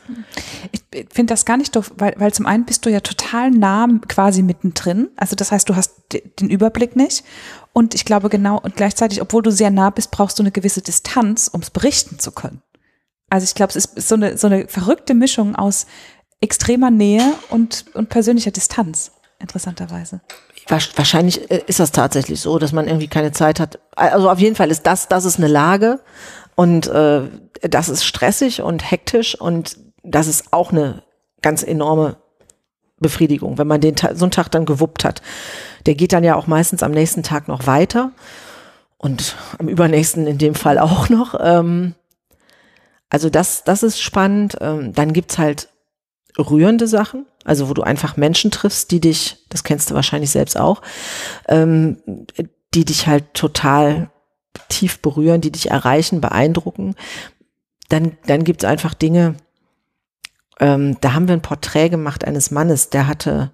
Ich 0.91 1.07
finde 1.11 1.33
das 1.33 1.45
gar 1.45 1.57
nicht 1.57 1.75
doof, 1.75 1.91
weil, 1.97 2.13
weil 2.17 2.31
zum 2.35 2.45
einen 2.45 2.65
bist 2.65 2.85
du 2.85 2.91
ja 2.91 2.99
total 2.99 3.49
nah 3.49 3.87
quasi 4.07 4.43
mittendrin. 4.43 5.09
Also 5.17 5.35
das 5.35 5.51
heißt, 5.51 5.67
du 5.67 5.75
hast 5.75 5.95
den 6.39 6.51
Überblick 6.51 6.95
nicht. 6.95 7.23
Und 7.73 7.95
ich 7.95 8.05
glaube 8.05 8.29
genau, 8.29 8.59
und 8.59 8.75
gleichzeitig, 8.75 9.23
obwohl 9.23 9.41
du 9.41 9.51
sehr 9.51 9.71
nah 9.71 9.89
bist, 9.89 10.11
brauchst 10.11 10.37
du 10.37 10.43
eine 10.43 10.51
gewisse 10.51 10.83
Distanz, 10.83 11.47
um 11.47 11.61
es 11.61 11.71
berichten 11.71 12.19
zu 12.19 12.31
können. 12.31 12.61
Also 13.27 13.45
ich 13.45 13.55
glaube, 13.55 13.73
es 13.75 13.85
ist 13.85 14.07
so 14.07 14.13
eine, 14.13 14.37
so 14.37 14.45
eine 14.45 14.67
verrückte 14.67 15.15
Mischung 15.15 15.55
aus 15.55 15.87
extremer 16.41 16.91
Nähe 16.91 17.33
und, 17.49 17.85
und 17.93 18.09
persönlicher 18.09 18.51
Distanz, 18.51 19.11
interessanterweise. 19.39 20.21
Wahrscheinlich 20.67 21.49
äh, 21.49 21.61
ist 21.67 21.79
das 21.79 21.91
tatsächlich 21.91 22.41
so, 22.41 22.59
dass 22.59 22.73
man 22.73 22.87
irgendwie 22.87 23.07
keine 23.07 23.31
Zeit 23.31 23.59
hat. 23.59 23.79
Also 23.95 24.29
auf 24.29 24.39
jeden 24.39 24.55
Fall 24.55 24.69
ist 24.69 24.83
das, 24.83 25.07
das 25.07 25.25
ist 25.25 25.37
eine 25.37 25.47
Lage, 25.47 25.99
und 26.57 26.87
äh, 26.87 27.21
das 27.61 27.87
ist 27.87 28.03
stressig 28.03 28.63
und 28.63 28.89
hektisch 28.89 29.39
und 29.39 29.77
das 30.01 30.25
ist 30.25 30.51
auch 30.51 30.71
eine 30.71 31.03
ganz 31.43 31.61
enorme 31.61 32.17
Befriedigung, 32.99 33.59
wenn 33.59 33.67
man 33.67 33.79
den 33.79 33.95
so 33.95 34.25
einen 34.25 34.31
Tag 34.31 34.49
dann 34.49 34.65
gewuppt 34.65 35.05
hat. 35.05 35.21
Der 35.85 35.93
geht 35.93 36.13
dann 36.13 36.23
ja 36.23 36.35
auch 36.35 36.47
meistens 36.47 36.81
am 36.81 36.91
nächsten 36.91 37.21
Tag 37.21 37.47
noch 37.47 37.67
weiter 37.67 38.11
und 38.97 39.35
am 39.59 39.67
übernächsten 39.67 40.25
in 40.25 40.39
dem 40.39 40.55
Fall 40.55 40.79
auch 40.79 41.09
noch. 41.09 41.35
Ähm, 41.39 41.93
also 43.11 43.29
das, 43.29 43.63
das 43.63 43.83
ist 43.83 44.01
spannend. 44.01 44.57
Ähm, 44.59 44.93
dann 44.93 45.13
gibt's 45.13 45.37
halt 45.37 45.69
rührende 46.37 46.87
Sachen. 46.87 47.25
Also 47.43 47.69
wo 47.69 47.73
du 47.73 47.81
einfach 47.81 48.17
Menschen 48.17 48.51
triffst, 48.51 48.91
die 48.91 48.99
dich, 48.99 49.37
das 49.49 49.63
kennst 49.63 49.89
du 49.89 49.95
wahrscheinlich 49.95 50.31
selbst 50.31 50.59
auch, 50.59 50.81
ähm, 51.47 51.97
die 52.73 52.85
dich 52.85 53.07
halt 53.07 53.33
total 53.33 54.09
tief 54.69 54.99
berühren, 54.99 55.41
die 55.41 55.51
dich 55.51 55.71
erreichen, 55.71 56.21
beeindrucken. 56.21 56.95
Dann, 57.89 58.17
dann 58.25 58.43
gibt's 58.43 58.65
einfach 58.65 58.93
Dinge, 58.93 59.35
ähm, 60.59 60.97
da 61.01 61.13
haben 61.13 61.27
wir 61.27 61.33
ein 61.33 61.41
Porträt 61.41 61.89
gemacht 61.89 62.25
eines 62.25 62.51
Mannes, 62.51 62.89
der 62.89 63.07
hatte, 63.07 63.51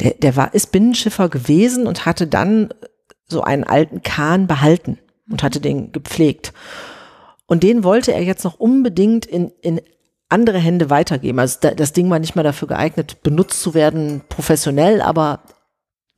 der, 0.00 0.14
der 0.14 0.36
war, 0.36 0.54
ist 0.54 0.72
Binnenschiffer 0.72 1.28
gewesen 1.28 1.86
und 1.86 2.06
hatte 2.06 2.26
dann 2.26 2.72
so 3.26 3.42
einen 3.42 3.64
alten 3.64 4.02
Kahn 4.02 4.46
behalten 4.46 4.98
und 5.30 5.42
hatte 5.42 5.60
den 5.60 5.92
gepflegt. 5.92 6.52
Und 7.46 7.62
den 7.62 7.84
wollte 7.84 8.12
er 8.12 8.22
jetzt 8.22 8.44
noch 8.44 8.58
unbedingt 8.58 9.26
in, 9.26 9.50
in 9.60 9.80
andere 10.28 10.58
Hände 10.58 10.90
weitergeben. 10.90 11.38
Also 11.38 11.58
das 11.74 11.92
Ding 11.92 12.10
war 12.10 12.18
nicht 12.18 12.36
mal 12.36 12.42
dafür 12.42 12.68
geeignet, 12.68 13.22
benutzt 13.22 13.62
zu 13.62 13.74
werden, 13.74 14.22
professionell, 14.28 15.00
aber 15.00 15.40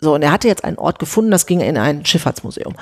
so, 0.00 0.14
und 0.14 0.22
er 0.22 0.32
hatte 0.32 0.48
jetzt 0.48 0.64
einen 0.64 0.78
Ort 0.78 0.98
gefunden, 0.98 1.30
das 1.30 1.46
ging 1.46 1.60
in 1.60 1.76
ein 1.76 2.04
Schifffahrtsmuseum. 2.06 2.74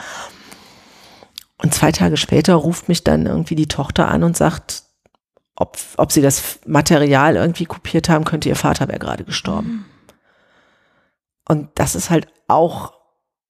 Und 1.60 1.74
zwei 1.74 1.90
Tage 1.90 2.16
später 2.16 2.54
ruft 2.54 2.88
mich 2.88 3.02
dann 3.02 3.26
irgendwie 3.26 3.56
die 3.56 3.66
Tochter 3.66 4.08
an 4.08 4.22
und 4.22 4.36
sagt, 4.36 4.84
ob, 5.56 5.76
ob 5.96 6.12
sie 6.12 6.22
das 6.22 6.60
Material 6.66 7.34
irgendwie 7.34 7.66
kopiert 7.66 8.08
haben 8.08 8.24
könnte, 8.24 8.48
ihr 8.48 8.56
Vater 8.56 8.86
wäre 8.86 9.00
gerade 9.00 9.24
gestorben. 9.24 9.68
Mhm. 9.68 9.84
Und 11.48 11.70
das 11.74 11.96
ist 11.96 12.10
halt 12.10 12.28
auch 12.46 12.92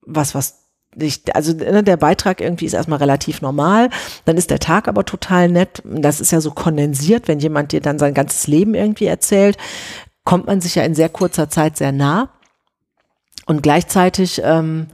was, 0.01 0.33
was 0.33 0.68
ich, 0.97 1.35
also 1.35 1.53
ne, 1.53 1.83
der 1.83 1.97
Beitrag 1.97 2.41
irgendwie 2.41 2.65
ist 2.65 2.73
erstmal 2.73 2.99
relativ 2.99 3.41
normal, 3.41 3.89
dann 4.25 4.37
ist 4.37 4.49
der 4.49 4.59
Tag 4.59 4.87
aber 4.87 5.05
total 5.05 5.49
nett. 5.49 5.81
Das 5.85 6.19
ist 6.19 6.31
ja 6.31 6.41
so 6.41 6.51
kondensiert, 6.51 7.27
wenn 7.27 7.39
jemand 7.39 7.71
dir 7.71 7.81
dann 7.81 7.99
sein 7.99 8.13
ganzes 8.13 8.47
Leben 8.47 8.73
irgendwie 8.73 9.05
erzählt, 9.05 9.57
kommt 10.23 10.47
man 10.47 10.61
sich 10.61 10.75
ja 10.75 10.83
in 10.83 10.95
sehr 10.95 11.09
kurzer 11.09 11.49
Zeit 11.49 11.77
sehr 11.77 11.91
nah. 11.91 12.29
Und 13.45 13.63
gleichzeitig 13.63 14.41
ähm, 14.43 14.87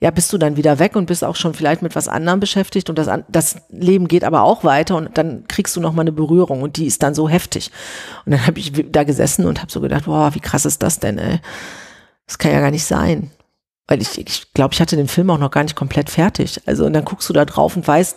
ja, 0.00 0.10
bist 0.10 0.32
du 0.32 0.38
dann 0.38 0.58
wieder 0.58 0.78
weg 0.78 0.96
und 0.96 1.06
bist 1.06 1.24
auch 1.24 1.36
schon 1.36 1.54
vielleicht 1.54 1.80
mit 1.80 1.96
was 1.96 2.08
anderem 2.08 2.40
beschäftigt 2.40 2.90
und 2.90 2.98
das, 2.98 3.08
das 3.28 3.56
Leben 3.70 4.08
geht 4.08 4.24
aber 4.24 4.42
auch 4.42 4.62
weiter 4.62 4.96
und 4.96 5.16
dann 5.16 5.46
kriegst 5.48 5.74
du 5.76 5.80
noch 5.80 5.94
mal 5.94 6.02
eine 6.02 6.12
Berührung 6.12 6.60
und 6.60 6.76
die 6.76 6.86
ist 6.86 7.02
dann 7.02 7.14
so 7.14 7.28
heftig. 7.28 7.70
Und 8.26 8.32
dann 8.32 8.46
habe 8.46 8.58
ich 8.58 8.72
da 8.90 9.04
gesessen 9.04 9.46
und 9.46 9.62
habe 9.62 9.72
so 9.72 9.80
gedacht, 9.80 10.04
boah, 10.04 10.34
wie 10.34 10.40
krass 10.40 10.66
ist 10.66 10.82
das 10.82 10.98
denn, 10.98 11.16
ey? 11.16 11.40
Das 12.26 12.36
kann 12.38 12.52
ja 12.52 12.60
gar 12.60 12.70
nicht 12.70 12.84
sein. 12.84 13.30
Weil 13.86 14.00
ich, 14.00 14.18
ich 14.18 14.52
glaube, 14.54 14.74
ich 14.74 14.80
hatte 14.80 14.96
den 14.96 15.08
Film 15.08 15.30
auch 15.30 15.38
noch 15.38 15.50
gar 15.50 15.62
nicht 15.62 15.76
komplett 15.76 16.10
fertig. 16.10 16.60
Also 16.66 16.86
und 16.86 16.92
dann 16.92 17.04
guckst 17.04 17.28
du 17.28 17.32
da 17.32 17.44
drauf 17.44 17.76
und 17.76 17.86
weißt, 17.86 18.16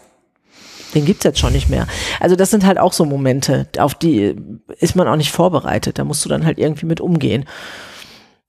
den 0.96 1.06
gibt's 1.06 1.26
jetzt 1.26 1.40
schon 1.40 1.54
nicht 1.54 1.70
mehr. 1.70 1.88
Also 2.20 2.36
das 2.36 2.50
sind 2.50 2.66
halt 2.66 2.78
auch 2.78 2.94
so 2.94 3.06
Momente, 3.06 3.68
auf 3.78 3.94
die 3.94 4.36
ist 4.80 4.96
man 4.96 5.08
auch 5.08 5.18
nicht 5.18 5.32
vorbereitet. 5.32 6.00
Da 6.00 6.06
musst 6.06 6.24
du 6.24 6.30
dann 6.30 6.46
halt 6.46 6.58
irgendwie 6.58 6.86
mit 6.86 7.02
umgehen. 7.02 7.46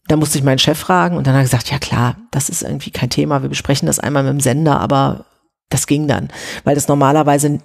Da 0.06 0.16
musste 0.16 0.38
ich 0.38 0.44
meinen 0.44 0.58
Chef 0.58 0.78
fragen 0.78 1.16
und 1.16 1.26
dann 1.26 1.34
hat 1.34 1.40
er 1.40 1.44
gesagt, 1.44 1.70
ja 1.70 1.78
klar, 1.78 2.16
das 2.30 2.48
ist 2.48 2.62
irgendwie 2.62 2.90
kein 2.90 3.10
Thema. 3.10 3.42
Wir 3.42 3.48
besprechen 3.48 3.86
das 3.86 3.98
einmal 3.98 4.22
mit 4.22 4.32
dem 4.32 4.40
Sender, 4.40 4.80
aber 4.80 5.26
das 5.68 5.86
ging 5.86 6.08
dann, 6.08 6.28
weil 6.64 6.74
das 6.74 6.88
normalerweise 6.88 7.58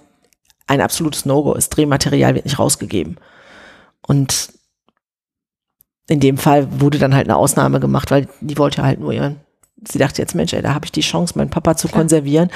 ein 0.66 0.80
absolutes 0.80 1.24
No-Go 1.24 1.54
ist. 1.54 1.70
Drehmaterial 1.70 2.34
wird 2.34 2.44
nicht 2.44 2.58
rausgegeben. 2.58 3.16
Und 4.06 4.52
in 6.08 6.20
dem 6.20 6.36
Fall 6.36 6.80
wurde 6.80 6.98
dann 6.98 7.14
halt 7.14 7.28
eine 7.28 7.36
Ausnahme 7.36 7.80
gemacht, 7.80 8.10
weil 8.10 8.28
die 8.40 8.58
wollte 8.58 8.82
halt 8.82 9.00
nur 9.00 9.12
ihren, 9.12 9.40
sie 9.88 9.98
dachte 9.98 10.20
jetzt, 10.22 10.34
Mensch, 10.34 10.52
ey, 10.52 10.62
da 10.62 10.74
habe 10.74 10.86
ich 10.86 10.92
die 10.92 11.00
Chance, 11.00 11.34
meinen 11.36 11.50
Papa 11.50 11.76
zu 11.76 11.88
Klar. 11.88 12.02
konservieren. 12.02 12.50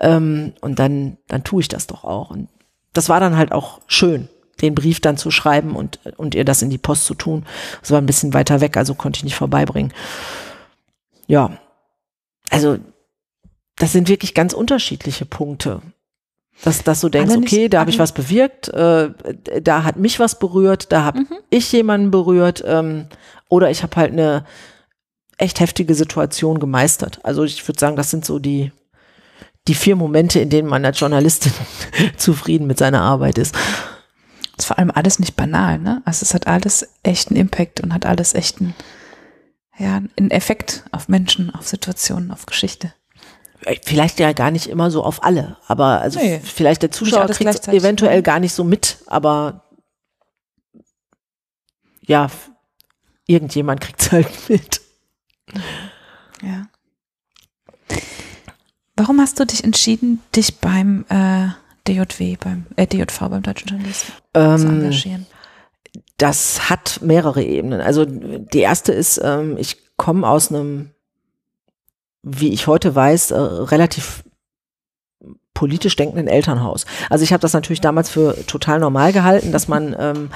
Ähm, 0.00 0.52
und 0.60 0.78
dann, 0.78 1.18
dann 1.28 1.44
tue 1.44 1.60
ich 1.60 1.68
das 1.68 1.86
doch 1.86 2.04
auch. 2.04 2.30
Und 2.30 2.48
das 2.92 3.08
war 3.08 3.20
dann 3.20 3.36
halt 3.36 3.52
auch 3.52 3.80
schön 3.86 4.28
den 4.60 4.74
Brief 4.74 5.00
dann 5.00 5.16
zu 5.16 5.30
schreiben 5.30 5.74
und, 5.74 5.98
und 6.16 6.34
ihr 6.34 6.44
das 6.44 6.62
in 6.62 6.70
die 6.70 6.78
Post 6.78 7.04
zu 7.04 7.14
tun. 7.14 7.44
Das 7.80 7.90
war 7.90 7.98
ein 7.98 8.06
bisschen 8.06 8.32
weiter 8.32 8.60
weg, 8.60 8.76
also 8.76 8.94
konnte 8.94 9.18
ich 9.18 9.24
nicht 9.24 9.34
vorbeibringen. 9.34 9.92
Ja, 11.26 11.58
also 12.48 12.78
das 13.76 13.92
sind 13.92 14.08
wirklich 14.08 14.34
ganz 14.34 14.52
unterschiedliche 14.52 15.26
Punkte. 15.26 15.82
Dass, 16.62 16.84
dass 16.84 17.00
du 17.00 17.08
denkst, 17.08 17.34
okay, 17.34 17.68
da 17.68 17.80
habe 17.80 17.90
ich 17.90 17.98
was 17.98 18.12
bewirkt, 18.12 18.68
äh, 18.68 19.10
da 19.62 19.82
hat 19.82 19.96
mich 19.96 20.20
was 20.20 20.38
berührt, 20.38 20.92
da 20.92 21.02
habe 21.02 21.20
mhm. 21.20 21.36
ich 21.50 21.72
jemanden 21.72 22.10
berührt 22.10 22.62
ähm, 22.64 23.06
oder 23.48 23.70
ich 23.70 23.82
habe 23.82 23.96
halt 23.96 24.12
eine 24.12 24.44
echt 25.38 25.60
heftige 25.60 25.94
Situation 25.94 26.60
gemeistert. 26.60 27.20
Also 27.22 27.44
ich 27.44 27.66
würde 27.66 27.80
sagen, 27.80 27.96
das 27.96 28.10
sind 28.10 28.24
so 28.24 28.38
die, 28.38 28.72
die 29.68 29.74
vier 29.74 29.96
Momente, 29.96 30.40
in 30.40 30.50
denen 30.50 30.68
man 30.68 30.84
als 30.84 31.00
Journalistin 31.00 31.52
zufrieden 32.16 32.66
mit 32.66 32.78
seiner 32.78 33.02
Arbeit 33.02 33.38
ist 33.38 33.54
ist 34.62 34.66
vor 34.66 34.78
allem 34.78 34.90
alles 34.90 35.18
nicht 35.18 35.36
banal, 35.36 35.78
ne? 35.78 36.02
Also 36.04 36.22
es 36.22 36.34
hat 36.34 36.46
alles 36.46 36.88
echten 37.02 37.36
Impact 37.36 37.80
und 37.80 37.92
hat 37.92 38.06
alles 38.06 38.34
echten, 38.34 38.74
ja, 39.78 40.00
einen 40.16 40.30
Effekt 40.30 40.84
auf 40.92 41.08
Menschen, 41.08 41.54
auf 41.54 41.66
Situationen, 41.66 42.30
auf 42.30 42.46
Geschichte. 42.46 42.92
Äh, 43.64 43.76
vielleicht 43.82 44.20
ja 44.20 44.32
gar 44.32 44.50
nicht 44.50 44.68
immer 44.68 44.90
so 44.90 45.02
auf 45.02 45.22
alle, 45.24 45.56
aber 45.66 46.00
also 46.00 46.18
nee, 46.18 46.40
vielleicht 46.42 46.82
der 46.82 46.90
Zuschauer 46.90 47.28
kriegt 47.28 47.68
eventuell 47.68 48.16
ne? 48.16 48.22
gar 48.22 48.40
nicht 48.40 48.52
so 48.52 48.64
mit, 48.64 48.98
aber 49.06 49.64
ja, 52.02 52.30
irgendjemand 53.26 53.80
kriegt 53.80 54.00
es 54.00 54.12
halt 54.12 54.48
mit. 54.48 54.81
Ja. 56.42 56.66
Warum 58.96 59.20
hast 59.20 59.40
du 59.40 59.46
dich 59.46 59.64
entschieden, 59.64 60.20
dich 60.34 60.58
beim 60.58 61.04
äh, 61.08 61.48
DJW, 61.88 62.36
beim 62.36 62.66
äh, 62.76 62.86
DJV, 62.86 63.18
beim 63.20 63.42
Deutschen 63.42 63.68
Journalisten 63.68 64.12
ähm, 64.34 64.58
zu 64.58 64.66
engagieren? 64.68 65.26
Das 66.18 66.70
hat 66.70 67.00
mehrere 67.02 67.42
Ebenen. 67.42 67.80
Also 67.80 68.04
die 68.06 68.60
erste 68.60 68.92
ist, 68.92 69.20
ähm, 69.22 69.56
ich 69.58 69.78
komme 69.96 70.28
aus 70.28 70.50
einem, 70.50 70.90
wie 72.22 72.52
ich 72.52 72.66
heute 72.66 72.94
weiß, 72.94 73.32
äh, 73.32 73.38
relativ 73.38 74.24
politisch 75.54 75.96
denkenden 75.96 76.28
Elternhaus. 76.28 76.86
Also 77.10 77.24
ich 77.24 77.32
habe 77.32 77.40
das 77.40 77.52
natürlich 77.52 77.80
damals 77.80 78.10
für 78.10 78.36
total 78.46 78.80
normal 78.80 79.12
gehalten, 79.12 79.52
dass 79.52 79.68
man 79.68 79.94
ähm, 79.98 80.30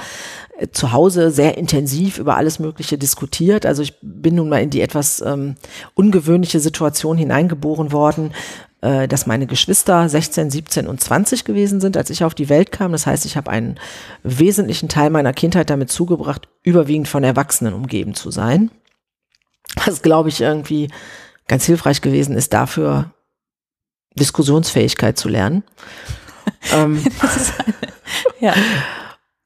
zu 0.71 0.91
Hause 0.91 1.29
sehr 1.31 1.57
intensiv 1.57 2.17
über 2.17 2.35
alles 2.35 2.59
Mögliche 2.59 2.97
diskutiert. 2.97 3.65
Also 3.65 3.83
ich 3.83 3.93
bin 4.01 4.35
nun 4.35 4.49
mal 4.49 4.61
in 4.61 4.69
die 4.69 4.81
etwas 4.81 5.21
ähm, 5.21 5.55
ungewöhnliche 5.93 6.59
Situation 6.59 7.17
hineingeboren 7.17 7.91
worden, 7.91 8.33
äh, 8.81 9.07
dass 9.07 9.27
meine 9.27 9.45
Geschwister 9.45 10.09
16, 10.09 10.49
17 10.49 10.87
und 10.87 10.99
20 10.99 11.45
gewesen 11.45 11.79
sind, 11.79 11.95
als 11.95 12.09
ich 12.09 12.23
auf 12.23 12.33
die 12.33 12.49
Welt 12.49 12.71
kam. 12.71 12.91
Das 12.91 13.05
heißt, 13.05 13.25
ich 13.25 13.37
habe 13.37 13.51
einen 13.51 13.79
wesentlichen 14.23 14.89
Teil 14.89 15.09
meiner 15.09 15.33
Kindheit 15.33 15.69
damit 15.69 15.91
zugebracht, 15.91 16.47
überwiegend 16.63 17.07
von 17.07 17.23
Erwachsenen 17.23 17.73
umgeben 17.73 18.15
zu 18.15 18.31
sein. 18.31 18.71
Was, 19.85 20.01
glaube 20.01 20.29
ich, 20.29 20.41
irgendwie 20.41 20.89
ganz 21.47 21.65
hilfreich 21.65 22.01
gewesen 22.01 22.35
ist, 22.35 22.53
dafür 22.53 23.11
Diskussionsfähigkeit 24.15 25.17
zu 25.17 25.29
lernen. 25.29 25.63
ähm, 26.73 27.03
ja. 28.39 28.53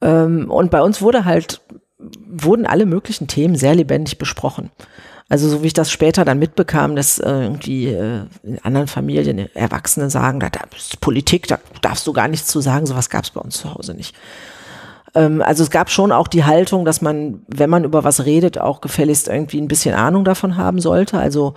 Ähm, 0.02 0.50
und 0.50 0.72
bei 0.72 0.82
uns 0.82 1.02
wurde 1.02 1.26
halt, 1.26 1.62
wurden 2.00 2.66
alle 2.66 2.86
möglichen 2.86 3.28
Themen 3.28 3.56
sehr 3.56 3.76
lebendig 3.76 4.18
besprochen. 4.18 4.72
Also 5.30 5.48
so 5.48 5.64
wie 5.64 5.68
ich 5.68 5.74
das 5.74 5.90
später 5.90 6.26
dann 6.26 6.40
mitbekam, 6.40 6.96
dass 6.98 7.18
äh, 7.18 7.30
irgendwie 7.30 7.88
äh, 7.88 8.26
in 8.44 8.60
anderen 8.64 8.88
Familien 8.88 9.50
Erwachsene 9.56 10.10
sagen, 10.10 10.42
da, 10.42 10.50
da 10.50 10.60
ist 10.76 11.00
Politik, 11.00 11.48
da 11.48 11.58
darfst 11.82 12.06
du 12.06 12.12
gar 12.12 12.28
nichts 12.28 12.48
zu 12.48 12.60
sagen, 12.60 12.86
sowas 12.86 13.10
gab 13.10 13.24
es 13.24 13.30
bei 13.30 13.40
uns 13.40 13.58
zu 13.58 13.74
Hause 13.74 13.94
nicht. 13.94 14.14
Ähm, 15.16 15.42
also 15.42 15.64
es 15.64 15.70
gab 15.70 15.90
schon 15.90 16.12
auch 16.12 16.28
die 16.28 16.44
Haltung, 16.44 16.84
dass 16.84 17.02
man, 17.02 17.44
wenn 17.48 17.70
man 17.70 17.86
über 17.86 18.04
was 18.04 18.26
redet, 18.26 18.60
auch 18.60 18.82
gefälligst 18.82 19.30
irgendwie 19.30 19.62
ein 19.62 19.70
bisschen 19.70 19.96
Ahnung 19.96 20.26
davon 20.26 20.58
haben 20.58 20.82
sollte. 20.82 21.18
Also 21.18 21.54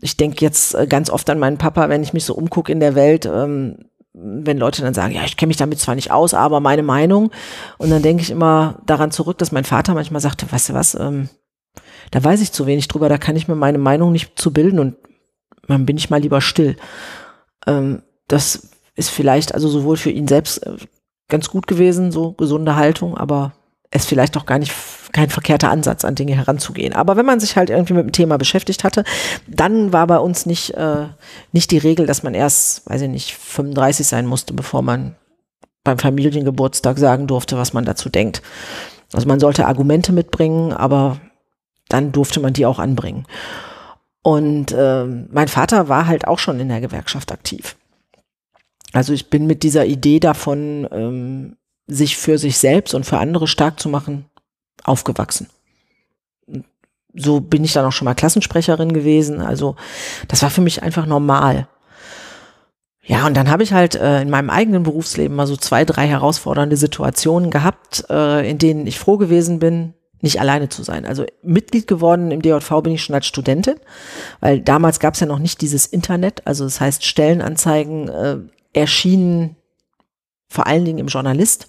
ich 0.00 0.16
denke 0.16 0.42
jetzt 0.42 0.74
äh, 0.74 0.86
ganz 0.86 1.10
oft 1.10 1.28
an 1.28 1.38
meinen 1.38 1.58
Papa, 1.58 1.88
wenn 1.88 2.02
ich 2.02 2.14
mich 2.14 2.24
so 2.24 2.34
umgucke 2.34 2.72
in 2.72 2.80
der 2.80 2.94
Welt, 2.94 3.26
ähm, 3.26 3.76
wenn 4.14 4.58
Leute 4.58 4.82
dann 4.82 4.94
sagen, 4.94 5.14
ja, 5.14 5.24
ich 5.24 5.36
kenne 5.36 5.48
mich 5.48 5.56
damit 5.56 5.78
zwar 5.80 5.94
nicht 5.94 6.10
aus, 6.10 6.34
aber 6.34 6.60
meine 6.60 6.82
Meinung. 6.82 7.30
Und 7.78 7.90
dann 7.90 8.02
denke 8.02 8.22
ich 8.22 8.30
immer 8.30 8.78
daran 8.84 9.10
zurück, 9.10 9.38
dass 9.38 9.52
mein 9.52 9.64
Vater 9.64 9.94
manchmal 9.94 10.20
sagte, 10.20 10.50
weißt 10.50 10.70
du 10.70 10.74
was, 10.74 10.94
ähm, 10.94 11.28
da 12.10 12.22
weiß 12.22 12.42
ich 12.42 12.52
zu 12.52 12.66
wenig 12.66 12.88
drüber, 12.88 13.08
da 13.08 13.16
kann 13.16 13.36
ich 13.36 13.48
mir 13.48 13.54
meine 13.54 13.78
Meinung 13.78 14.12
nicht 14.12 14.38
zu 14.38 14.52
bilden 14.52 14.78
und 14.78 14.96
dann 15.66 15.86
bin 15.86 15.96
ich 15.96 16.10
mal 16.10 16.20
lieber 16.20 16.40
still. 16.40 16.76
Ähm, 17.66 18.02
das 18.28 18.70
ist 18.94 19.10
vielleicht 19.10 19.54
also 19.54 19.68
sowohl 19.68 19.96
für 19.96 20.10
ihn 20.10 20.28
selbst 20.28 20.66
äh, 20.66 20.76
ganz 21.28 21.48
gut 21.48 21.66
gewesen, 21.66 22.12
so 22.12 22.32
gesunde 22.32 22.76
Haltung, 22.76 23.16
aber 23.16 23.52
es 23.92 24.06
vielleicht 24.06 24.36
auch 24.36 24.46
gar 24.46 24.58
nicht 24.58 24.72
kein 25.12 25.28
verkehrter 25.28 25.70
Ansatz, 25.70 26.04
an 26.04 26.14
Dinge 26.14 26.34
heranzugehen. 26.34 26.94
Aber 26.94 27.16
wenn 27.16 27.26
man 27.26 27.38
sich 27.38 27.56
halt 27.56 27.70
irgendwie 27.70 27.92
mit 27.92 28.06
dem 28.06 28.12
Thema 28.12 28.38
beschäftigt 28.38 28.82
hatte, 28.82 29.04
dann 29.46 29.92
war 29.92 30.06
bei 30.06 30.18
uns 30.18 30.46
nicht, 30.46 30.70
äh, 30.74 31.06
nicht 31.52 31.70
die 31.70 31.78
Regel, 31.78 32.06
dass 32.06 32.22
man 32.22 32.34
erst, 32.34 32.88
weiß 32.88 33.02
ich 33.02 33.10
nicht, 33.10 33.34
35 33.34 34.06
sein 34.06 34.26
musste, 34.26 34.54
bevor 34.54 34.82
man 34.82 35.14
beim 35.84 35.98
Familiengeburtstag 35.98 36.98
sagen 36.98 37.26
durfte, 37.26 37.58
was 37.58 37.74
man 37.74 37.84
dazu 37.84 38.08
denkt. 38.08 38.42
Also 39.12 39.28
man 39.28 39.40
sollte 39.40 39.66
Argumente 39.66 40.12
mitbringen, 40.12 40.72
aber 40.72 41.20
dann 41.88 42.12
durfte 42.12 42.40
man 42.40 42.54
die 42.54 42.64
auch 42.64 42.78
anbringen. 42.78 43.26
Und 44.22 44.72
äh, 44.72 45.04
mein 45.04 45.48
Vater 45.48 45.88
war 45.88 46.06
halt 46.06 46.26
auch 46.26 46.38
schon 46.38 46.58
in 46.58 46.68
der 46.68 46.80
Gewerkschaft 46.80 47.32
aktiv. 47.32 47.76
Also 48.92 49.12
ich 49.12 49.28
bin 49.28 49.46
mit 49.46 49.62
dieser 49.62 49.84
Idee 49.84 50.20
davon, 50.20 50.88
ähm, 50.90 51.56
sich 51.86 52.16
für 52.16 52.38
sich 52.38 52.58
selbst 52.58 52.94
und 52.94 53.04
für 53.04 53.18
andere 53.18 53.46
stark 53.46 53.80
zu 53.80 53.88
machen, 53.88 54.26
aufgewachsen. 54.84 55.48
So 57.14 57.40
bin 57.40 57.64
ich 57.64 57.72
dann 57.72 57.84
auch 57.84 57.92
schon 57.92 58.06
mal 58.06 58.14
Klassensprecherin 58.14 58.92
gewesen. 58.92 59.40
Also 59.40 59.76
das 60.28 60.42
war 60.42 60.50
für 60.50 60.62
mich 60.62 60.82
einfach 60.82 61.06
normal. 61.06 61.68
Ja, 63.04 63.26
und 63.26 63.36
dann 63.36 63.50
habe 63.50 63.64
ich 63.64 63.72
halt 63.72 63.96
äh, 63.96 64.22
in 64.22 64.30
meinem 64.30 64.48
eigenen 64.48 64.84
Berufsleben 64.84 65.36
mal 65.36 65.48
so 65.48 65.56
zwei, 65.56 65.84
drei 65.84 66.06
herausfordernde 66.06 66.76
Situationen 66.76 67.50
gehabt, 67.50 68.04
äh, 68.08 68.48
in 68.48 68.58
denen 68.58 68.86
ich 68.86 68.98
froh 68.98 69.18
gewesen 69.18 69.58
bin, 69.58 69.94
nicht 70.20 70.40
alleine 70.40 70.68
zu 70.68 70.84
sein. 70.84 71.04
Also 71.04 71.26
Mitglied 71.42 71.88
geworden 71.88 72.30
im 72.30 72.42
DJV 72.42 72.80
bin 72.82 72.92
ich 72.92 73.02
schon 73.02 73.16
als 73.16 73.26
Studentin, 73.26 73.74
weil 74.38 74.60
damals 74.60 75.00
gab 75.00 75.14
es 75.14 75.20
ja 75.20 75.26
noch 75.26 75.40
nicht 75.40 75.60
dieses 75.60 75.84
Internet. 75.84 76.46
Also 76.46 76.62
das 76.62 76.80
heißt, 76.80 77.04
Stellenanzeigen 77.04 78.08
äh, 78.08 78.36
erschienen 78.72 79.56
vor 80.52 80.66
allen 80.66 80.84
Dingen 80.84 80.98
im 80.98 81.06
Journalist. 81.06 81.66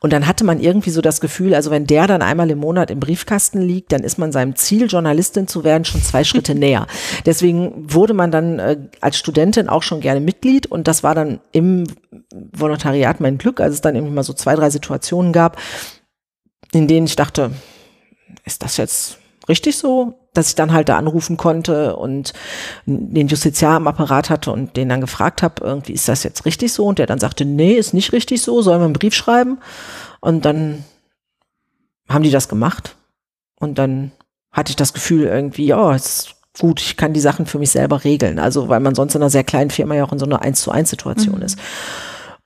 Und 0.00 0.12
dann 0.12 0.26
hatte 0.26 0.44
man 0.44 0.60
irgendwie 0.60 0.90
so 0.90 1.00
das 1.00 1.20
Gefühl, 1.20 1.54
also 1.54 1.70
wenn 1.70 1.86
der 1.86 2.06
dann 2.06 2.22
einmal 2.22 2.50
im 2.50 2.58
Monat 2.58 2.90
im 2.90 3.00
Briefkasten 3.00 3.62
liegt, 3.62 3.92
dann 3.92 4.02
ist 4.02 4.18
man 4.18 4.32
seinem 4.32 4.56
Ziel, 4.56 4.86
Journalistin 4.88 5.48
zu 5.48 5.64
werden, 5.64 5.84
schon 5.84 6.02
zwei 6.02 6.24
Schritte 6.24 6.54
näher. 6.56 6.86
Deswegen 7.24 7.92
wurde 7.92 8.14
man 8.14 8.30
dann 8.30 8.58
äh, 8.58 8.76
als 9.00 9.16
Studentin 9.18 9.68
auch 9.68 9.82
schon 9.82 10.00
gerne 10.00 10.20
Mitglied 10.20 10.66
und 10.66 10.88
das 10.88 11.02
war 11.02 11.14
dann 11.14 11.40
im 11.52 11.84
Volontariat 12.52 13.20
mein 13.20 13.38
Glück, 13.38 13.60
als 13.60 13.74
es 13.74 13.80
dann 13.80 13.94
irgendwie 13.94 14.14
mal 14.14 14.22
so 14.22 14.32
zwei, 14.32 14.54
drei 14.56 14.70
Situationen 14.70 15.32
gab, 15.32 15.56
in 16.72 16.88
denen 16.88 17.06
ich 17.06 17.16
dachte, 17.16 17.52
ist 18.44 18.62
das 18.62 18.76
jetzt 18.76 19.18
richtig 19.48 19.76
so, 19.76 20.14
dass 20.34 20.48
ich 20.48 20.54
dann 20.54 20.72
halt 20.72 20.88
da 20.88 20.98
anrufen 20.98 21.36
konnte 21.36 21.96
und 21.96 22.32
den 22.86 23.28
Justiziar 23.28 23.76
am 23.76 23.86
Apparat 23.86 24.30
hatte 24.30 24.52
und 24.52 24.76
den 24.76 24.88
dann 24.88 25.00
gefragt 25.00 25.42
habe, 25.42 25.64
irgendwie 25.64 25.92
ist 25.92 26.08
das 26.08 26.22
jetzt 26.22 26.44
richtig 26.44 26.72
so? 26.72 26.86
Und 26.86 26.98
der 26.98 27.06
dann 27.06 27.18
sagte, 27.18 27.44
nee, 27.44 27.74
ist 27.74 27.94
nicht 27.94 28.12
richtig 28.12 28.42
so, 28.42 28.62
sollen 28.62 28.80
wir 28.80 28.84
einen 28.84 28.92
Brief 28.92 29.14
schreiben? 29.14 29.58
Und 30.20 30.44
dann 30.44 30.84
haben 32.08 32.22
die 32.22 32.30
das 32.30 32.48
gemacht. 32.48 32.96
Und 33.58 33.78
dann 33.78 34.12
hatte 34.52 34.70
ich 34.70 34.76
das 34.76 34.92
Gefühl 34.92 35.24
irgendwie, 35.24 35.66
ja, 35.66 35.94
ist 35.94 36.34
gut, 36.58 36.80
ich 36.80 36.96
kann 36.96 37.12
die 37.12 37.20
Sachen 37.20 37.46
für 37.46 37.58
mich 37.58 37.70
selber 37.70 38.04
regeln. 38.04 38.38
Also, 38.38 38.68
weil 38.68 38.80
man 38.80 38.94
sonst 38.94 39.14
in 39.14 39.22
einer 39.22 39.30
sehr 39.30 39.44
kleinen 39.44 39.70
Firma 39.70 39.94
ja 39.94 40.04
auch 40.04 40.12
in 40.12 40.18
so 40.18 40.26
einer 40.26 40.42
Eins 40.42 40.62
zu 40.62 40.70
eins 40.70 40.90
Situation 40.90 41.36
mhm. 41.36 41.42
ist. 41.42 41.58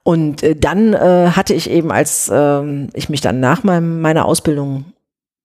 Und 0.03 0.43
äh, 0.43 0.57
dann 0.57 0.95
äh, 0.95 1.31
hatte 1.33 1.55
ich 1.55 1.71
eben, 1.71 1.93
als 1.93 2.29
äh, 2.29 2.87
ich 2.95 3.09
mich 3.09 3.21
dann 3.21 3.41
nach 3.41 3.63
meinem, 3.63 4.01
meiner 4.01 4.25
Ausbildung 4.25 4.87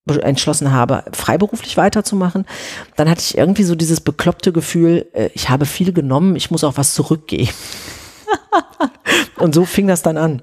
entschlossen 0.08 0.72
habe, 0.72 1.04
freiberuflich 1.14 1.78
weiterzumachen, 1.78 2.46
dann 2.96 3.10
hatte 3.10 3.22
ich 3.22 3.38
irgendwie 3.38 3.64
so 3.64 3.76
dieses 3.76 4.02
bekloppte 4.02 4.52
Gefühl, 4.52 5.08
äh, 5.14 5.30
ich 5.34 5.50
habe 5.50 5.66
viel 5.66 5.94
genommen, 5.94 6.36
ich 6.36 6.52
muss 6.52 6.64
auch 6.64 6.78
was 6.78 6.94
zurückgeben. 6.94 7.50
und 9.38 9.56
so 9.56 9.66
fing 9.66 9.88
das 9.88 10.04
dann 10.04 10.18
an. 10.18 10.42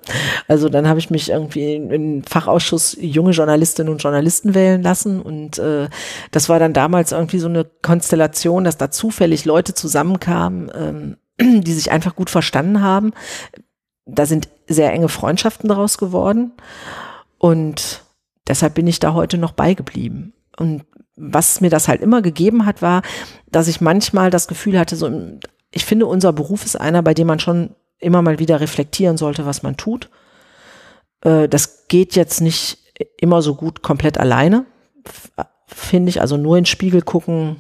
Also 0.49 0.69
dann 0.69 0.89
habe 0.89 0.99
ich 0.99 1.11
mich 1.11 1.31
irgendwie 1.31 1.75
in 1.75 1.89
den 1.91 2.25
Fachausschuss 2.25 2.97
junge 3.01 3.33
Journalistinnen 3.33 3.93
und 3.93 4.03
Journalisten 4.03 4.55
wählen 4.55 4.83
lassen 4.83 5.23
und 5.23 5.59
äh, 5.59 5.89
das 6.31 6.49
war 6.49 6.59
dann 6.59 6.73
damals 6.73 7.13
irgendwie 7.13 7.39
so 7.39 7.49
eine 7.49 7.65
Konstellation, 7.65 8.65
dass 8.65 8.79
da 8.79 8.91
zufällig 8.91 9.45
Leute 9.45 9.75
zusammenkamen, 9.75 10.71
ähm, 10.75 11.17
die 11.63 11.73
sich 11.73 11.91
einfach 11.91 12.17
gut 12.17 12.31
verstanden 12.31 12.83
haben. 12.83 13.13
Da 14.07 14.27
sind 14.27 14.49
sehr 14.67 14.93
enge 14.93 15.09
Freundschaften 15.09 15.69
daraus 15.69 15.99
geworden 15.99 16.53
und 17.39 18.02
Deshalb 18.49 18.75
bin 18.75 18.87
ich 18.87 18.99
da 19.01 19.15
heute 19.15 19.39
noch 19.39 19.53
beigeblieben. 19.53 20.35
Und 20.57 20.85
was 21.17 21.61
mir 21.61 21.71
das 21.71 21.89
halt 21.89 22.01
immer 22.01 22.23
gegeben 22.23 22.67
hat, 22.67 22.83
war, 22.83 23.03
dass 23.51 23.69
ich 23.69 23.81
manchmal 23.81 24.31
das 24.31 24.49
Gefühl 24.49 24.79
hatte, 24.79 24.97
so, 24.97 25.11
ich 25.71 25.85
finde, 25.85 26.07
unser 26.07 26.33
Beruf 26.33 26.65
ist 26.65 26.77
einer, 26.77 27.03
bei 27.03 27.15
dem 27.15 27.27
man 27.27 27.39
schon 27.39 27.75
immer 27.99 28.23
mal 28.23 28.39
wieder 28.39 28.61
reflektieren 28.61 29.17
sollte, 29.17 29.47
was 29.47 29.63
man 29.63 29.77
tut. 29.77 30.11
Äh, 31.23 31.49
das 31.49 31.87
geht 31.89 32.17
jetzt 32.17 32.41
nicht 32.41 32.79
immer 33.19 33.43
so 33.43 33.55
gut 33.55 33.83
komplett 33.83 34.19
alleine, 34.19 34.67
finde 35.67 36.11
ich. 36.11 36.21
Also 36.21 36.37
nur 36.37 36.59
in 36.59 36.67
Spiegel 36.67 37.03
gucken 37.03 37.57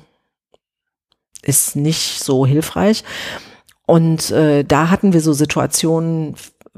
ist 1.43 1.77
nicht 1.77 2.23
so 2.23 2.47
hilfreich. 2.47 3.05
Und 3.87 4.31
äh, 4.31 4.65
da 4.65 4.91
hatten 4.91 5.13
wir 5.13 5.21
so 5.21 5.33
Situationen, 5.33 6.37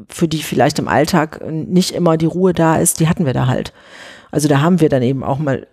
für 0.09 0.28
die 0.28 0.42
vielleicht 0.42 0.78
im 0.78 0.88
Alltag 0.88 1.42
nicht 1.49 1.92
immer 1.92 2.16
die 2.16 2.26
Ruhe 2.26 2.53
da 2.53 2.76
ist, 2.76 3.01
die 3.01 3.09
hatten 3.09 3.26
wir 3.26 3.32
da 3.32 3.47
halt. 3.47 3.72
Also 4.30 4.49
da 4.49 4.61
haben 4.61 4.80
wir 4.80 4.88
dann 4.88 5.03
eben 5.03 5.22
auch 5.22 5.38
mal 5.38 5.66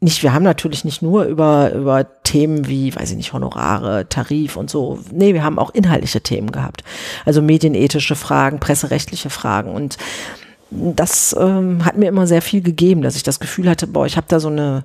nicht, 0.00 0.24
wir 0.24 0.32
haben 0.32 0.42
natürlich 0.42 0.84
nicht 0.84 1.00
nur 1.00 1.24
über, 1.24 1.72
über 1.72 2.22
Themen 2.24 2.66
wie, 2.66 2.94
weiß 2.94 3.12
ich 3.12 3.16
nicht, 3.16 3.32
Honorare, 3.32 4.08
Tarif 4.08 4.56
und 4.56 4.68
so. 4.68 4.98
Nee, 5.12 5.32
wir 5.32 5.44
haben 5.44 5.60
auch 5.60 5.70
inhaltliche 5.70 6.20
Themen 6.20 6.50
gehabt. 6.50 6.82
Also 7.24 7.40
medienethische 7.40 8.16
Fragen, 8.16 8.58
presserechtliche 8.58 9.30
Fragen. 9.30 9.72
Und 9.72 9.98
das 10.70 11.36
ähm, 11.38 11.84
hat 11.84 11.98
mir 11.98 12.08
immer 12.08 12.26
sehr 12.26 12.42
viel 12.42 12.62
gegeben, 12.62 13.02
dass 13.02 13.14
ich 13.14 13.22
das 13.22 13.38
Gefühl 13.38 13.70
hatte, 13.70 13.86
boah, 13.86 14.04
ich 14.04 14.16
habe 14.16 14.26
da 14.28 14.40
so 14.40 14.48
eine, 14.48 14.84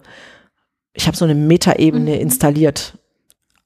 ich 0.93 1.07
habe 1.07 1.17
so 1.17 1.25
eine 1.25 1.35
Metaebene 1.35 2.15
mhm. 2.15 2.21
installiert, 2.21 2.99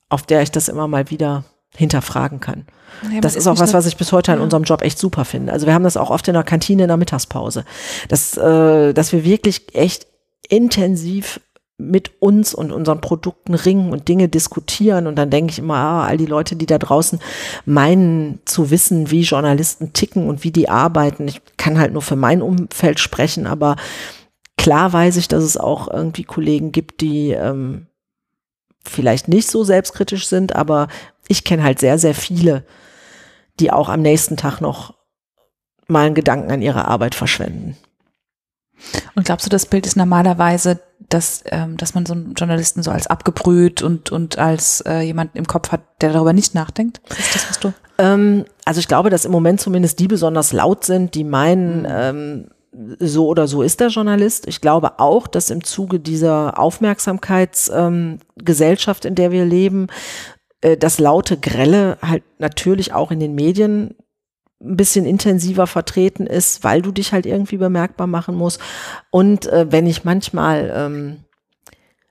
auf 0.08 0.24
der 0.24 0.44
ich 0.44 0.52
das 0.52 0.70
immer 0.70 0.88
mal 0.88 1.10
wieder 1.10 1.44
hinterfragen 1.76 2.40
kann. 2.40 2.66
Ja, 3.12 3.22
das 3.22 3.36
ist 3.36 3.48
auch 3.48 3.60
was, 3.60 3.74
was 3.74 3.86
ich 3.86 3.98
bis 3.98 4.12
heute 4.12 4.34
an 4.34 4.42
unserem 4.42 4.64
Job 4.64 4.82
echt 4.82 5.00
super 5.00 5.26
finde. 5.26 5.54
Also 5.54 5.66
wir 5.66 5.74
haben 5.74 5.84
das 5.84 5.98
auch 5.98 6.10
oft 6.10 6.28
in 6.28 6.34
der 6.34 6.44
Kantine 6.44 6.84
in 6.84 6.88
der 6.90 6.98
Mittagspause, 6.98 7.66
dass, 8.10 8.38
äh, 8.38 8.94
dass 8.94 9.14
wir 9.14 9.24
wirklich 9.24 9.74
echt 9.74 10.08
intensiv 10.50 11.40
mit 11.78 12.22
uns 12.22 12.54
und 12.54 12.72
unseren 12.72 13.02
Produkten 13.02 13.56
ringen 13.56 13.92
und 13.92 14.08
Dinge 14.08 14.30
diskutieren. 14.30 15.08
Und 15.08 15.16
dann 15.16 15.30
denke 15.30 15.52
ich 15.52 15.60
immer, 15.60 15.76
ah, 15.76 16.06
all 16.06 16.18
die 16.18 16.26
Leute, 16.26 16.56
die 16.56 16.66
da 16.66 16.78
draußen 16.78 17.20
meinen 17.66 18.40
zu 18.46 18.70
wissen, 18.70 19.10
wie 19.10 19.22
Journalisten 19.22 19.94
ticken 19.94 20.30
und 20.30 20.44
wie 20.44 20.52
die 20.52 20.70
arbeiten. 20.70 21.28
Ich 21.28 21.42
kann 21.58 21.80
halt 21.80 21.94
nur 21.94 22.02
für 22.02 22.16
mein 22.16 22.42
Umfeld 22.42 23.00
sprechen, 23.00 23.48
aber 23.48 23.76
klar 24.58 24.94
weiß 24.94 25.18
ich, 25.18 25.28
dass 25.28 25.44
es 25.44 25.58
auch 25.58 25.88
irgendwie 25.88 26.24
Kollegen 26.24 26.72
gibt, 26.72 27.02
die 27.02 27.32
ähm, 27.32 27.88
vielleicht 28.84 29.28
nicht 29.28 29.50
so 29.50 29.64
selbstkritisch 29.64 30.28
sind, 30.28 30.56
aber 30.56 30.88
ich 31.28 31.44
kenne 31.44 31.64
halt 31.64 31.80
sehr, 31.80 31.98
sehr 31.98 32.16
viele, 32.16 32.64
die 33.60 33.72
auch 33.72 33.90
am 33.90 34.02
nächsten 34.02 34.38
Tag 34.38 34.60
noch 34.62 34.96
mal 35.88 36.06
einen 36.06 36.16
Gedanken 36.16 36.52
an 36.52 36.62
ihre 36.62 36.88
Arbeit 36.88 37.16
verschwenden. 37.16 37.78
Und 39.16 39.26
glaubst 39.26 39.46
du, 39.46 39.50
das 39.50 39.66
Bild 39.66 39.86
ist 39.86 39.96
normalerweise, 39.96 40.80
dass, 41.10 41.44
ähm, 41.46 41.78
dass 41.78 41.94
man 41.94 42.06
so 42.06 42.14
einen 42.14 42.34
Journalisten 42.34 42.84
so 42.84 42.92
als 42.92 43.08
abgebrüht 43.08 43.82
und, 43.82 44.12
und 44.12 44.38
als 44.38 44.82
äh, 44.82 45.02
jemand 45.02 45.36
im 45.36 45.46
Kopf 45.46 45.72
hat, 45.72 45.82
der 46.02 46.14
darüber 46.14 46.34
nicht 46.34 46.56
nachdenkt? 46.56 47.02
Ist 47.10 47.36
das, 47.36 47.50
was 47.50 47.60
du? 47.60 47.74
Ähm, 47.98 48.46
also 48.66 48.80
ich 48.80 48.88
glaube, 48.88 49.10
dass 49.10 49.26
im 49.26 49.32
Moment 49.32 49.62
zumindest 49.62 50.00
die 50.00 50.08
besonders 50.08 50.54
laut 50.54 50.86
sind, 50.86 51.14
die 51.14 51.24
meinen, 51.24 51.82
mhm. 51.82 51.88
ähm, 51.90 52.48
so 53.00 53.28
oder 53.28 53.48
so 53.48 53.64
ist 53.64 53.80
der 53.80 53.88
Journalist. 53.90 54.48
Ich 54.48 54.62
glaube 54.62 55.00
auch, 55.00 55.28
dass 55.28 55.50
im 55.50 55.64
Zuge 55.64 56.00
dieser 56.00 56.58
Aufmerksamkeitsgesellschaft, 56.58 59.06
ähm, 59.06 59.10
in 59.10 59.16
der 59.16 59.32
wir 59.32 59.46
leben, 59.46 59.88
äh, 60.62 60.78
das 60.78 61.00
laute 61.00 61.38
Grelle 61.38 61.98
halt 62.02 62.24
natürlich 62.40 62.94
auch 62.94 63.12
in 63.12 63.20
den 63.20 63.36
Medien 63.36 63.96
ein 64.64 64.78
bisschen 64.78 65.06
intensiver 65.06 65.68
vertreten 65.68 66.28
ist, 66.28 66.64
weil 66.64 66.82
du 66.82 66.92
dich 66.92 67.14
halt 67.14 67.26
irgendwie 67.26 67.58
bemerkbar 67.58 68.08
machen 68.08 68.36
musst. 68.36 68.62
Und 69.10 69.48
äh, 69.48 69.72
wenn 69.72 69.88
ich 69.88 70.06
manchmal, 70.06 70.72
ähm, 70.74 71.18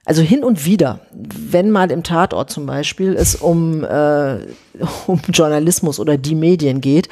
also 0.05 0.21
hin 0.21 0.43
und 0.43 0.65
wieder, 0.65 0.99
wenn 1.11 1.71
mal 1.71 1.91
im 1.91 2.03
Tatort 2.03 2.49
zum 2.49 2.65
Beispiel 2.65 3.15
es 3.15 3.35
um, 3.35 3.83
äh, 3.83 4.39
um 5.07 5.21
Journalismus 5.29 5.99
oder 5.99 6.17
die 6.17 6.35
Medien 6.35 6.81
geht, 6.81 7.07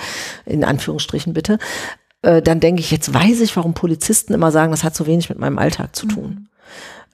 in 0.46 0.64
Anführungsstrichen 0.64 1.34
bitte, 1.34 1.58
äh, 2.22 2.42
dann 2.42 2.60
denke 2.60 2.82
ich, 2.82 2.92
jetzt 2.92 3.14
weiß 3.14 3.42
ich, 3.42 3.56
warum 3.56 3.74
Polizisten 3.74 4.34
immer 4.34 4.52
sagen, 4.52 4.72
das 4.72 4.84
hat 4.84 4.96
so 4.96 5.08
wenig 5.08 5.30
mit 5.30 5.40
meinem 5.40 5.58
Alltag 5.58 5.96
zu 5.96 6.08
tun. 6.08 6.30
Mhm. 6.30 6.48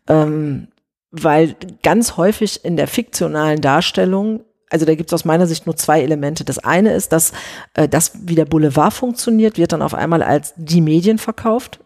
Ähm, 0.08 0.68
weil 1.12 1.56
ganz 1.82 2.18
häufig 2.18 2.66
in 2.66 2.76
der 2.76 2.88
fiktionalen 2.88 3.62
Darstellung 3.62 4.41
also 4.70 4.86
da 4.86 4.95
gibt 4.95 5.10
es 5.10 5.14
aus 5.14 5.26
meiner 5.26 5.47
Sicht 5.47 5.68
nur 5.68 5.76
zwei 5.76 6.01
Elemente. 6.01 6.43
Das 6.43 6.60
eine 6.60 6.93
ist, 6.93 7.12
dass 7.12 7.32
äh, 7.76 7.88
das, 7.88 8.14
wie 8.24 8.36
der 8.36 8.45
Boulevard 8.45 8.93
funktioniert, 8.93 9.58
wird 9.58 9.72
dann 9.72 9.82
auf 9.82 9.93
einmal 9.93 10.24
als 10.24 10.53
die 10.58 10.82
Medien 10.82 11.18
verkauft. 11.18 11.80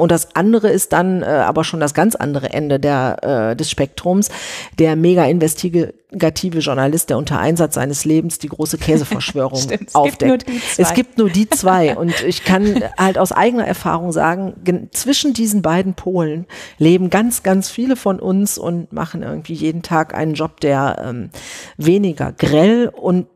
Und 0.00 0.10
das 0.10 0.34
andere 0.34 0.70
ist 0.70 0.94
dann 0.94 1.22
äh, 1.22 1.26
aber 1.26 1.62
schon 1.62 1.78
das 1.78 1.92
ganz 1.92 2.14
andere 2.14 2.50
Ende 2.50 2.80
der, 2.80 3.50
äh, 3.50 3.56
des 3.56 3.70
Spektrums. 3.70 4.30
Der 4.78 4.96
mega 4.96 5.26
investigative 5.26 6.58
Journalist, 6.60 7.10
der 7.10 7.18
unter 7.18 7.38
Einsatz 7.38 7.74
seines 7.74 8.06
Lebens 8.06 8.38
die 8.38 8.48
große 8.48 8.78
Käseverschwörung 8.78 9.60
Stimmt, 9.60 9.94
aufdeckt. 9.94 10.46
Gibt 10.46 10.78
es 10.78 10.94
gibt 10.94 11.18
nur 11.18 11.28
die 11.28 11.50
zwei. 11.50 11.96
Und 11.98 12.22
ich 12.24 12.44
kann 12.44 12.82
halt 12.96 13.18
aus 13.18 13.30
eigener 13.30 13.66
Erfahrung 13.66 14.10
sagen, 14.10 14.88
zwischen 14.92 15.34
diesen 15.34 15.60
beiden 15.60 15.92
Polen 15.92 16.46
leben 16.78 17.10
ganz, 17.10 17.42
ganz 17.42 17.68
viele 17.68 17.94
von 17.94 18.20
uns 18.20 18.56
und 18.56 18.92
machen 18.94 19.22
irgendwie 19.22 19.54
jeden 19.54 19.82
Tag 19.82 20.14
einen 20.14 20.32
Job, 20.32 20.60
der 20.60 21.04
ähm, 21.04 21.28
weniger 21.76 22.32
grell 22.32 22.88
und 22.88 23.26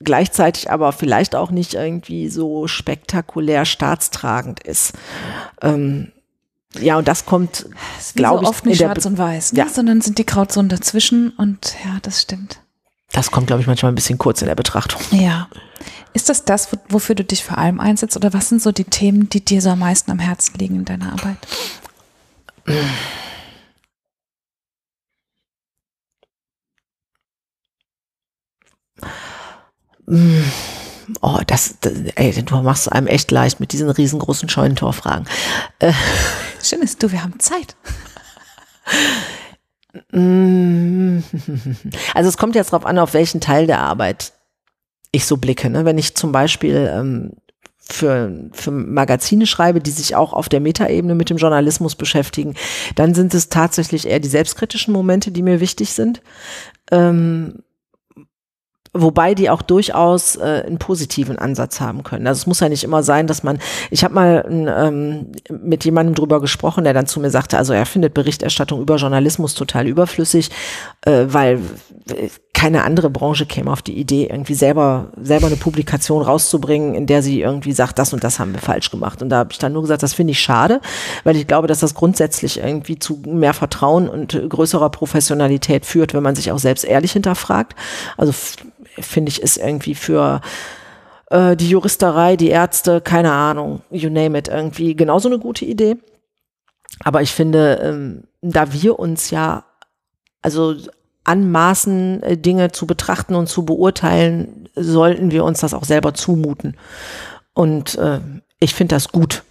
gleichzeitig 0.00 0.70
aber 0.70 0.92
vielleicht 0.92 1.34
auch 1.34 1.50
nicht 1.50 1.74
irgendwie 1.74 2.28
so 2.28 2.66
spektakulär 2.66 3.64
staatstragend 3.64 4.62
ist. 4.62 4.92
Ähm, 5.62 6.12
ja, 6.78 6.96
und 6.98 7.08
das 7.08 7.26
kommt, 7.26 7.66
glaube 8.14 8.38
so 8.38 8.42
ich, 8.42 8.48
oft 8.48 8.66
nicht 8.66 8.78
schwarz 8.78 9.04
und 9.04 9.18
weiß, 9.18 9.52
ne? 9.52 9.60
ja. 9.60 9.68
sondern 9.68 10.00
sind 10.00 10.18
die 10.18 10.26
Grauzonen 10.26 10.68
dazwischen 10.68 11.30
und 11.30 11.74
ja, 11.84 11.98
das 12.02 12.22
stimmt. 12.22 12.60
Das 13.12 13.30
kommt, 13.32 13.48
glaube 13.48 13.60
ich, 13.60 13.66
manchmal 13.66 13.90
ein 13.90 13.96
bisschen 13.96 14.18
kurz 14.18 14.40
in 14.40 14.46
der 14.46 14.54
Betrachtung. 14.54 15.00
Ja. 15.10 15.48
Ist 16.12 16.28
das 16.28 16.44
das, 16.44 16.68
wofür 16.88 17.14
du 17.14 17.24
dich 17.24 17.44
vor 17.44 17.58
allem 17.58 17.80
einsetzt? 17.80 18.16
Oder 18.16 18.32
was 18.32 18.48
sind 18.48 18.62
so 18.62 18.72
die 18.72 18.84
Themen, 18.84 19.28
die 19.28 19.44
dir 19.44 19.60
so 19.60 19.70
am 19.70 19.80
meisten 19.80 20.10
am 20.10 20.18
Herzen 20.18 20.58
liegen 20.58 20.76
in 20.76 20.84
deiner 20.84 21.12
Arbeit? 21.12 21.38
Oh, 31.22 31.38
das, 31.46 31.76
das, 31.80 31.92
ey, 32.14 32.32
du 32.42 32.56
machst 32.62 32.90
einem 32.90 33.06
echt 33.06 33.30
leicht 33.30 33.60
mit 33.60 33.72
diesen 33.72 33.90
riesengroßen 33.90 34.48
Scheunentorfragen. 34.48 35.26
Äh. 35.78 35.92
Schön 36.62 36.82
ist 36.82 37.02
du, 37.02 37.10
wir 37.10 37.22
haben 37.22 37.38
Zeit. 37.40 37.76
Also 42.14 42.28
es 42.28 42.36
kommt 42.36 42.54
jetzt 42.54 42.72
darauf 42.72 42.86
an, 42.86 42.98
auf 42.98 43.14
welchen 43.14 43.40
Teil 43.40 43.66
der 43.66 43.80
Arbeit 43.80 44.32
ich 45.12 45.26
so 45.26 45.36
blicke. 45.36 45.70
Ne? 45.70 45.84
Wenn 45.84 45.98
ich 45.98 46.14
zum 46.14 46.32
Beispiel 46.32 46.90
ähm, 46.92 47.32
für, 47.78 48.32
für 48.52 48.70
Magazine 48.70 49.46
schreibe, 49.46 49.80
die 49.80 49.90
sich 49.90 50.14
auch 50.14 50.32
auf 50.32 50.48
der 50.48 50.60
Metaebene 50.60 51.14
mit 51.14 51.30
dem 51.30 51.38
Journalismus 51.38 51.96
beschäftigen, 51.96 52.54
dann 52.94 53.14
sind 53.14 53.34
es 53.34 53.48
tatsächlich 53.48 54.06
eher 54.06 54.20
die 54.20 54.28
selbstkritischen 54.28 54.92
Momente, 54.92 55.32
die 55.32 55.42
mir 55.42 55.60
wichtig 55.60 55.92
sind. 55.92 56.22
Ähm, 56.92 57.62
Wobei 58.92 59.34
die 59.36 59.50
auch 59.50 59.62
durchaus 59.62 60.34
äh, 60.34 60.64
einen 60.66 60.78
positiven 60.78 61.38
Ansatz 61.38 61.80
haben 61.80 62.02
können. 62.02 62.26
Also 62.26 62.40
es 62.40 62.46
muss 62.48 62.58
ja 62.58 62.68
nicht 62.68 62.82
immer 62.82 63.04
sein, 63.04 63.28
dass 63.28 63.44
man, 63.44 63.60
ich 63.90 64.02
habe 64.02 64.14
mal 64.14 64.44
ähm, 64.48 65.26
mit 65.48 65.84
jemandem 65.84 66.16
drüber 66.16 66.40
gesprochen, 66.40 66.82
der 66.82 66.92
dann 66.92 67.06
zu 67.06 67.20
mir 67.20 67.30
sagte, 67.30 67.56
also 67.56 67.72
er 67.72 67.86
findet 67.86 68.14
Berichterstattung 68.14 68.80
über 68.80 68.96
Journalismus 68.96 69.54
total 69.54 69.86
überflüssig, 69.86 70.50
äh, 71.02 71.26
weil 71.28 71.60
äh, 72.08 72.30
keine 72.52 72.82
andere 72.82 73.08
Branche 73.08 73.46
käme 73.46 73.70
auf 73.72 73.80
die 73.80 73.96
Idee, 73.96 74.26
irgendwie 74.26 74.54
selber, 74.54 75.12
selber 75.22 75.46
eine 75.46 75.56
Publikation 75.56 76.20
rauszubringen, 76.20 76.94
in 76.94 77.06
der 77.06 77.22
sie 77.22 77.40
irgendwie 77.40 77.72
sagt, 77.72 77.98
das 77.98 78.12
und 78.12 78.22
das 78.22 78.38
haben 78.38 78.52
wir 78.52 78.60
falsch 78.60 78.90
gemacht. 78.90 79.22
Und 79.22 79.30
da 79.30 79.38
habe 79.38 79.52
ich 79.52 79.58
dann 79.58 79.72
nur 79.72 79.80
gesagt, 79.80 80.02
das 80.02 80.12
finde 80.12 80.32
ich 80.32 80.40
schade, 80.40 80.80
weil 81.24 81.36
ich 81.36 81.46
glaube, 81.46 81.68
dass 81.68 81.78
das 81.78 81.94
grundsätzlich 81.94 82.58
irgendwie 82.58 82.98
zu 82.98 83.22
mehr 83.24 83.54
Vertrauen 83.54 84.08
und 84.08 84.38
größerer 84.46 84.90
Professionalität 84.90 85.86
führt, 85.86 86.12
wenn 86.12 86.22
man 86.22 86.34
sich 86.34 86.52
auch 86.52 86.58
selbst 86.58 86.84
ehrlich 86.84 87.12
hinterfragt. 87.12 87.76
Also 88.18 88.34
finde 88.98 89.30
ich, 89.30 89.42
ist 89.42 89.56
irgendwie 89.56 89.94
für 89.94 90.40
äh, 91.30 91.56
die 91.56 91.70
Juristerei, 91.70 92.36
die 92.36 92.48
Ärzte, 92.48 93.00
keine 93.00 93.32
Ahnung, 93.32 93.82
you 93.90 94.10
name 94.10 94.38
it, 94.38 94.48
irgendwie 94.48 94.94
genauso 94.94 95.28
eine 95.28 95.38
gute 95.38 95.64
Idee. 95.64 95.96
Aber 97.04 97.22
ich 97.22 97.32
finde, 97.32 97.80
ähm, 97.82 98.24
da 98.42 98.72
wir 98.72 98.98
uns 98.98 99.30
ja, 99.30 99.64
also 100.42 100.74
anmaßen, 101.24 102.22
äh, 102.22 102.36
Dinge 102.36 102.72
zu 102.72 102.86
betrachten 102.86 103.34
und 103.34 103.48
zu 103.48 103.64
beurteilen, 103.64 104.68
sollten 104.74 105.30
wir 105.30 105.44
uns 105.44 105.60
das 105.60 105.74
auch 105.74 105.84
selber 105.84 106.14
zumuten. 106.14 106.76
Und 107.54 107.96
äh, 107.96 108.20
ich 108.58 108.74
finde 108.74 108.96
das 108.96 109.08
gut 109.08 109.42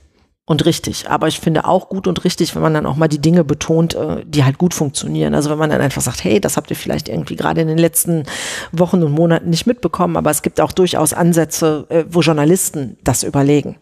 und 0.50 0.66
richtig. 0.66 1.08
Aber 1.08 1.28
ich 1.28 1.40
finde 1.40 1.66
auch 1.66 1.90
gut 1.90 2.08
und 2.08 2.24
richtig, 2.24 2.56
wenn 2.56 2.64
man 2.64 2.74
dann 2.74 2.88
auch 2.88 2.96
mal 2.96 3.08
die 3.08 3.22
Dinge 3.22 3.44
betont, 3.44 3.94
äh, 3.94 4.26
die 4.26 4.44
halt 4.44 4.58
gut 4.58 4.74
funktionieren. 4.74 5.36
Also 5.36 5.52
wenn 5.52 5.60
man 5.60 5.70
dann 5.70 5.80
einfach 5.80 6.02
sagt, 6.02 6.24
hey, 6.24 6.42
das 6.42 6.58
habt 6.58 6.72
ihr 6.72 6.76
vielleicht 6.76 7.08
irgendwie 7.08 7.36
gerade 7.36 7.62
in 7.62 7.68
den 7.68 7.78
letzten 7.78 8.24
Wochen 8.72 9.04
und 9.04 9.12
Monaten 9.12 9.52
nicht 9.52 9.68
mitbekommen, 9.68 10.18
aber 10.18 10.32
es 10.32 10.42
gibt 10.42 10.60
auch 10.60 10.72
durchaus 10.72 11.14
Ansätze, 11.14 11.86
äh, 11.90 12.06
wo 12.10 12.22
Journalisten 12.22 12.98
das 13.04 13.22
überlegen, 13.22 13.78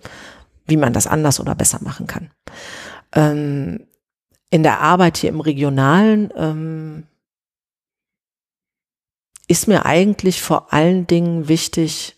wie 0.65 0.75
man 0.75 0.91
das 0.91 1.07
anders 1.07 1.39
oder 1.39 1.55
besser 1.55 1.79
machen 1.81 2.05
kann. 2.05 2.31
Ähm, 3.15 3.87
in 4.49 4.61
der 4.61 4.81
Arbeit 4.81 5.15
hier 5.15 5.29
im 5.29 5.39
Regionalen 5.39 6.33
ähm, 6.35 7.03
ist 9.47 9.69
mir 9.69 9.85
eigentlich 9.85 10.41
vor 10.41 10.73
allen 10.73 11.07
Dingen 11.07 11.47
wichtig, 11.47 12.17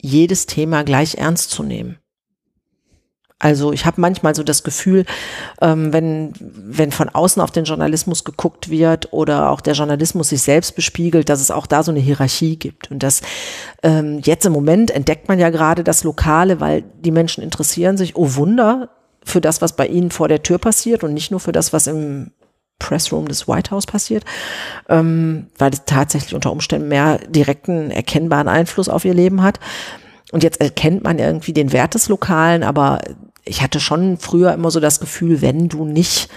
jedes 0.00 0.46
Thema 0.46 0.84
gleich 0.84 1.16
ernst 1.16 1.50
zu 1.50 1.62
nehmen. 1.62 1.98
Also 3.44 3.74
ich 3.74 3.84
habe 3.84 4.00
manchmal 4.00 4.34
so 4.34 4.42
das 4.42 4.62
Gefühl, 4.62 5.04
ähm, 5.60 5.92
wenn, 5.92 6.32
wenn 6.40 6.90
von 6.90 7.10
außen 7.10 7.42
auf 7.42 7.50
den 7.50 7.64
Journalismus 7.64 8.24
geguckt 8.24 8.70
wird 8.70 9.12
oder 9.12 9.50
auch 9.50 9.60
der 9.60 9.74
Journalismus 9.74 10.30
sich 10.30 10.40
selbst 10.40 10.74
bespiegelt, 10.74 11.28
dass 11.28 11.42
es 11.42 11.50
auch 11.50 11.66
da 11.66 11.82
so 11.82 11.90
eine 11.90 12.00
Hierarchie 12.00 12.56
gibt. 12.56 12.90
Und 12.90 13.02
das 13.02 13.20
ähm, 13.82 14.20
jetzt 14.24 14.46
im 14.46 14.54
Moment 14.54 14.90
entdeckt 14.90 15.28
man 15.28 15.38
ja 15.38 15.50
gerade 15.50 15.84
das 15.84 16.04
Lokale, 16.04 16.60
weil 16.60 16.84
die 17.00 17.10
Menschen 17.10 17.44
interessieren 17.44 17.98
sich, 17.98 18.16
oh 18.16 18.34
Wunder, 18.34 18.88
für 19.22 19.42
das, 19.42 19.60
was 19.60 19.76
bei 19.76 19.88
ihnen 19.88 20.10
vor 20.10 20.28
der 20.28 20.42
Tür 20.42 20.56
passiert 20.56 21.04
und 21.04 21.12
nicht 21.12 21.30
nur 21.30 21.40
für 21.40 21.52
das, 21.52 21.74
was 21.74 21.86
im 21.86 22.30
Pressroom 22.78 23.28
des 23.28 23.46
White 23.46 23.72
House 23.72 23.84
passiert, 23.84 24.24
ähm, 24.88 25.48
weil 25.58 25.70
es 25.70 25.82
tatsächlich 25.84 26.34
unter 26.34 26.50
Umständen 26.50 26.88
mehr 26.88 27.18
direkten, 27.18 27.90
erkennbaren 27.90 28.48
Einfluss 28.48 28.88
auf 28.88 29.04
ihr 29.04 29.14
Leben 29.14 29.42
hat. 29.42 29.60
Und 30.32 30.42
jetzt 30.42 30.62
erkennt 30.62 31.04
man 31.04 31.18
irgendwie 31.18 31.52
den 31.52 31.72
Wert 31.74 31.94
des 31.94 32.08
Lokalen, 32.08 32.62
aber 32.62 33.00
ich 33.44 33.62
hatte 33.62 33.80
schon 33.80 34.16
früher 34.16 34.52
immer 34.52 34.70
so 34.70 34.80
das 34.80 35.00
Gefühl, 35.00 35.42
wenn 35.42 35.68
du 35.68 35.84
nicht 35.84 36.28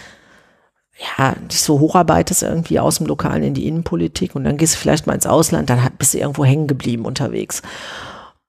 ja, 1.17 1.33
dich 1.33 1.61
so 1.61 1.79
hocharbeitest 1.79 2.43
irgendwie 2.43 2.79
aus 2.79 2.97
dem 2.97 3.05
Lokalen 3.05 3.43
in 3.43 3.53
die 3.53 3.67
Innenpolitik 3.67 4.35
und 4.35 4.43
dann 4.43 4.57
gehst 4.57 4.75
du 4.75 4.79
vielleicht 4.79 5.05
mal 5.05 5.13
ins 5.13 5.27
Ausland, 5.27 5.69
dann 5.69 5.87
bist 5.97 6.13
du 6.13 6.17
irgendwo 6.17 6.43
hängen 6.43 6.67
geblieben 6.67 7.05
unterwegs. 7.05 7.61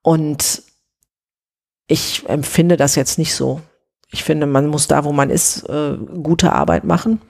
Und 0.02 0.62
ich 1.86 2.26
empfinde 2.28 2.76
das 2.76 2.94
jetzt 2.94 3.18
nicht 3.18 3.34
so. 3.34 3.61
Ich 4.11 4.24
finde, 4.24 4.46
man 4.46 4.66
muss 4.66 4.88
da, 4.88 5.04
wo 5.04 5.12
man 5.12 5.28
ist, 5.28 5.68
äh, 5.68 5.96
gute 6.22 6.52
Arbeit 6.52 6.84
machen. 6.84 7.20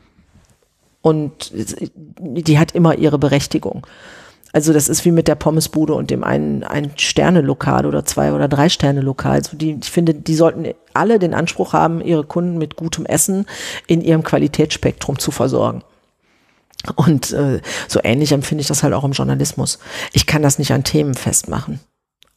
Und 1.00 1.52
die 1.52 2.58
hat 2.58 2.72
immer 2.72 2.96
ihre 2.96 3.18
Berechtigung. 3.18 3.86
Also 4.52 4.72
das 4.72 4.88
ist 4.88 5.04
wie 5.04 5.10
mit 5.10 5.28
der 5.28 5.34
Pommesbude 5.34 5.94
und 5.94 6.10
dem 6.10 6.24
einen 6.24 6.64
ein 6.64 6.92
Sterne-Lokal 6.96 7.84
oder 7.84 8.04
zwei 8.04 8.32
oder 8.32 8.48
drei 8.48 8.68
Sterne-Lokal. 8.68 9.32
Also 9.32 9.56
die, 9.56 9.78
ich 9.80 9.90
finde, 9.90 10.14
die 10.14 10.34
sollten 10.34 10.72
alle 10.94 11.18
den 11.18 11.34
Anspruch 11.34 11.74
haben, 11.74 12.00
ihre 12.00 12.24
Kunden 12.24 12.56
mit 12.56 12.76
gutem 12.76 13.04
Essen 13.04 13.46
in 13.86 14.00
ihrem 14.00 14.22
Qualitätsspektrum 14.22 15.18
zu 15.18 15.30
versorgen. 15.30 15.82
Und 16.96 17.32
äh, 17.32 17.60
so 17.88 18.00
ähnlich 18.02 18.32
empfinde 18.32 18.62
ich 18.62 18.68
das 18.68 18.82
halt 18.82 18.94
auch 18.94 19.04
im 19.04 19.12
Journalismus. 19.12 19.78
Ich 20.12 20.26
kann 20.26 20.42
das 20.42 20.58
nicht 20.58 20.72
an 20.72 20.84
Themen 20.84 21.14
festmachen. 21.14 21.80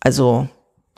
Also 0.02 0.48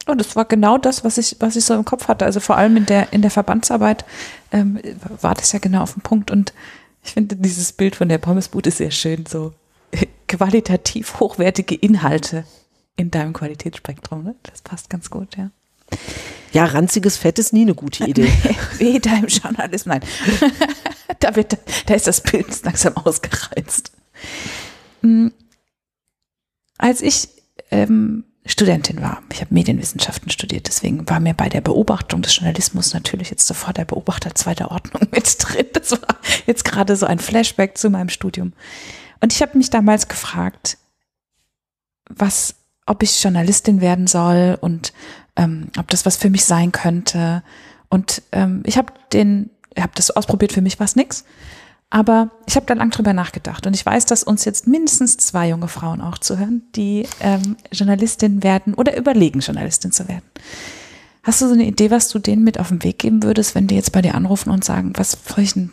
und 0.05 0.19
das 0.19 0.35
war 0.35 0.45
genau 0.45 0.77
das, 0.77 1.05
was 1.05 1.17
ich, 1.17 1.37
was 1.39 1.55
ich 1.55 1.63
so 1.63 1.73
im 1.73 1.85
Kopf 1.85 2.07
hatte. 2.07 2.25
Also 2.25 2.39
vor 2.39 2.57
allem 2.57 2.75
in 2.75 2.85
der, 2.85 3.13
in 3.13 3.21
der 3.21 3.31
Verbandsarbeit 3.31 4.03
ähm, 4.51 4.79
war 5.21 5.33
das 5.33 5.51
ja 5.53 5.59
genau 5.59 5.81
auf 5.83 5.93
dem 5.93 6.01
Punkt. 6.01 6.29
Und 6.29 6.53
ich 7.03 7.13
finde 7.13 7.35
dieses 7.37 7.71
Bild 7.71 7.95
von 7.95 8.09
der 8.09 8.17
Pommesbude 8.17 8.71
sehr 8.71 8.91
schön. 8.91 9.25
So 9.25 9.53
qualitativ 10.37 11.19
hochwertige 11.19 11.75
Inhalte 11.75 12.45
in 12.95 13.11
deinem 13.11 13.33
Qualitätsspektrum. 13.33 14.23
Ne? 14.23 14.35
Das 14.43 14.61
passt 14.61 14.89
ganz 14.89 15.09
gut, 15.09 15.37
ja. 15.37 15.51
Ja, 16.53 16.65
ranziges 16.65 17.17
Fett 17.17 17.37
ist 17.37 17.53
nie 17.53 17.61
eine 17.61 17.75
gute 17.75 18.05
Idee. 18.07 18.31
Wie 18.79 18.99
deinem 18.99 19.27
Journalismus, 19.27 19.85
nein. 19.85 20.01
da, 21.19 21.35
wird, 21.35 21.57
da 21.85 21.93
ist 21.93 22.07
das 22.07 22.21
Bild 22.21 22.47
langsam 22.63 22.97
ausgereizt. 22.97 23.91
Hm. 25.01 25.31
Als 26.79 27.01
ich 27.01 27.29
ähm, 27.69 28.23
Studentin 28.45 29.01
war, 29.01 29.21
ich 29.31 29.41
habe 29.41 29.53
Medienwissenschaften 29.53 30.31
studiert, 30.31 30.67
deswegen 30.67 31.07
war 31.07 31.19
mir 31.19 31.35
bei 31.35 31.47
der 31.47 31.61
Beobachtung 31.61 32.23
des 32.23 32.35
Journalismus 32.35 32.93
natürlich 32.93 33.29
jetzt 33.29 33.45
sofort 33.45 33.77
der 33.77 33.85
Beobachter 33.85 34.33
zweiter 34.33 34.71
Ordnung 34.71 35.07
mit 35.11 35.35
drin. 35.39 35.67
Das 35.73 35.91
war 35.91 36.17
jetzt 36.47 36.65
gerade 36.65 36.95
so 36.95 37.05
ein 37.05 37.19
Flashback 37.19 37.77
zu 37.77 37.91
meinem 37.91 38.09
Studium. 38.09 38.53
Und 39.23 39.31
ich 39.31 39.41
habe 39.41 39.57
mich 39.57 39.69
damals 39.69 40.09
gefragt, 40.09 40.77
was, 42.09 42.55
ob 42.85 43.01
ich 43.03 43.23
Journalistin 43.23 43.79
werden 43.79 44.05
soll 44.05 44.57
und 44.59 44.91
ähm, 45.37 45.69
ob 45.79 45.87
das 45.87 46.05
was 46.05 46.17
für 46.17 46.29
mich 46.29 46.43
sein 46.43 46.73
könnte. 46.73 47.41
Und 47.87 48.21
ähm, 48.33 48.63
ich 48.65 48.77
habe 48.77 48.91
den, 49.13 49.49
habe 49.79 49.93
das 49.95 50.11
ausprobiert, 50.11 50.51
für 50.51 50.61
mich 50.61 50.77
war 50.77 50.83
es 50.83 50.97
nix. 50.97 51.23
Aber 51.89 52.31
ich 52.47 52.57
habe 52.57 52.65
da 52.65 52.73
lang 52.73 52.89
drüber 52.89 53.13
nachgedacht 53.13 53.65
und 53.65 53.73
ich 53.73 53.85
weiß, 53.85 54.03
dass 54.07 54.25
uns 54.25 54.43
jetzt 54.43 54.67
mindestens 54.67 55.15
zwei 55.15 55.47
junge 55.47 55.69
Frauen 55.69 56.01
auch 56.01 56.17
zuhören, 56.17 56.63
die 56.75 57.07
ähm, 57.21 57.55
Journalistin 57.71 58.43
werden 58.43 58.73
oder 58.73 58.97
überlegen, 58.97 59.39
Journalistin 59.39 59.93
zu 59.93 60.09
werden. 60.09 60.25
Hast 61.23 61.41
du 61.41 61.47
so 61.47 61.53
eine 61.53 61.65
Idee, 61.65 61.91
was 61.91 62.09
du 62.09 62.19
denen 62.19 62.43
mit 62.43 62.59
auf 62.59 62.67
den 62.67 62.83
Weg 62.83 62.99
geben 62.99 63.23
würdest, 63.23 63.55
wenn 63.55 63.67
die 63.67 63.75
jetzt 63.75 63.93
bei 63.93 64.01
dir 64.01 64.15
anrufen 64.15 64.49
und 64.49 64.65
sagen, 64.65 64.91
was 64.97 65.11
soll 65.11 65.45
ich 65.45 65.53
denn 65.53 65.71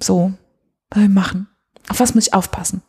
so 0.00 0.32
machen? 0.94 1.48
Auf 1.88 2.00
was 2.00 2.14
muss 2.14 2.28
ich 2.28 2.34
aufpassen? 2.34 2.82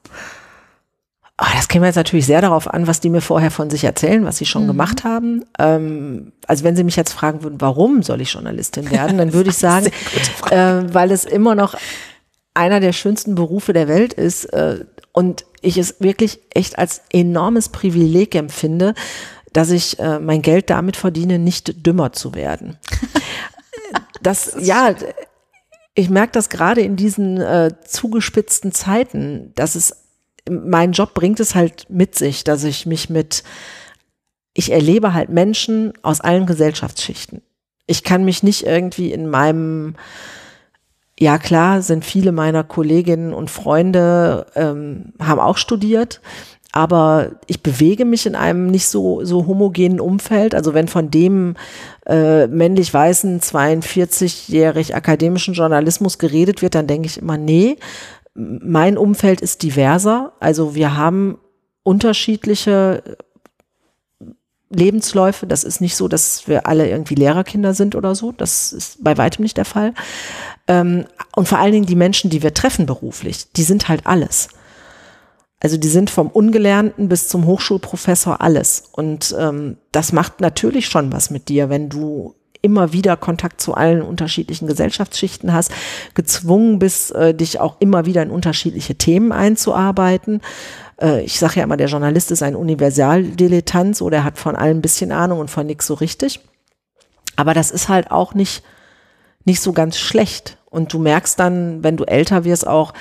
Oh, 1.40 1.46
das 1.54 1.68
käme 1.68 1.86
jetzt 1.86 1.98
natürlich 1.98 2.26
sehr 2.26 2.42
darauf 2.42 2.74
an, 2.74 2.88
was 2.88 3.00
die 3.00 3.12
mir 3.12 3.22
vorher 3.22 3.52
von 3.52 3.70
sich 3.70 3.84
erzählen, 3.84 4.26
was 4.26 4.38
sie 4.38 4.48
schon 4.48 4.64
mhm. 4.64 4.68
gemacht 4.68 5.04
haben. 5.04 5.46
Ähm, 5.60 6.32
also 6.48 6.64
wenn 6.64 6.76
sie 6.76 6.84
mich 6.84 6.96
jetzt 6.96 7.14
fragen 7.14 7.44
würden, 7.44 7.62
warum 7.62 8.02
soll 8.02 8.22
ich 8.22 8.34
Journalistin 8.34 8.90
werden, 8.90 9.20
dann 9.20 9.34
würde 9.34 9.52
ich 9.52 9.58
sagen, 9.58 9.92
äh, 10.50 10.82
weil 10.92 11.12
es 11.12 11.26
immer 11.26 11.54
noch 11.54 11.76
einer 12.56 12.80
der 12.80 12.92
schönsten 12.92 13.36
Berufe 13.36 13.72
der 13.72 13.88
Welt 13.88 14.14
ist 14.14 14.46
äh, 14.46 14.84
und 15.12 15.46
ich 15.62 15.78
es 15.78 16.02
wirklich 16.02 16.40
echt 16.56 16.80
als 16.80 17.02
enormes 17.12 17.70
Privileg 17.70 18.34
empfinde, 18.34 18.96
dass 19.54 19.70
ich 19.70 20.00
äh, 20.00 20.18
mein 20.18 20.42
Geld 20.42 20.72
damit 20.72 20.98
verdiene, 20.98 21.38
nicht 21.38 21.86
dümmer 21.86 22.14
zu 22.14 22.34
werden. 22.34 22.78
Das, 24.22 24.52
das 24.52 24.68
ja, 24.68 24.94
ich 25.98 26.12
merke 26.12 26.34
das 26.34 26.50
gerade 26.50 26.82
in 26.82 26.96
diesen 26.96 27.42
äh, 27.42 27.72
zugespitzten 27.84 28.72
Zeiten, 28.72 29.52
dass 29.56 29.74
es 29.74 30.06
mein 30.48 30.92
Job 30.92 31.16
bringt 31.16 31.40
es 31.40 31.56
halt 31.56 31.88
mit 31.90 32.14
sich, 32.14 32.44
dass 32.44 32.64
ich 32.64 32.86
mich 32.86 33.10
mit, 33.10 33.44
ich 34.54 34.72
erlebe 34.72 35.14
halt 35.14 35.30
Menschen 35.30 35.94
aus 36.04 36.22
allen 36.22 36.46
Gesellschaftsschichten. 36.46 37.42
Ich 37.88 38.04
kann 38.04 38.24
mich 38.24 38.44
nicht 38.44 38.64
irgendwie 38.64 39.12
in 39.12 39.28
meinem, 39.28 39.96
ja 41.20 41.40
klar, 41.40 41.82
sind 41.82 42.06
viele 42.06 42.32
meiner 42.32 42.64
Kolleginnen 42.64 43.34
und 43.34 43.50
Freunde, 43.50 44.46
ähm, 44.56 45.14
haben 45.20 45.40
auch 45.40 45.58
studiert, 45.58 46.22
aber 46.78 47.32
ich 47.48 47.64
bewege 47.64 48.06
mich 48.06 48.28
in 48.28 48.36
einem 48.36 48.68
nicht 48.68 48.88
so, 48.88 49.26
so 49.26 49.48
homogenen 49.48 50.00
Umfeld. 50.00 50.54
Also 50.54 50.76
wenn 50.76 50.88
von 50.88 51.10
dem 51.10 51.56
äh, 52.06 52.46
männlich-weißen 52.46 53.42
42-jährig 53.42 54.94
akademischen 54.94 55.56
Journalismus 55.56 56.20
geredet 56.20 56.62
wird, 56.62 56.76
dann 56.76 56.86
denke 56.86 57.08
ich 57.08 57.18
immer, 57.18 57.36
nee, 57.36 57.78
mein 58.36 58.96
Umfeld 58.96 59.42
ist 59.42 59.64
diverser. 59.64 60.34
Also 60.40 60.76
wir 60.76 60.96
haben 60.96 61.40
unterschiedliche 61.82 63.02
Lebensläufe. 64.70 65.48
Das 65.48 65.64
ist 65.64 65.82
nicht 65.82 65.96
so, 65.96 66.08
dass 66.08 66.48
wir 66.48 66.68
alle 66.68 66.88
irgendwie 66.88 67.16
Lehrerkinder 67.16 67.74
sind 67.74 67.96
oder 67.96 68.14
so. 68.14 68.34
Das 68.34 68.72
ist 68.72 69.04
bei 69.04 69.18
weitem 69.18 69.42
nicht 69.42 69.58
der 69.58 69.66
Fall. 69.66 69.96
Ähm, 70.68 71.06
und 71.36 71.48
vor 71.48 71.58
allen 71.58 71.72
Dingen 71.72 71.88
die 71.88 71.96
Menschen, 71.96 72.30
die 72.30 72.44
wir 72.44 72.54
treffen 72.54 72.86
beruflich, 72.86 73.52
die 73.54 73.64
sind 73.64 73.90
halt 73.90 74.06
alles. 74.06 74.50
Also 75.60 75.78
die 75.78 75.88
sind 75.88 76.10
vom 76.10 76.28
Ungelernten 76.28 77.10
bis 77.10 77.28
zum 77.28 77.46
Hochschulprofessor 77.46 78.42
alles. 78.42 78.84
Und 78.92 79.36
ähm, 79.38 79.78
das 79.92 80.12
macht 80.12 80.40
natürlich 80.40 80.88
schon 80.88 81.12
was 81.12 81.32
mit 81.32 81.50
dir, 81.50 81.70
wenn 81.70 81.90
du 81.90 82.36
immer 82.62 82.94
wieder 82.94 83.18
Kontakt 83.18 83.62
zu 83.62 83.74
allen 83.74 84.02
unterschiedlichen 84.02 84.68
Gesellschaftsschichten 84.68 85.54
hast, 85.54 85.72
gezwungen 86.14 86.80
bist, 86.80 87.14
äh, 87.16 87.34
dich 87.34 87.60
auch 87.60 87.78
immer 87.80 88.06
wieder 88.06 88.22
in 88.24 88.32
unterschiedliche 88.32 88.96
Themen 88.96 89.32
einzuarbeiten. 89.32 90.42
Äh, 91.02 91.24
ich 91.24 91.40
sage 91.40 91.58
ja 91.58 91.64
immer, 91.64 91.78
der 91.78 91.88
Journalist 91.88 92.32
ist 92.32 92.44
ein 92.44 92.56
Universaldilettant, 92.56 93.96
so 93.96 94.10
der 94.10 94.24
hat 94.24 94.38
von 94.38 94.56
allem 94.56 94.78
ein 94.78 94.82
bisschen 94.82 95.12
Ahnung 95.12 95.40
und 95.40 95.50
von 95.50 95.66
nichts 95.66 95.88
so 95.88 95.94
richtig. 95.96 96.40
Aber 97.36 97.54
das 97.54 97.72
ist 97.72 97.90
halt 97.90 98.12
auch 98.12 98.34
nicht, 98.34 98.64
nicht 99.46 99.62
so 99.62 99.72
ganz 99.72 99.98
schlecht. 99.98 100.58
Und 100.70 100.92
du 100.92 101.00
merkst 101.00 101.40
dann, 101.40 101.84
wenn 101.84 101.98
du 101.98 102.04
älter 102.04 102.44
wirst, 102.44 102.68
auch, 102.68 102.94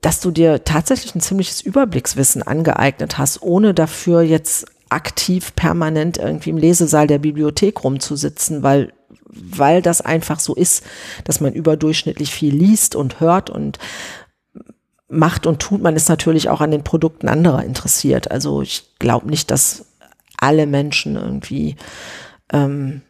dass 0.00 0.20
du 0.20 0.30
dir 0.30 0.64
tatsächlich 0.64 1.14
ein 1.14 1.20
ziemliches 1.20 1.60
Überblickswissen 1.60 2.42
angeeignet 2.42 3.18
hast, 3.18 3.42
ohne 3.42 3.74
dafür 3.74 4.22
jetzt 4.22 4.66
aktiv 4.90 5.54
permanent 5.56 6.18
irgendwie 6.18 6.50
im 6.50 6.58
Lesesaal 6.58 7.06
der 7.06 7.18
Bibliothek 7.18 7.82
rumzusitzen, 7.82 8.62
weil 8.62 8.92
weil 9.36 9.82
das 9.82 10.00
einfach 10.00 10.38
so 10.38 10.54
ist, 10.54 10.84
dass 11.24 11.40
man 11.40 11.54
überdurchschnittlich 11.54 12.32
viel 12.32 12.54
liest 12.54 12.94
und 12.94 13.18
hört 13.18 13.50
und 13.50 13.80
macht 15.08 15.44
und 15.46 15.58
tut. 15.58 15.82
Man 15.82 15.96
ist 15.96 16.08
natürlich 16.08 16.48
auch 16.48 16.60
an 16.60 16.70
den 16.70 16.84
Produkten 16.84 17.26
anderer 17.26 17.64
interessiert. 17.64 18.30
Also 18.30 18.62
ich 18.62 18.96
glaube 19.00 19.28
nicht, 19.28 19.50
dass 19.50 19.86
alle 20.38 20.66
Menschen 20.66 21.16
irgendwie 21.16 21.74
ähm, 22.52 23.02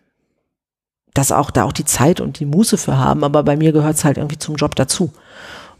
dass 1.14 1.30
auch 1.30 1.50
da 1.50 1.64
auch 1.64 1.72
die 1.72 1.84
Zeit 1.84 2.20
und 2.20 2.40
die 2.40 2.46
Muße 2.46 2.76
für 2.76 2.98
haben, 2.98 3.22
aber 3.22 3.44
bei 3.44 3.56
mir 3.56 3.72
gehört 3.72 3.94
es 3.94 4.04
halt 4.04 4.18
irgendwie 4.18 4.38
zum 4.38 4.56
Job 4.56 4.74
dazu. 4.74 5.12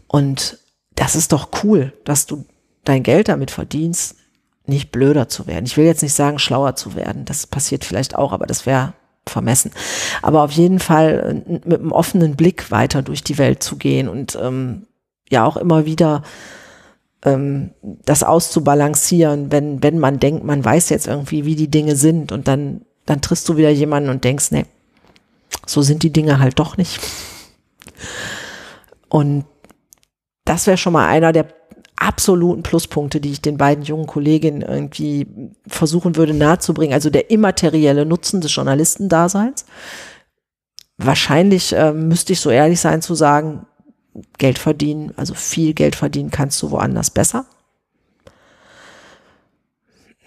Und 0.07 0.59
das 0.95 1.15
ist 1.15 1.31
doch 1.31 1.49
cool, 1.63 1.93
dass 2.03 2.25
du 2.25 2.45
dein 2.83 3.03
Geld 3.03 3.27
damit 3.27 3.51
verdienst, 3.51 4.15
nicht 4.65 4.91
blöder 4.91 5.27
zu 5.27 5.47
werden. 5.47 5.65
Ich 5.65 5.77
will 5.77 5.85
jetzt 5.85 6.01
nicht 6.01 6.13
sagen, 6.13 6.39
schlauer 6.39 6.75
zu 6.75 6.95
werden. 6.95 7.25
Das 7.25 7.45
passiert 7.45 7.85
vielleicht 7.85 8.15
auch, 8.15 8.31
aber 8.31 8.47
das 8.47 8.65
wäre 8.65 8.93
vermessen. 9.27 9.71
Aber 10.21 10.43
auf 10.43 10.51
jeden 10.51 10.79
Fall 10.79 11.43
äh, 11.47 11.51
mit 11.67 11.79
einem 11.79 11.91
offenen 11.91 12.35
Blick 12.35 12.71
weiter 12.71 13.01
durch 13.01 13.23
die 13.23 13.37
Welt 13.37 13.63
zu 13.63 13.75
gehen 13.75 14.07
und 14.07 14.37
ähm, 14.41 14.87
ja 15.29 15.45
auch 15.45 15.57
immer 15.57 15.85
wieder 15.85 16.23
ähm, 17.23 17.71
das 17.81 18.23
auszubalancieren, 18.23 19.51
wenn, 19.51 19.81
wenn 19.83 19.99
man 19.99 20.19
denkt, 20.19 20.43
man 20.43 20.63
weiß 20.63 20.89
jetzt 20.89 21.07
irgendwie, 21.07 21.45
wie 21.45 21.55
die 21.55 21.69
Dinge 21.71 21.95
sind 21.95 22.31
und 22.31 22.47
dann, 22.47 22.81
dann 23.05 23.21
triffst 23.21 23.49
du 23.49 23.57
wieder 23.57 23.71
jemanden 23.71 24.09
und 24.09 24.23
denkst, 24.23 24.51
nee, 24.51 24.65
so 25.65 25.81
sind 25.81 26.03
die 26.03 26.13
Dinge 26.13 26.39
halt 26.39 26.59
doch 26.59 26.77
nicht. 26.77 26.99
Und 29.09 29.45
das 30.45 30.67
wäre 30.67 30.77
schon 30.77 30.93
mal 30.93 31.07
einer 31.07 31.31
der 31.31 31.47
absoluten 31.97 32.63
Pluspunkte, 32.63 33.19
die 33.19 33.31
ich 33.31 33.41
den 33.41 33.57
beiden 33.57 33.83
jungen 33.83 34.05
Kolleginnen 34.05 34.61
irgendwie 34.61 35.27
versuchen 35.67 36.15
würde 36.15 36.33
nahezubringen. 36.33 36.93
Also 36.93 37.09
der 37.09 37.31
immaterielle 37.31 38.05
Nutzen 38.05 38.41
des 38.41 38.53
Journalistendaseins. 38.53 39.65
Wahrscheinlich 40.97 41.73
äh, 41.73 41.93
müsste 41.93 42.33
ich 42.33 42.39
so 42.39 42.49
ehrlich 42.49 42.79
sein 42.79 43.01
zu 43.01 43.15
sagen, 43.15 43.65
Geld 44.37 44.59
verdienen, 44.59 45.13
also 45.17 45.33
viel 45.33 45.73
Geld 45.73 45.95
verdienen 45.95 46.31
kannst 46.31 46.61
du 46.61 46.71
woanders 46.71 47.11
besser. 47.11 47.45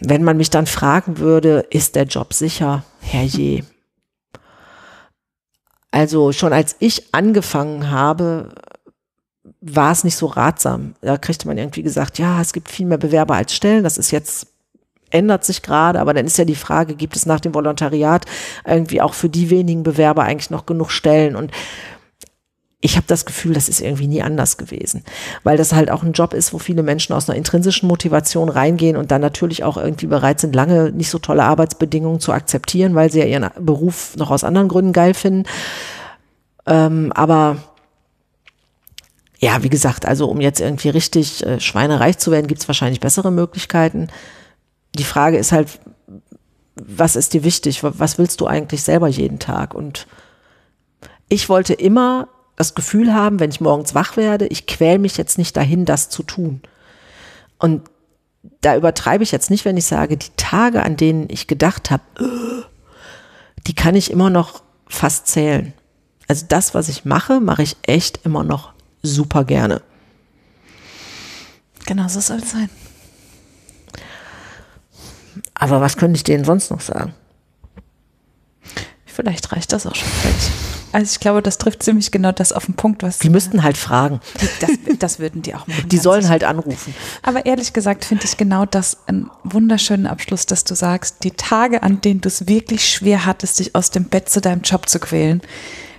Wenn 0.01 0.23
man 0.23 0.37
mich 0.37 0.51
dann 0.51 0.67
fragen 0.67 1.19
würde, 1.19 1.67
ist 1.71 1.97
der 1.97 2.05
Job 2.05 2.35
sicher? 2.35 2.85
Herrje. 3.01 3.65
Also 5.91 6.33
schon 6.33 6.53
als 6.53 6.77
ich 6.81 7.15
angefangen 7.15 7.91
habe, 7.91 8.51
war 9.61 9.93
es 9.93 10.05
nicht 10.05 10.17
so 10.17 10.27
ratsam. 10.27 10.95
Da 11.01 11.19
kriegte 11.19 11.47
man 11.47 11.59
irgendwie 11.59 11.83
gesagt, 11.83 12.19
ja, 12.19 12.41
es 12.41 12.53
gibt 12.53 12.69
viel 12.71 12.87
mehr 12.87 12.99
Bewerber 12.99 13.35
als 13.35 13.55
Stellen. 13.55 13.85
Das 13.85 13.99
ist 13.99 14.11
jetzt 14.11 14.49
ändert 15.11 15.45
sich 15.45 15.63
gerade, 15.63 16.01
aber 16.01 16.15
dann 16.15 16.27
ist 16.27 16.39
ja 16.39 16.45
die 16.45 16.55
Frage, 16.55 16.95
gibt 16.95 17.17
es 17.17 17.27
nach 17.27 17.41
dem 17.41 17.55
Volontariat 17.55 18.27
irgendwie 18.67 19.01
auch 19.01 19.15
für 19.15 19.29
die 19.29 19.51
wenigen 19.51 19.83
Bewerber 19.83 20.25
eigentlich 20.25 20.51
noch 20.51 20.67
genug 20.67 20.91
Stellen? 20.91 21.35
Und 21.35 21.51
ich 22.81 22.97
habe 22.97 23.07
das 23.09 23.25
Gefühl, 23.25 23.55
das 23.55 23.69
ist 23.69 23.81
irgendwie 23.81 24.07
nie 24.07 24.23
anders 24.23 24.57
gewesen, 24.57 25.03
weil 25.43 25.57
das 25.57 25.73
halt 25.73 25.91
auch 25.91 26.05
ein 26.05 26.13
Job 26.13 26.33
ist, 26.33 26.53
wo 26.53 26.59
viele 26.59 26.85
Menschen 26.85 27.13
aus 27.13 27.29
einer 27.29 27.37
intrinsischen 27.37 27.89
Motivation 27.89 28.49
reingehen 28.49 28.97
und 28.97 29.11
dann 29.11 29.21
natürlich 29.21 29.65
auch 29.65 29.77
irgendwie 29.77 30.07
bereit 30.07 30.41
sind, 30.41 30.55
lange 30.55 30.93
nicht 30.93 31.11
so 31.11 31.19
tolle 31.19 31.43
Arbeitsbedingungen 31.43 32.21
zu 32.21 32.33
akzeptieren, 32.33 32.95
weil 32.95 33.11
sie 33.11 33.19
ja 33.19 33.25
ihren 33.25 33.51
Beruf 33.59 34.15
noch 34.17 34.31
aus 34.31 34.45
anderen 34.45 34.69
Gründen 34.69 34.93
geil 34.93 35.15
finden. 35.15 35.45
Ähm, 36.67 37.13
aber 37.15 37.57
ja, 39.39 39.63
wie 39.63 39.69
gesagt, 39.69 40.05
also 40.05 40.29
um 40.29 40.41
jetzt 40.41 40.61
irgendwie 40.61 40.89
richtig 40.89 41.47
äh, 41.47 41.61
schweinereich 41.61 42.19
zu 42.19 42.31
werden, 42.31 42.49
gibt 42.49 42.61
es 42.61 42.69
wahrscheinlich 42.69 43.01
bessere 43.01 43.31
Möglichkeiten. 43.31 44.09
Die 44.97 45.05
Frage 45.05 45.39
ist 45.39 45.53
halt, 45.53 45.79
was 46.75 47.17
ist 47.17 47.35
dir 47.35 47.45
wichtig? 47.45 47.83
Was 47.83 48.19
willst 48.19 48.41
du 48.41 48.47
eigentlich 48.47 48.83
selber 48.83 49.09
jeden 49.09 49.39
Tag? 49.39 49.75
Und 49.75 50.07
ich 51.29 51.49
wollte 51.49 51.75
immer 51.75 52.29
das 52.57 52.75
Gefühl 52.75 53.15
haben, 53.15 53.39
wenn 53.39 53.51
ich 53.51 53.61
morgens 53.61 53.95
wach 53.95 54.17
werde, 54.17 54.47
ich 54.47 54.67
quäl 54.67 54.99
mich 54.99 55.17
jetzt 55.17 55.39
nicht 55.39 55.57
dahin, 55.57 55.85
das 55.85 56.09
zu 56.09 56.25
tun. 56.25 56.61
Und 57.59 57.83
da 58.61 58.77
übertreibe 58.77 59.23
ich 59.23 59.31
jetzt 59.31 59.51
nicht, 59.51 59.65
wenn 59.65 59.77
ich 59.77 59.87
sage, 59.87 60.17
die 60.17 60.31
Tage, 60.37 60.83
an 60.83 60.97
denen 60.97 61.29
ich 61.31 61.47
gedacht 61.47 61.91
habe, 61.91 62.03
die 63.67 63.75
kann 63.75 63.95
ich 63.95 64.11
immer 64.11 64.31
noch 64.31 64.63
fast 64.89 65.29
zählen. 65.29 65.73
Also 66.27 66.47
das, 66.49 66.75
was 66.75 66.89
ich 66.89 67.05
mache, 67.05 67.41
mache 67.41 67.63
ich 67.63 67.77
echt 67.83 68.25
immer 68.25 68.43
noch 68.43 68.73
super 69.03 69.45
gerne. 69.45 69.83
Genau 71.87 72.09
so 72.09 72.21
soll 72.21 72.39
es 72.39 72.51
sein. 72.51 72.69
Aber 75.55 75.81
was 75.81 75.97
könnte 75.97 76.17
ich 76.17 76.25
denen 76.25 76.45
sonst 76.45 76.71
noch 76.71 76.81
sagen? 76.81 77.15
Vielleicht 79.07 79.51
reicht 79.51 79.73
das 79.73 79.87
auch 79.87 79.95
schon 79.95 80.09
völlig. 80.09 80.51
Also 80.93 81.13
ich 81.13 81.21
glaube, 81.21 81.43
das 81.43 81.59
trifft 81.59 81.83
ziemlich 81.83 82.11
genau 82.11 82.33
das 82.33 82.53
auf 82.53 82.67
den 82.67 82.75
Punkt, 82.75 83.03
was. 83.03 83.19
Die 83.19 83.31
müssten 83.31 83.63
halt 83.63 83.77
fragen. 83.77 84.21
Das, 84.61 84.71
das 84.99 85.19
würden 85.19 85.43
die 85.43 85.55
auch 85.55 85.67
machen. 85.67 85.89
Die 85.89 85.99
sollen 85.99 86.29
halt 86.29 86.45
anrufen. 86.45 86.95
Aber 87.23 87.45
ehrlich 87.45 87.73
gesagt 87.73 88.05
finde 88.05 88.25
ich 88.25 88.37
genau 88.37 88.65
das 88.65 88.99
einen 89.07 89.31
wunderschönen 89.45 90.07
Abschluss, 90.07 90.47
dass 90.47 90.65
du 90.65 90.75
sagst, 90.75 91.25
die 91.25 91.33
Tage, 91.33 91.83
an 91.83 92.01
denen 92.01 92.21
du 92.21 92.29
es 92.29 92.47
wirklich 92.47 92.89
schwer 92.89 93.27
hattest, 93.27 93.59
dich 93.59 93.75
aus 93.75 93.91
dem 93.91 94.05
Bett 94.05 94.29
zu 94.29 94.41
deinem 94.41 94.63
Job 94.63 94.89
zu 94.89 94.99
quälen, 94.99 95.43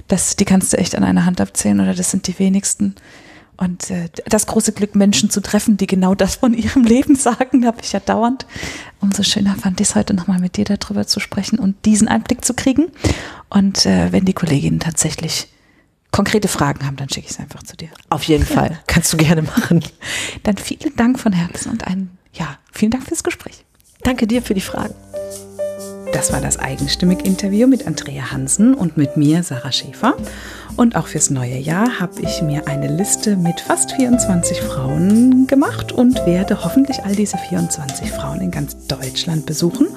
das, 0.10 0.36
die 0.36 0.46
kannst 0.46 0.74
du 0.74 0.78
echt 0.78 0.96
an 0.96 1.04
einer 1.04 1.26
Hand 1.26 1.40
abzählen 1.40 1.80
oder 1.80 1.94
das 1.94 2.12
sind 2.12 2.28
die 2.28 2.38
wenigsten. 2.38 2.96
Und 3.56 3.90
äh, 3.90 4.10
das 4.26 4.48
große 4.48 4.72
Glück, 4.72 4.96
Menschen 4.96 5.30
zu 5.30 5.42
treffen, 5.42 5.76
die 5.78 5.88
genau 5.88 6.16
das 6.16 6.36
von 6.36 6.54
ihrem 6.54 6.84
Leben 6.84 7.16
sagen, 7.16 7.66
habe 7.66 7.80
ich 7.82 7.92
ja 7.92 8.00
dauernd. 8.00 8.46
Umso 9.02 9.24
schöner 9.24 9.56
fand 9.56 9.80
ich 9.82 9.90
es 9.90 9.96
heute 9.96 10.14
nochmal 10.14 10.40
mit 10.40 10.58
dir 10.58 10.66
darüber 10.66 11.06
zu 11.06 11.20
sprechen 11.20 11.60
und 11.60 11.86
diesen 11.86 12.08
Einblick 12.08 12.44
zu 12.44 12.54
kriegen. 12.54 12.88
Und 13.50 13.86
äh, 13.86 14.12
wenn 14.12 14.26
die 14.26 14.34
Kolleginnen 14.34 14.80
tatsächlich 14.80 15.50
konkrete 16.12 16.48
Fragen 16.48 16.86
haben, 16.86 16.96
dann 16.96 17.10
schicke 17.10 17.28
ich 17.28 17.34
es 17.34 17.40
einfach 17.40 17.64
zu 17.64 17.76
dir. 17.76 17.90
Auf 18.10 18.24
jeden 18.24 18.46
Fall. 18.46 18.80
Kannst 18.88 19.12
du 19.14 19.18
gerne 19.18 19.42
machen. 19.42 19.84
Dann 20.44 20.58
vielen 20.58 20.96
Dank 20.96 21.20
von 21.20 21.34
Herzen 21.34 21.70
und 21.72 21.86
ein, 21.86 22.10
ja, 22.34 22.58
vielen 22.72 22.92
Dank 22.92 23.06
fürs 23.06 23.24
Gespräch. 23.24 23.66
Danke 24.04 24.26
dir 24.26 24.42
für 24.42 24.54
die 24.54 24.62
Fragen. 24.62 24.96
Das 26.14 26.34
war 26.34 26.42
das 26.42 26.58
Eigenstimmig-Interview 26.58 27.68
mit 27.68 27.86
Andrea 27.86 28.32
Hansen 28.32 28.74
und 28.74 28.98
mit 28.98 29.16
mir, 29.16 29.44
Sarah 29.44 29.72
Schäfer. 29.72 30.16
Und 30.80 30.96
auch 30.96 31.08
fürs 31.08 31.30
neue 31.30 31.58
Jahr 31.58 32.00
habe 32.00 32.22
ich 32.22 32.42
mir 32.42 32.68
eine 32.68 32.88
Liste 32.88 33.36
mit 33.36 33.60
fast 33.60 33.92
24 33.92 34.62
Frauen 34.62 35.46
gemacht 35.46 35.92
und 35.92 36.26
werde 36.26 36.64
hoffentlich 36.64 37.04
all 37.04 37.14
diese 37.14 37.38
24 37.38 38.10
Frauen 38.12 38.40
in 38.40 38.50
ganz 38.50 38.88
Deutschland 38.88 39.46
besuchen. 39.46 39.88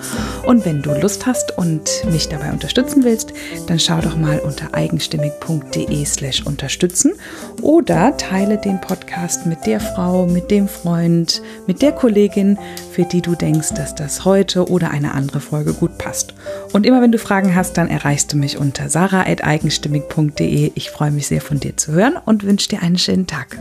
Und 0.44 0.66
wenn 0.66 0.82
du 0.82 0.90
Lust 0.90 1.24
hast 1.24 1.56
und 1.56 1.88
mich 2.10 2.28
dabei 2.28 2.50
unterstützen 2.50 3.04
willst, 3.04 3.32
dann 3.68 3.78
schau 3.78 4.00
doch 4.00 4.16
mal 4.16 4.40
unter 4.40 4.74
eigenstimmig.de 4.74 6.04
slash 6.04 6.44
unterstützen 6.44 7.12
oder 7.60 8.16
teile 8.16 8.58
den 8.58 8.80
Podcast 8.80 9.46
mit 9.46 9.64
der 9.66 9.78
Frau, 9.78 10.26
mit 10.26 10.50
dem 10.50 10.66
Freund, 10.66 11.42
mit 11.68 11.80
der 11.80 11.92
Kollegin, 11.92 12.58
für 12.92 13.04
die 13.04 13.22
du 13.22 13.36
denkst, 13.36 13.74
dass 13.76 13.94
das 13.94 14.24
heute 14.24 14.68
oder 14.68 14.90
eine 14.90 15.14
andere 15.14 15.38
Folge 15.38 15.74
gut 15.74 15.96
passt. 16.02 16.34
Und 16.72 16.86
immer 16.86 17.00
wenn 17.00 17.12
du 17.12 17.18
Fragen 17.18 17.54
hast, 17.54 17.76
dann 17.78 17.88
erreichst 17.88 18.32
du 18.32 18.36
mich 18.36 18.58
unter 18.58 18.88
sarah.eigenstimmig.de. 18.88 20.72
Ich 20.74 20.90
freue 20.90 21.10
mich 21.10 21.26
sehr 21.26 21.40
von 21.40 21.60
dir 21.60 21.76
zu 21.76 21.92
hören 21.92 22.16
und 22.24 22.44
wünsche 22.44 22.68
dir 22.68 22.82
einen 22.82 22.98
schönen 22.98 23.26
Tag. 23.26 23.58